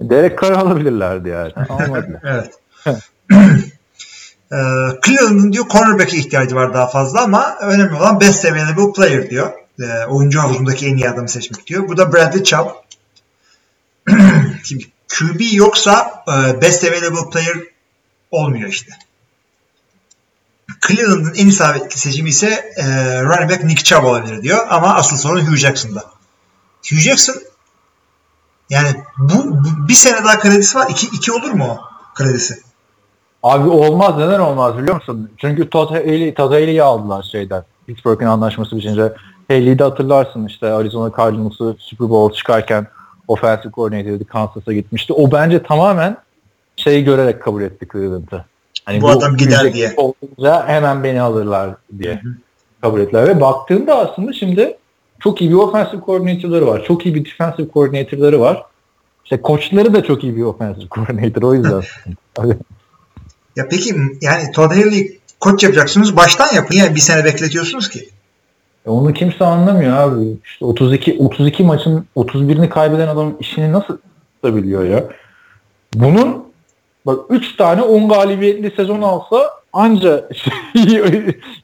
[0.02, 1.54] Derek Carr alabilirlerdi yani.
[1.70, 2.22] Almadılar.
[2.24, 2.60] Evet.
[4.52, 4.58] e,
[5.06, 9.67] Cleveland'ın diyor cornerback'e ihtiyacı var daha fazla ama önemli olan best available player diyor.
[9.80, 11.88] E, oyuncu havuzundaki en iyi adamı seçmek diyor.
[11.88, 12.68] Bu da Bradley Chubb.
[14.64, 17.58] Şimdi QB yoksa e, best available player
[18.32, 18.92] olmuyor işte.
[20.88, 22.86] Cleveland'ın en isabetli seçimi ise e,
[23.24, 26.04] running back Nick Chubb olabilir diyor ama asıl sorun Hugh Jackson'da.
[26.90, 27.36] Hugh Jackson
[28.70, 30.88] yani bu, bu bir sene daha kredisi var.
[30.90, 31.80] İki, iki olur mu o
[32.16, 32.60] kredisi?
[33.44, 35.32] Abi olmaz neden olmaz biliyor musun?
[35.38, 37.64] Çünkü Todd Haley, Haley'i aldılar şeyden.
[37.88, 39.14] Pittsburgh'in anlaşması bitince.
[39.48, 42.88] Haley'i de hatırlarsın işte Arizona Cardinals'ı Super Bowl çıkarken
[43.28, 45.14] offensive coordinator'dı Kansas'a gitmişti.
[45.14, 46.18] O bence tamamen
[46.76, 48.46] şeyi görerek kabul etti Cleveland'ı.
[48.86, 49.94] Hani Bu adam gider diye.
[49.98, 51.70] Olunca hemen beni alırlar
[52.00, 52.22] diye
[52.82, 53.28] kabul ettiler.
[53.28, 54.78] Ve baktığında aslında şimdi
[55.20, 56.84] çok iyi bir offensive coordinator'ları var.
[56.88, 58.64] Çok iyi bir defensive coordinator'ları var.
[59.24, 61.84] İşte koçları da çok iyi bir offensive coordinator o yüzden.
[63.56, 66.76] Ya peki yani Todd Haley koç yapacaksınız baştan yapın.
[66.76, 68.10] Niye bir sene bekletiyorsunuz ki?
[68.88, 70.38] E Onu kimse anlamıyor abi.
[70.46, 73.98] İşte 32 32 maçın 31'ini kaybeden adamın işini nasıl
[74.36, 75.04] tutabiliyor ya?
[75.94, 76.46] Bunun
[77.06, 80.30] bak 3 tane 10 galibiyetli sezon alsa anca
[80.74, 80.84] şey,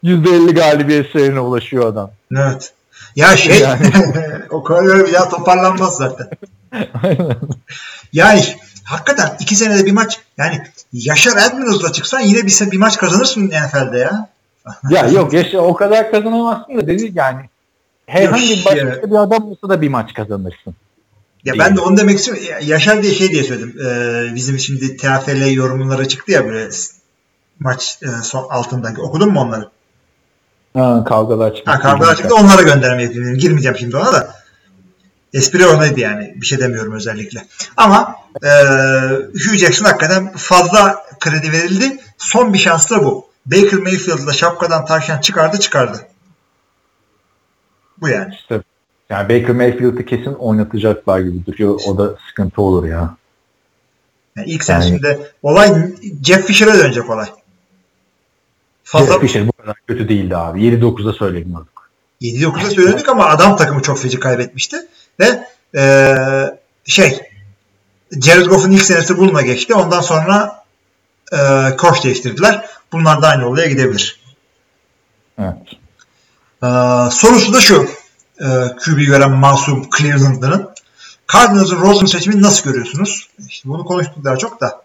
[0.03, 2.11] %50 galibiyet serine ulaşıyor adam.
[2.37, 2.73] Evet.
[3.15, 3.87] Ya şey Yani.
[4.49, 6.27] o kadar bir daha toparlanmaz zaten.
[8.13, 8.43] Yani
[8.83, 10.61] hakikaten iki senede bir maç yani
[10.93, 14.32] Yaşar Edmonds'la çıksan yine bir, bir maç kazanırsın NFL'de ya.
[14.89, 17.49] Ya yok yaşa o kadar kazanamazsın da dedi yani
[18.05, 20.75] herhangi başka bir adam olsa da bir maç kazanırsın.
[21.45, 22.43] Ya ben de onu demek istiyorum.
[22.49, 23.75] Ya- Yaşar diye şey diye söyledim.
[23.85, 26.69] Ee, bizim şimdi TFL yorumları çıktı ya böyle
[27.59, 29.01] maç e, son altındaki.
[29.01, 29.69] Okudun mu onları?
[30.73, 31.71] Ha, kavgalar çıktı.
[31.71, 32.35] Ha kavgalar çıktı.
[32.35, 33.33] Onlara gönderme yapayım.
[33.37, 34.35] Girmeyeceğim şimdi ona da.
[35.33, 36.33] Espri oradaydı yani.
[36.35, 37.45] Bir şey demiyorum özellikle.
[37.77, 38.49] Ama e,
[39.33, 41.99] Hugh Jackson hakikaten fazla kredi verildi.
[42.17, 43.25] Son bir şans da bu.
[43.45, 46.07] Baker Mayfield'la şapkadan tavşan çıkardı çıkardı.
[48.01, 48.35] Bu yani.
[48.35, 48.61] İşte,
[49.09, 51.79] yani Baker Mayfield'ı kesin oynatacaklar gibi duruyor.
[51.87, 53.15] O da sıkıntı olur ya.
[54.35, 55.93] yani ilk Yani- şimdi olay
[56.23, 57.27] Jeff Fisher'a dönecek olay.
[58.83, 60.61] Fazla Jeff Fisher bu kadar kötü değildi abi.
[60.63, 61.73] 7-9'da söyledim artık.
[62.21, 64.77] 7-9'da söyledik ama adam takımı çok feci kaybetmişti.
[65.19, 67.19] Ve eee, şey
[68.21, 69.73] Jared Goff'un ilk senesi bununla geçti.
[69.73, 70.63] Ondan sonra
[71.33, 72.65] eee koç değiştirdiler.
[72.93, 74.19] Bunlar da aynı olaya gidebilir.
[75.39, 75.53] Evet.
[76.63, 77.89] Eee, sorusu da şu.
[78.41, 80.69] Eee QB veren masum Cleveland'ların.
[81.33, 83.29] Cardinals'ın Rosen seçimini nasıl görüyorsunuz?
[83.47, 84.81] İşte bunu konuştuk daha çok da.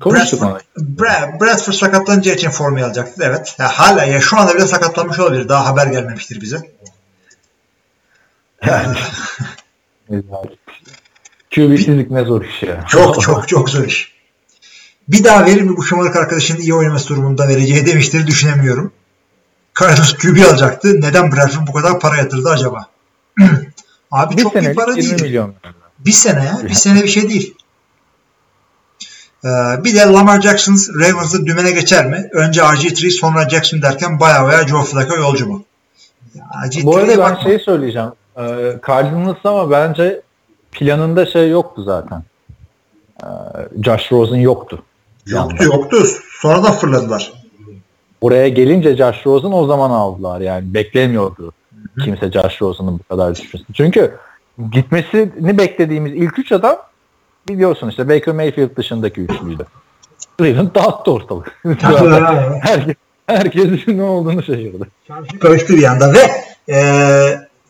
[0.00, 0.58] Konuştuk onu.
[0.78, 3.22] Bra- Bradford sakatlanacağı için formayı alacaktı.
[3.24, 3.56] Evet.
[3.58, 5.48] Ya hala ya şu anda bile sakatlanmış olabilir.
[5.48, 6.70] Daha haber gelmemiştir bize.
[8.66, 8.96] Yani.
[11.54, 12.84] QB'sizlik ne zor iş ya.
[12.88, 14.17] Çok çok çok zor iş.
[15.08, 18.92] Bir daha verir mi bu şımarık arkadaşının iyi oynaması durumunda vereceği demiştir düşünemiyorum.
[19.80, 21.00] Carlos QB alacaktı.
[21.00, 22.86] Neden Bradford bu kadar para yatırdı acaba?
[24.10, 25.22] Abi bir çok senelik para 20 değil.
[25.22, 25.54] milyon.
[25.98, 26.58] Bir sene ya.
[26.62, 27.54] Bir sene bir şey değil.
[29.44, 29.48] Ee,
[29.84, 32.28] bir de Lamar Jackson Ravens'ı dümene geçer mi?
[32.32, 35.64] Önce RG3 sonra Jackson derken baya baya Joe Flacco yolcu mu?
[36.34, 37.42] Ya, RG3'ye Bu arada ben bakma.
[37.42, 38.12] şey söyleyeceğim.
[38.38, 40.20] Ee, Cardinals ama bence
[40.72, 42.22] planında şey yoktu zaten.
[43.22, 43.26] Ee,
[43.84, 44.82] Josh Rosen yoktu.
[45.28, 45.96] Yoktu yoktu.
[46.40, 47.32] Sonradan fırladılar.
[48.22, 50.74] Buraya gelince Josh Rosen o zaman aldılar yani.
[50.74, 51.52] Beklemiyordu
[52.04, 53.74] kimse Josh Rosen'ın bu kadar düşmesini.
[53.74, 54.14] Çünkü
[54.72, 56.76] gitmesini beklediğimiz ilk üç adam
[57.48, 59.66] biliyorsun işte Baker Mayfield dışındaki üçlüydü.
[60.38, 61.60] Cleveland dağıttı ortalık.
[62.62, 62.96] herkes,
[63.26, 64.88] herkes ne olduğunu şaşırdı.
[65.40, 66.30] Karıştı bir anda ve
[66.68, 66.78] e,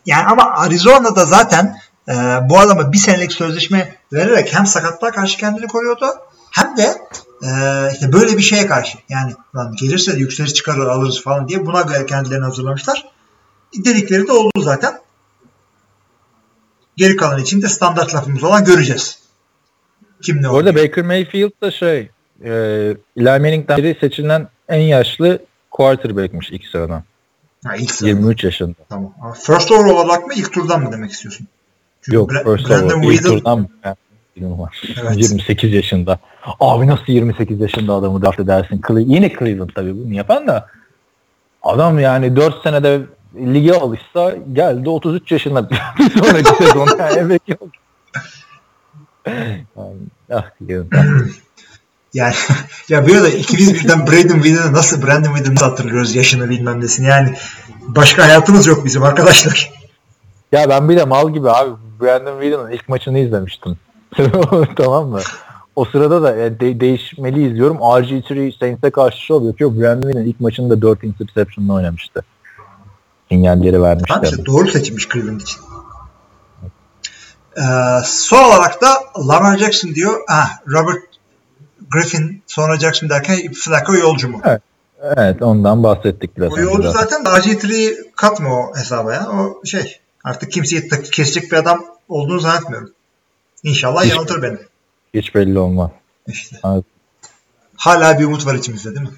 [0.05, 1.75] yani ama Arizona'da zaten
[2.09, 2.13] e,
[2.49, 6.05] bu adama bir senelik sözleşme vererek hem sakatlığa karşı kendini koruyordu
[6.51, 6.97] hem de
[7.43, 7.49] e,
[7.93, 11.81] işte böyle bir şeye karşı yani lan gelirse de yükseliriz çıkarır alırız falan diye buna
[11.81, 13.05] göre kendilerini hazırlamışlar.
[13.85, 14.99] Dedikleri de oldu zaten.
[16.97, 19.19] Geri kalan için de standart lafımız olan göreceğiz.
[20.21, 20.75] Kim ne olacak?
[20.75, 22.09] Baker Mayfield da şey
[22.43, 22.51] e,
[23.17, 25.39] Eli Manning'den beri seçilen en yaşlı
[25.71, 27.03] quarterback'miş ilk sıradan.
[27.65, 28.09] Ha, ilk sırada.
[28.09, 28.75] 23 yaşında.
[28.89, 29.13] Tamam.
[29.21, 31.47] Ama First overall olarak mı ilk turdan mı demek istiyorsun?
[32.01, 33.13] Çünkü Yok Bra- first Brandon overall.
[33.13, 33.97] İlk turdan ben bilmiyorum
[34.45, 34.81] var.
[35.01, 35.17] Evet.
[35.17, 36.19] 28 yaşında.
[36.59, 38.81] Abi nasıl 28 yaşında adamı draft edersin?
[38.81, 40.67] Cle- yine Cleveland tabii bunu yapan da
[41.63, 43.01] adam yani 4 senede
[43.35, 45.79] lige alışsa geldi 33 yaşında bir
[46.19, 47.71] sonraki sezon yani emekli oldu.
[49.77, 49.97] Yani,
[50.33, 50.43] ah.
[52.13, 52.33] Yani
[52.89, 57.33] ya bir arada ikimiz birden Brandon Whedon'ı nasıl Brandon Whedon'ı hatırlıyoruz yaşını bilmem nesini yani
[57.87, 59.71] başka hayatımız yok bizim arkadaşlar.
[60.51, 61.71] Ya ben bir de mal gibi abi
[62.01, 63.77] Brandon Whedon'ın ilk maçını izlemiştim.
[64.75, 65.19] tamam mı?
[65.75, 67.77] O sırada da e, de- değişmeli izliyorum.
[67.77, 69.77] RG3 Saints'e karşı şov yapıyor.
[69.77, 72.23] Brandon Whedon ilk maçında 4 interception'la oynamıştı.
[73.31, 74.07] Sinyalleri vermişti.
[74.07, 75.61] Tamam işte doğru seçilmiş Cleveland için.
[77.57, 77.61] Ee,
[78.05, 78.87] son olarak da
[79.27, 80.21] Lamar Jackson diyor.
[80.29, 81.03] Ah, Robert
[81.91, 84.41] Griffin sonra Jackson derken Flacco yolcu mu?
[85.01, 86.53] Evet ondan bahsettik biraz.
[86.53, 86.99] O yolcu zaten.
[86.99, 89.27] zaten de RG3'yi katma o hesaba ya.
[89.29, 92.89] O şey artık kimseyi kesecek bir adam olduğunu zannetmiyorum.
[93.63, 94.57] İnşallah Hiç- yanıltır beni.
[95.13, 95.91] Hiç belli olmaz.
[96.27, 96.55] İşte.
[96.65, 96.83] Evet.
[97.75, 99.13] Hala bir umut var içimizde değil mi?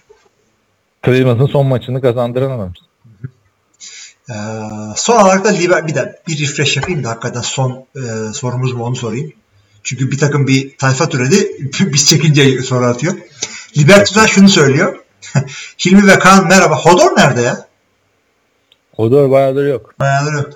[1.06, 2.80] Cleveland'ın son maçını kazandıramamış.
[4.30, 4.34] Ee,
[4.96, 8.84] son olarak da liber, bir de bir refresh yapayım da hakikaten son e, sorumuz mu
[8.84, 9.34] onu sorayım.
[9.84, 11.52] Çünkü bir takım bir tayfa türedi.
[11.94, 13.14] Biz çekince soru atıyor.
[13.78, 15.00] Liberty'den şunu söylüyor.
[15.86, 16.76] Hilmi ve Kaan merhaba.
[16.78, 17.68] Hodor nerede ya?
[18.96, 19.94] Hodor bayağıdır yok.
[20.00, 20.50] Bayağıdır yok.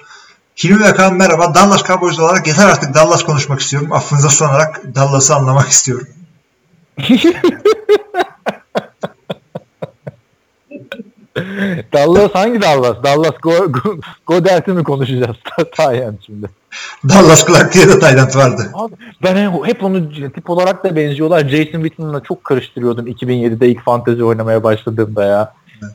[0.63, 1.55] Hilmi ve Kaan merhaba.
[1.55, 3.93] Dallas Cowboys olarak yeter artık Dallas konuşmak istiyorum.
[3.93, 6.07] Affınıza sığınarak Dallas'ı anlamak istiyorum.
[11.93, 13.03] Dallas hangi Dallas?
[13.03, 15.35] Dallas Go, Go, Godelt'i mi konuşacağız?
[15.75, 16.49] Tayen şimdi.
[17.09, 18.71] Dallas Clark diye de Tayland vardı.
[18.73, 21.47] Abi ben hep- onu tip olarak da benziyorlar.
[21.47, 25.53] Jason Witten'la çok karıştırıyordum 2007'de ilk fantezi oynamaya başladığımda ya.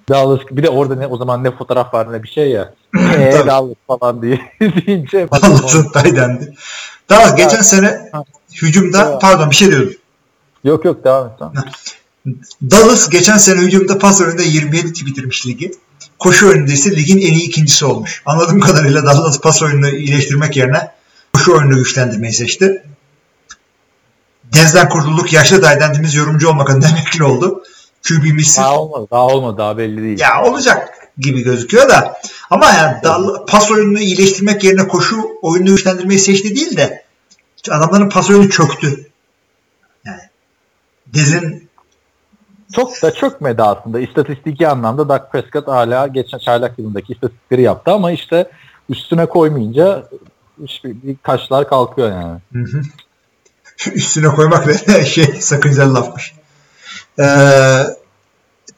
[0.09, 2.75] Dallas bir de orada ne o zaman ne fotoğraf var ne bir şey ya.
[2.97, 3.43] Eee.
[3.47, 6.55] Dallas falan diye deyince Dallas'ın Tayland'i.
[7.11, 8.11] Dallas geçen sene
[8.63, 9.95] hücumda pardon bir şey diyordum.
[10.65, 11.55] Yok yok devam et tamam.
[12.71, 15.73] Dallas geçen sene hücumda pas oyununda 27 bitirmiş ligi.
[16.19, 18.23] Koşu oyununda ise ligin en iyi ikincisi olmuş.
[18.27, 20.91] Anladığım kadarıyla Dallas pas oyununu iyileştirmek yerine
[21.33, 22.83] koşu oyununu güçlendirmeyi seçti.
[24.45, 27.63] Denizden kurtulduk yaşlı daydendimiz yorumcu olmak adına emekli oldu.
[28.09, 30.21] QB'miz Daha olmadı daha olmadı daha belli değil.
[30.21, 32.21] ya olacak gibi gözüküyor da
[32.51, 37.05] ama yani Dall- pas oyununu iyileştirmek yerine koşu oyununu güçlendirmeyi seçti değil de
[37.71, 39.11] adamların pas oyunu çöktü.
[40.05, 40.21] Yani
[41.07, 41.71] Dez'in
[42.75, 44.01] Çok da çökmedi aslında.
[44.01, 48.51] İstatistiki anlamda Dak Prescott hala geçen çaylak yılındaki istatistikleri yaptı ama işte
[48.89, 50.09] üstüne koymayınca
[50.85, 52.41] bir taşlar kalkıyor yani.
[52.53, 52.83] Hı hı.
[53.93, 56.35] Üstüne koymak da şey sakıncalı lafmış.
[57.19, 57.25] Ee,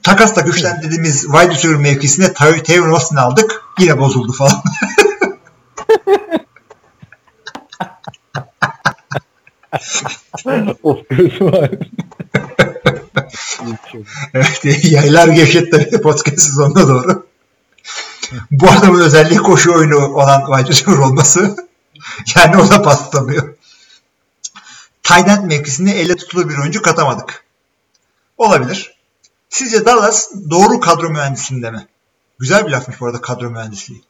[0.03, 3.62] takasla güçlendirdiğimiz wide receiver mevkisine Taylor Austin aldık.
[3.79, 4.62] Yine bozuldu falan.
[14.35, 17.27] evet, yaylar gevşetti podcast sezonuna doğru.
[18.51, 21.57] Bu adamın özelliği koşu oyunu olan wide receiver olması.
[22.37, 23.55] Yani o da pas tutamıyor.
[25.03, 27.45] Tight end mevkisine elle tutulur bir oyuncu katamadık.
[28.39, 28.91] Olabilir.
[29.53, 31.87] Sizce Dallas doğru kadro mühendisliğinde mi?
[32.39, 34.03] Güzel bir lafmış bu arada kadro mühendisliği.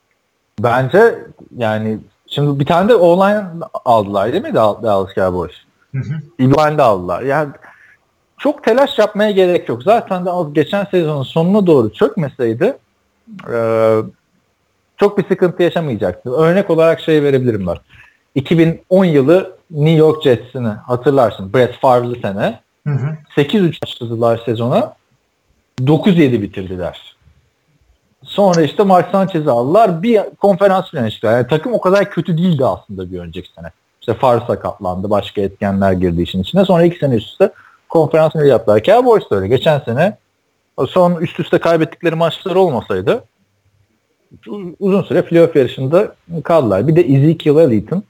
[0.61, 1.19] Bence
[1.57, 3.45] yani şimdi bir tane de online
[3.85, 5.53] aldılar değil mi Dal- Dallas Cowboys?
[5.93, 6.15] Hı hı.
[6.39, 7.23] İlvan de aldılar.
[7.23, 7.51] Yani
[8.39, 9.83] çok telaş yapmaya gerek yok.
[9.83, 12.77] Zaten de az geçen sezonun sonuna doğru çökmeseydi
[13.53, 13.97] e,
[14.97, 16.31] çok bir sıkıntı yaşamayacaktı.
[16.31, 17.79] Örnek olarak şey verebilirim bak.
[18.35, 21.53] 2010 yılı New York Jets'ini hatırlarsın.
[21.53, 22.61] Brett Favre'lı sene.
[22.87, 23.17] Hı hı.
[23.37, 25.02] 8-3 başladılar sezona.
[25.81, 27.17] 9-7 bitirdiler.
[28.25, 30.03] Sonra işte Mark Sanchez'i aldılar.
[30.03, 31.33] Bir konferans finaline çıktılar.
[31.33, 33.71] Yani takım o kadar kötü değildi aslında bir önceki sene.
[34.01, 35.11] İşte Favre sakatlandı.
[35.11, 36.65] Başka etkenler girdi işin içine.
[36.65, 37.53] Sonra iki sene üst üste
[37.89, 38.83] konferans finali yaptılar.
[38.83, 39.49] Cowboys da öyle.
[39.49, 40.17] Geçen sene
[40.89, 43.25] son üst üste kaybettikleri maçlar olmasaydı
[44.81, 46.89] uzun süre playoff yarışında kaldılar.
[46.89, 48.05] Bir de Ezekiel Elliott'ın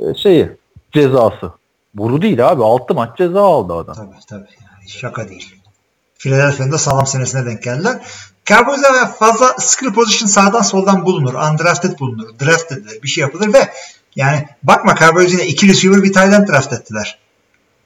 [0.00, 0.50] e, şeyi
[0.92, 1.52] cezası.
[1.94, 2.62] Boru değil abi.
[2.62, 3.94] 6 maç ceza aldı adam.
[3.94, 4.40] Tabii tabii.
[4.40, 5.55] Yani şaka değil.
[6.26, 7.96] Philadelphia'nın da sağlam senesine denk geldiler.
[8.46, 11.34] Cowboys'a fazla skill position sağdan soldan bulunur.
[11.34, 12.28] Undrafted bulunur.
[12.40, 13.02] Draft edilir.
[13.02, 13.68] Bir şey yapılır ve
[14.16, 17.18] yani bakma Cowboys yine iki receiver bir tight end draft ettiler.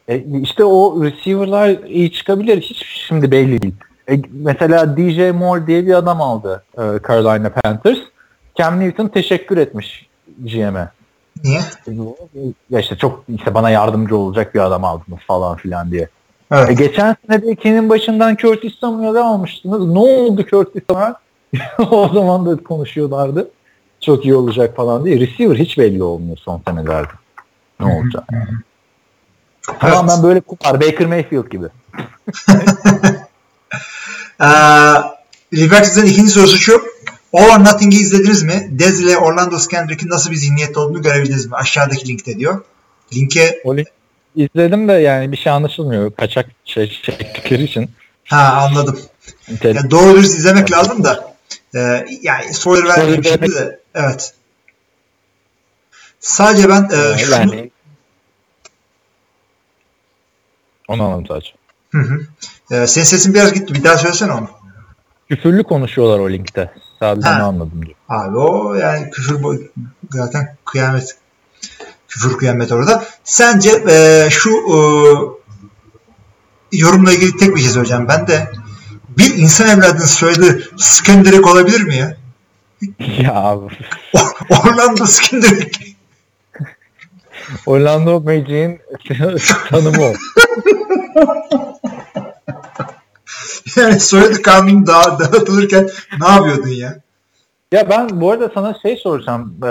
[0.09, 2.61] E, işte o receiver'lar iyi çıkabilir.
[2.63, 3.75] Hiç şimdi belli değil.
[4.11, 7.99] E, mesela DJ Moore diye bir adam aldı e, Carolina Panthers.
[8.59, 10.09] Cam Newton teşekkür etmiş
[10.39, 10.89] GM'e.
[11.45, 11.61] Niye?
[12.71, 16.09] Ya işte çok işte bana yardımcı olacak bir adam aldınız falan filan diye.
[16.51, 16.71] Evet.
[16.71, 19.87] E, geçen sene de ikinin başından Curtis Samuel'ı almıştınız.
[19.87, 21.15] Ne oldu Curtis Samuel?
[21.91, 23.51] o zaman da konuşuyorlardı.
[24.01, 25.21] Çok iyi olacak falan diye.
[25.21, 27.13] Receiver hiç belli olmuyor son senelerde.
[27.81, 28.25] Ne olacak?
[29.81, 30.81] Tamam ben böyle kupar.
[30.81, 31.67] Baker Mayfield gibi.
[34.43, 34.47] Ee,
[35.55, 36.83] Liberties'in ikinci sorusu şu.
[37.33, 38.69] All or Nothing'i izlediniz mi?
[38.71, 41.57] Dez ile Orlando Skendrick'in nasıl bir zihniyette olduğunu görebildiniz mi?
[41.57, 42.61] Aşağıdaki linkte diyor.
[43.15, 43.91] Linke O link-
[44.37, 46.15] izledim de yani bir şey anlaşılmıyor.
[46.15, 47.91] Kaçak şey çektikleri için.
[48.25, 49.01] ha anladım.
[49.63, 51.35] Yani doğru dürüst izlemek lazım da
[51.75, 53.81] e, yani spoiler vermeyeyim şimdi de.
[53.95, 54.35] Evet.
[56.21, 57.71] Sadece ben e, şunu yani
[60.89, 61.51] onu anladım sadece.
[61.91, 62.21] Hı hı.
[62.71, 63.75] E, senin sesin biraz gitti.
[63.75, 64.49] Bir daha söylesene onu.
[65.29, 66.73] Küfürlü konuşuyorlar o linkte.
[66.99, 67.97] Sadece onu anladım diyor.
[68.09, 69.71] Abi o yani küfür
[70.11, 71.17] zaten kıyamet.
[72.11, 73.05] Küfür kıyamet orada.
[73.25, 74.79] Sence e, şu e,
[76.73, 78.09] yorumla ilgili tek bir şey söyleyeceğim.
[78.09, 78.51] Ben de
[79.09, 82.17] bir insan evladının söylediği Skenderick olabilir mi ya?
[82.99, 83.65] ya abi.
[84.51, 85.97] Orlando Skenderick.
[87.67, 88.81] Orlando Magic'in
[89.71, 90.13] tanımı o.
[93.77, 97.01] Yani soyadı kanunu daha dağıtılırken ne yapıyordun ya?
[97.73, 99.55] Ya ben bu arada sana şey soracağım.
[99.63, 99.67] Ee,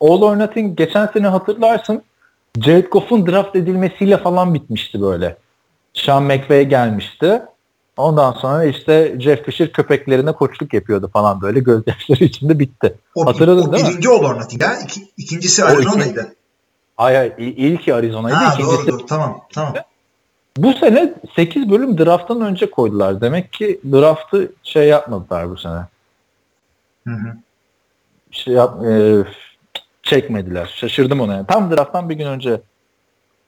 [0.00, 2.02] All or Nothing geçen sene hatırlarsın
[2.60, 5.36] Jared Goff'un draft edilmesiyle falan bitmişti böyle.
[5.94, 7.42] Sean McVay gelmişti.
[7.96, 12.94] Ondan sonra işte Jeff Fisher köpeklerine koçluk yapıyordu falan böyle gözyaşları içinde bitti.
[13.14, 13.90] O, Hatırladın o değil mi?
[13.90, 14.80] birinci All or Nothing ya.
[14.84, 16.34] İki, ikincisi Arizona'ydı.
[16.96, 18.36] Hayır hayır ilki Arizona'ydı.
[18.36, 19.06] Ha ikincisi doğru, doğru.
[19.06, 19.74] Tamam tamam.
[20.56, 23.20] Bu sene 8 bölüm drafttan önce koydular.
[23.20, 25.80] Demek ki draftı şey yapmadılar bu sene.
[27.06, 27.36] Hı hı.
[28.30, 29.24] Şey yap, e,
[30.02, 30.74] çekmediler.
[30.76, 31.34] Şaşırdım ona.
[31.34, 31.46] Yani.
[31.46, 32.60] Tam drafttan bir gün önce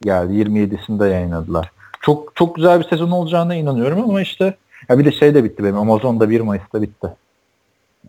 [0.03, 0.33] geldi.
[0.33, 1.71] 27'sinde yayınladılar.
[2.01, 4.57] Çok çok güzel bir sezon olacağına inanıyorum ama işte
[4.89, 5.79] ya bir de şey de bitti benim.
[5.79, 7.09] Amazon'da 1 Mayıs'ta bitti.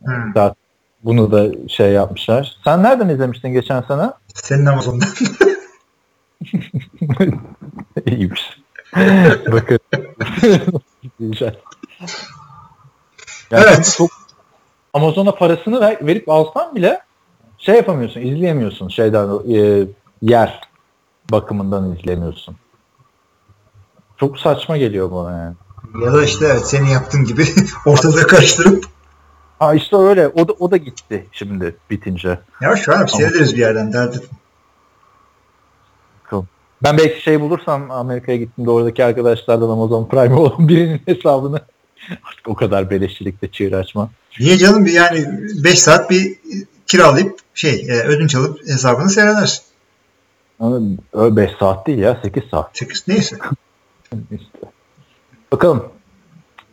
[0.05, 0.13] Hı.
[0.33, 0.55] Zaten
[1.03, 2.57] bunu da şey yapmışlar.
[2.63, 4.11] Sen nereden izlemiştin geçen sene?
[4.33, 5.09] Senin Amazon'dan.
[8.05, 8.59] İyiymiş.
[9.51, 9.79] Bakın.
[11.19, 11.55] Güzel.
[13.51, 13.95] Yani Evet.
[13.97, 14.09] Çok,
[14.93, 17.01] Amazon'a parasını ver, verip alsan bile
[17.57, 19.87] şey yapamıyorsun, izleyemiyorsun şeyden e,
[20.21, 20.61] yer
[21.31, 22.55] bakımından izlemiyorsun.
[24.17, 25.55] Çok saçma geliyor bana yani.
[26.05, 27.45] ya da işte evet senin yaptığın gibi
[27.85, 28.85] ortalığı karıştırıp
[29.59, 30.27] Ha işte öyle.
[30.27, 32.39] O da o da gitti şimdi bitince.
[32.61, 34.37] ya şu an seyrederiz bir yerden dert etme.
[36.83, 41.61] Ben belki şey bulursam Amerika'ya gittiğimde oradaki arkadaşlardan Amazon Prime olan birinin hesabını
[42.23, 44.09] artık o kadar beleşçilikte çığır açma.
[44.39, 45.25] Niye canım bir yani
[45.63, 46.35] 5 saat bir
[46.87, 49.63] kiralayıp şey e, ödünç alıp hesabını seyredersin.
[51.13, 52.77] Öyle 5 saat değil ya 8 saat.
[52.77, 53.37] 8 neyse.
[54.31, 54.59] İşte.
[55.51, 55.85] Bakalım.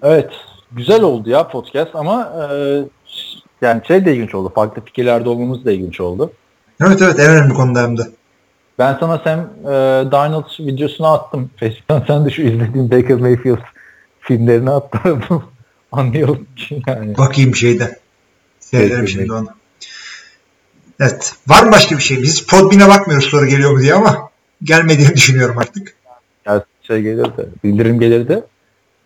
[0.02, 0.30] Evet.
[0.72, 2.46] Güzel oldu ya podcast ama e,
[3.62, 4.52] yani şey de ilginç oldu.
[4.54, 6.32] Farklı fikirlerde olmamız da ilginç oldu.
[6.80, 8.02] Evet evet en önemli konuda hem de.
[8.78, 9.70] Ben sana Sam e,
[10.12, 11.50] Darnold videosunu attım.
[11.56, 13.62] Facebook'tan sen de şu izlediğin Baker Mayfield
[14.20, 14.98] filmlerini at da
[15.96, 17.18] anlayalım ki yani.
[17.18, 17.96] Bakayım şeyden.
[18.60, 19.48] Seyrederim şimdi onu.
[21.00, 21.34] Evet.
[21.48, 22.22] Var mı başka bir şey?
[22.22, 24.30] Biz Podbean'e bakmıyoruz soru geliyor mu diye ama
[24.62, 25.94] gelmediğini düşünüyorum artık.
[26.46, 28.44] Ya şey gelir de, bildirim gelir de.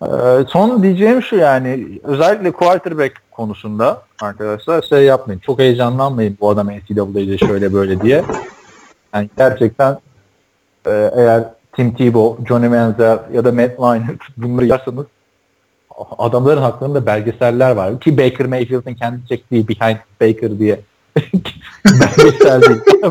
[0.02, 0.06] Ee,
[0.48, 5.40] son diyeceğim şu yani özellikle quarterback konusunda arkadaşlar şey yapmayın.
[5.40, 8.24] Çok heyecanlanmayın bu adam NCAA'de şöyle böyle diye.
[9.14, 9.98] Yani gerçekten
[10.86, 11.44] e, eğer
[11.76, 15.06] Tim Tebow, Johnny Manziel ya da Matt Leinart bunları yazsanız
[16.18, 18.00] adamların haklarında belgeseller var.
[18.00, 20.80] Ki Baker Mayfield'ın kendi çektiği Behind Baker diye
[21.86, 22.80] belgesel değil.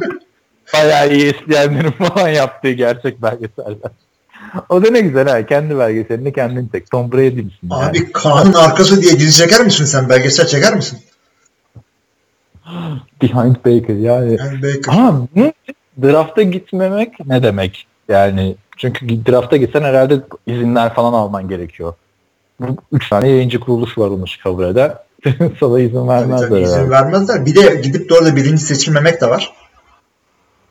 [0.74, 3.92] Bayağı iyi isteyenlerin falan yaptığı gerçek belgeseller.
[4.70, 5.46] O da ne güzel ha.
[5.46, 6.92] Kendi belgeselini kendin çek.
[6.92, 7.70] Tom Brady misin?
[7.70, 8.12] Abi yani?
[8.12, 10.10] Kaan'ın arkası diye dizi çeker misin sen?
[10.10, 11.00] Belgesel çeker misin?
[13.22, 14.38] Behind Baker yani.
[14.38, 14.94] Behind Baker.
[14.94, 15.28] Ama
[16.02, 17.88] drafta gitmemek ne demek?
[18.10, 21.94] Yani çünkü drafta gitsen herhalde izinler falan alman gerekiyor.
[22.92, 24.26] Üç tane yayıncı kuruluş var onu
[24.66, 24.98] eder.
[25.60, 26.50] Sana izin vermezler.
[26.50, 27.46] Tabii, izin vermezler.
[27.46, 29.54] Bir de gidip de orada birinci seçilmemek de var.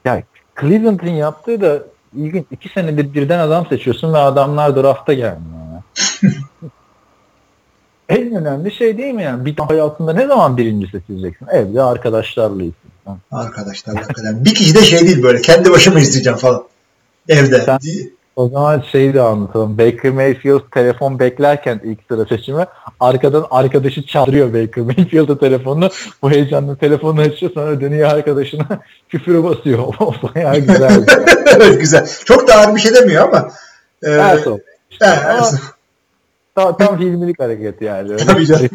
[0.05, 0.23] Ya
[0.61, 1.83] Cleveland'ın yaptığı da
[2.17, 2.45] ilginç.
[2.51, 5.83] iki senedir birden adam seçiyorsun ve adamlar drafta gelmiyor.
[8.09, 9.45] en önemli şey değil mi yani?
[9.45, 11.47] Bir hayatında ne zaman birinci seçileceksin?
[11.47, 12.89] Evde arkadaşlarla izleyeceksin.
[13.31, 14.45] Arkadaşlarla kadar.
[14.45, 16.65] Bir kişi de şey değil böyle kendi başıma izleyeceğim falan.
[17.29, 17.61] Evde.
[17.61, 17.79] Sen,
[18.39, 19.79] o zaman şeyi de anlatalım.
[19.79, 22.67] Baker Mayfield telefon beklerken ilk sıra seçimi
[23.01, 25.91] arkadan arkadaşı çağırıyor Baker Mayfield'ın telefonunu.
[26.23, 28.67] Bu heyecanla telefonu açıyor sonra dönüyor arkadaşına
[29.09, 29.79] küfürü basıyor.
[30.01, 31.07] O bayağı güzel.
[31.81, 32.09] güzel.
[32.25, 33.51] Çok da ağır bir şey demiyor ama.
[34.03, 34.59] E, o.
[34.91, 35.07] İşte
[36.55, 38.13] tam, tam filmilik hareket yani.
[38.13, 38.69] Öyle Tabii canım.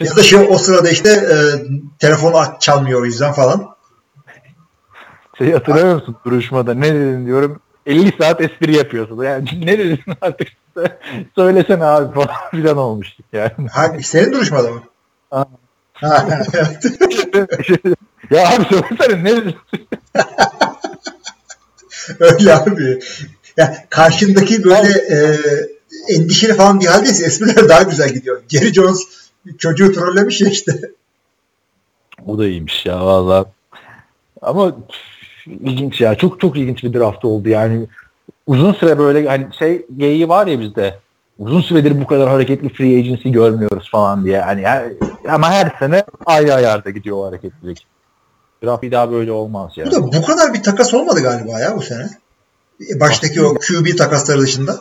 [0.00, 1.36] ya da şey o sırada işte e,
[1.98, 3.74] telefonu çalmıyor o yüzden falan.
[5.38, 9.22] Şey hatırlamıyor musun duruşmada ne dedin diyorum 50 saat espri yapıyorsun.
[9.22, 10.48] Yani ne dedin artık
[11.34, 13.68] söylesene abi falan filan olmuştuk yani.
[13.72, 14.02] Hangi?
[14.02, 14.82] Senin duruşmada mı?
[15.30, 15.46] Ha.
[15.92, 16.84] ha evet.
[18.30, 19.54] ya abi söylesene ne dedin?
[22.20, 23.00] Öyle abi.
[23.56, 25.36] Ya karşındaki böyle e,
[26.08, 28.42] endişeli falan bir haldeyse espriler daha güzel gidiyor.
[28.48, 29.00] Jerry Jones
[29.58, 30.72] çocuğu trollemiş ya işte.
[32.26, 33.46] O da iyiymiş ya valla.
[34.42, 34.76] Ama
[35.46, 36.14] ilginç ya.
[36.14, 37.86] Çok çok ilginç bir draft oldu yani.
[38.46, 40.98] Uzun süre böyle hani şey geyiği var ya bizde.
[41.38, 44.40] Uzun süredir bu kadar hareketli free agency görmüyoruz falan diye.
[44.40, 44.92] Hani her,
[45.28, 47.86] ama her sene ayrı ayarda gidiyor o hareketlilik.
[48.64, 49.86] Draft bir daha böyle olmaz ya.
[49.86, 52.08] Bu da bu kadar bir takas olmadı galiba ya bu sene.
[53.00, 54.80] Baştaki Aslında o QB takasları dışında.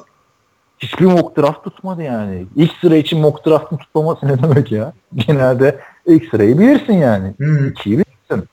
[0.80, 2.46] Hiçbir mock draft tutmadı yani.
[2.56, 4.94] İlk sıra için mock draft'ın tutmaması ne demek ya?
[5.16, 7.34] Genelde ilk sırayı bilirsin yani.
[7.38, 7.68] Hmm.
[7.68, 8.50] İkiyi bilirsin.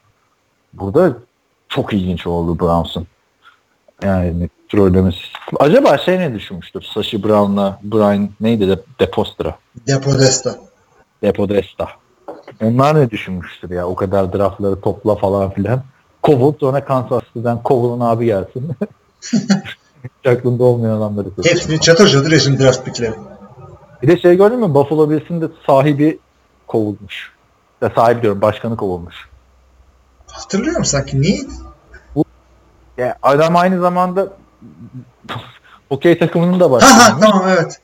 [0.73, 1.17] Burada
[1.71, 3.07] çok ilginç oldu Browns'un.
[4.03, 5.19] Yani trollemesi.
[5.61, 6.83] Acaba şey ne düşünmüştür?
[6.95, 9.59] Sashi Brown'la Brian neydi de Depostra?
[9.87, 10.57] Depodesta.
[11.23, 11.89] Depodesta.
[12.63, 13.87] Onlar ne düşünmüştür ya?
[13.87, 15.83] O kadar draftları topla falan filan.
[16.23, 18.71] Kovul sonra Kansas City'den Kovul'un abi gelsin.
[20.05, 21.29] Hiç aklında olmayan adamları.
[21.45, 23.15] Hepsini çatır çatır resim draft pickleri.
[24.03, 24.75] Bir de şey gördün mü?
[24.75, 26.19] Buffalo Bills'in de sahibi
[26.67, 27.33] kovulmuş.
[27.83, 29.29] Ya sahibi diyorum başkanı kovulmuş.
[30.33, 31.23] Hatırlıyorum sanki.
[31.23, 31.51] Neydi?
[32.15, 32.25] Bu,
[32.99, 34.29] ya adam aynı zamanda
[35.91, 36.93] okey takımının da başkanı.
[36.93, 37.81] Ha tamam evet.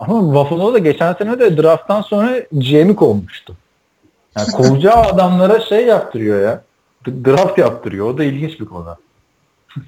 [0.00, 3.56] Ama Buffalo da geçen sene de drafttan sonra GM'i kovmuştu.
[4.36, 6.62] Yani kovacağı adamlara şey yaptırıyor ya.
[7.06, 8.06] Draft yaptırıyor.
[8.06, 8.96] O da ilginç bir konu.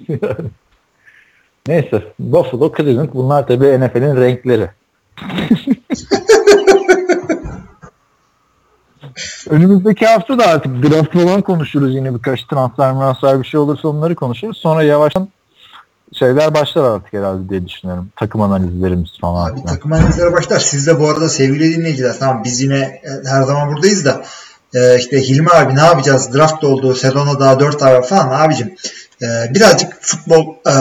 [1.66, 2.02] Neyse.
[2.18, 4.70] Buffalo, Cleveland bunlar tabii NFL'in renkleri.
[9.50, 14.14] Önümüzdeki hafta da artık draft falan konuşuruz yine birkaç transfer transfer bir şey olursa onları
[14.14, 14.56] konuşuruz.
[14.56, 15.28] Sonra yavaştan
[16.18, 18.08] şeyler başlar artık herhalde diye düşünüyorum.
[18.16, 19.50] Takım analizlerimiz falan.
[19.50, 20.60] Abi, takım analizleri başlar.
[20.60, 24.24] Siz de bu arada sevgili dinleyiciler tamam biz yine e, her zaman buradayız da
[24.74, 26.34] e, işte Hilmi abi ne yapacağız?
[26.34, 26.94] Draft oldu.
[26.94, 28.74] Sezona daha 4 ay var falan abicim.
[29.22, 30.74] E, birazcık futbol e,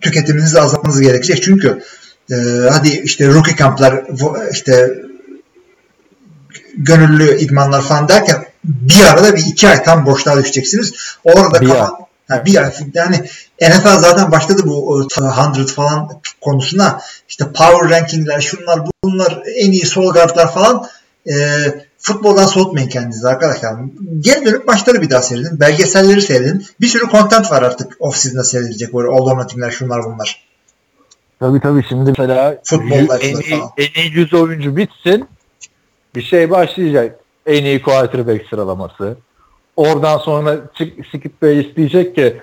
[0.00, 1.42] tüketiminizi azaltmanız gerekecek.
[1.42, 1.82] Çünkü
[2.30, 2.34] e,
[2.70, 4.04] hadi işte rookie kamplar
[4.52, 4.94] işte
[6.78, 10.94] gönüllü idmanlar falan derken bir arada bir iki ay tam boşluğa düşeceksiniz.
[11.24, 11.98] Orada bir kafa,
[12.30, 13.16] yani bir ay yani
[13.62, 15.06] NFL zaten başladı bu
[15.56, 17.00] 100 falan konusuna.
[17.28, 20.86] İşte power rankingler, şunlar bunlar en iyi sol guardlar falan.
[21.30, 21.34] E,
[21.98, 23.74] futboldan soğutmayın kendinizi arkadaşlar.
[24.20, 25.60] Geri dönüp maçları bir daha seyredin.
[25.60, 26.66] Belgeselleri seyredin.
[26.80, 28.94] Bir sürü content var artık off-season'da seyredilecek.
[28.94, 30.48] Böyle all or nothing'ler şunlar bunlar.
[31.40, 35.28] Tabii tabii şimdi mesela Futbol en, iyi, en iyi 100 oyuncu bitsin
[36.18, 37.18] bir şey başlayacak.
[37.46, 39.16] En iyi quarterback sıralaması.
[39.76, 42.40] Oradan sonra çık, Skip Bey isteyecek ki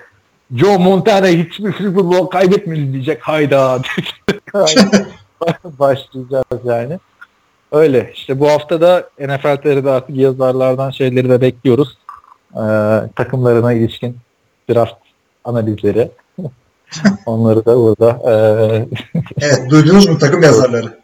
[0.54, 3.22] Joe Montana hiçbir Bowl kaybetmedi diyecek.
[3.22, 3.78] Hayda.
[5.64, 6.98] Başlayacağız yani.
[7.72, 8.10] Öyle.
[8.14, 11.98] İşte bu hafta da NFL TR'de artık yazarlardan şeyleri de bekliyoruz.
[12.54, 12.60] Ee,
[13.16, 14.16] takımlarına ilişkin
[14.70, 14.96] draft
[15.44, 16.10] analizleri.
[17.26, 18.10] Onları da burada.
[18.10, 18.32] E...
[19.40, 19.70] evet.
[19.70, 20.98] Duydunuz mu takım yazarları?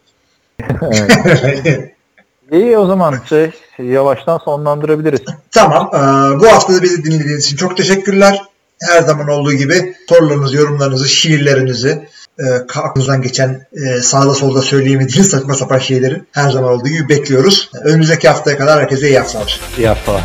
[2.51, 5.21] İyi o zaman şey, yavaştan sonlandırabiliriz.
[5.51, 5.89] Tamam.
[5.93, 8.41] Ee, bu hafta da bizi dinlediğiniz için çok teşekkürler.
[8.81, 12.07] Her zaman olduğu gibi sorularınızı, yorumlarınızı, şiirlerinizi,
[12.39, 12.43] e,
[12.79, 17.71] aklınızdan geçen e, sağda solda söyleyemediğiniz saçma sapan şeyleri her zaman olduğu gibi bekliyoruz.
[17.83, 19.59] Önümüzdeki haftaya kadar herkese iyi haftalar.
[19.77, 20.23] İyi haftalar.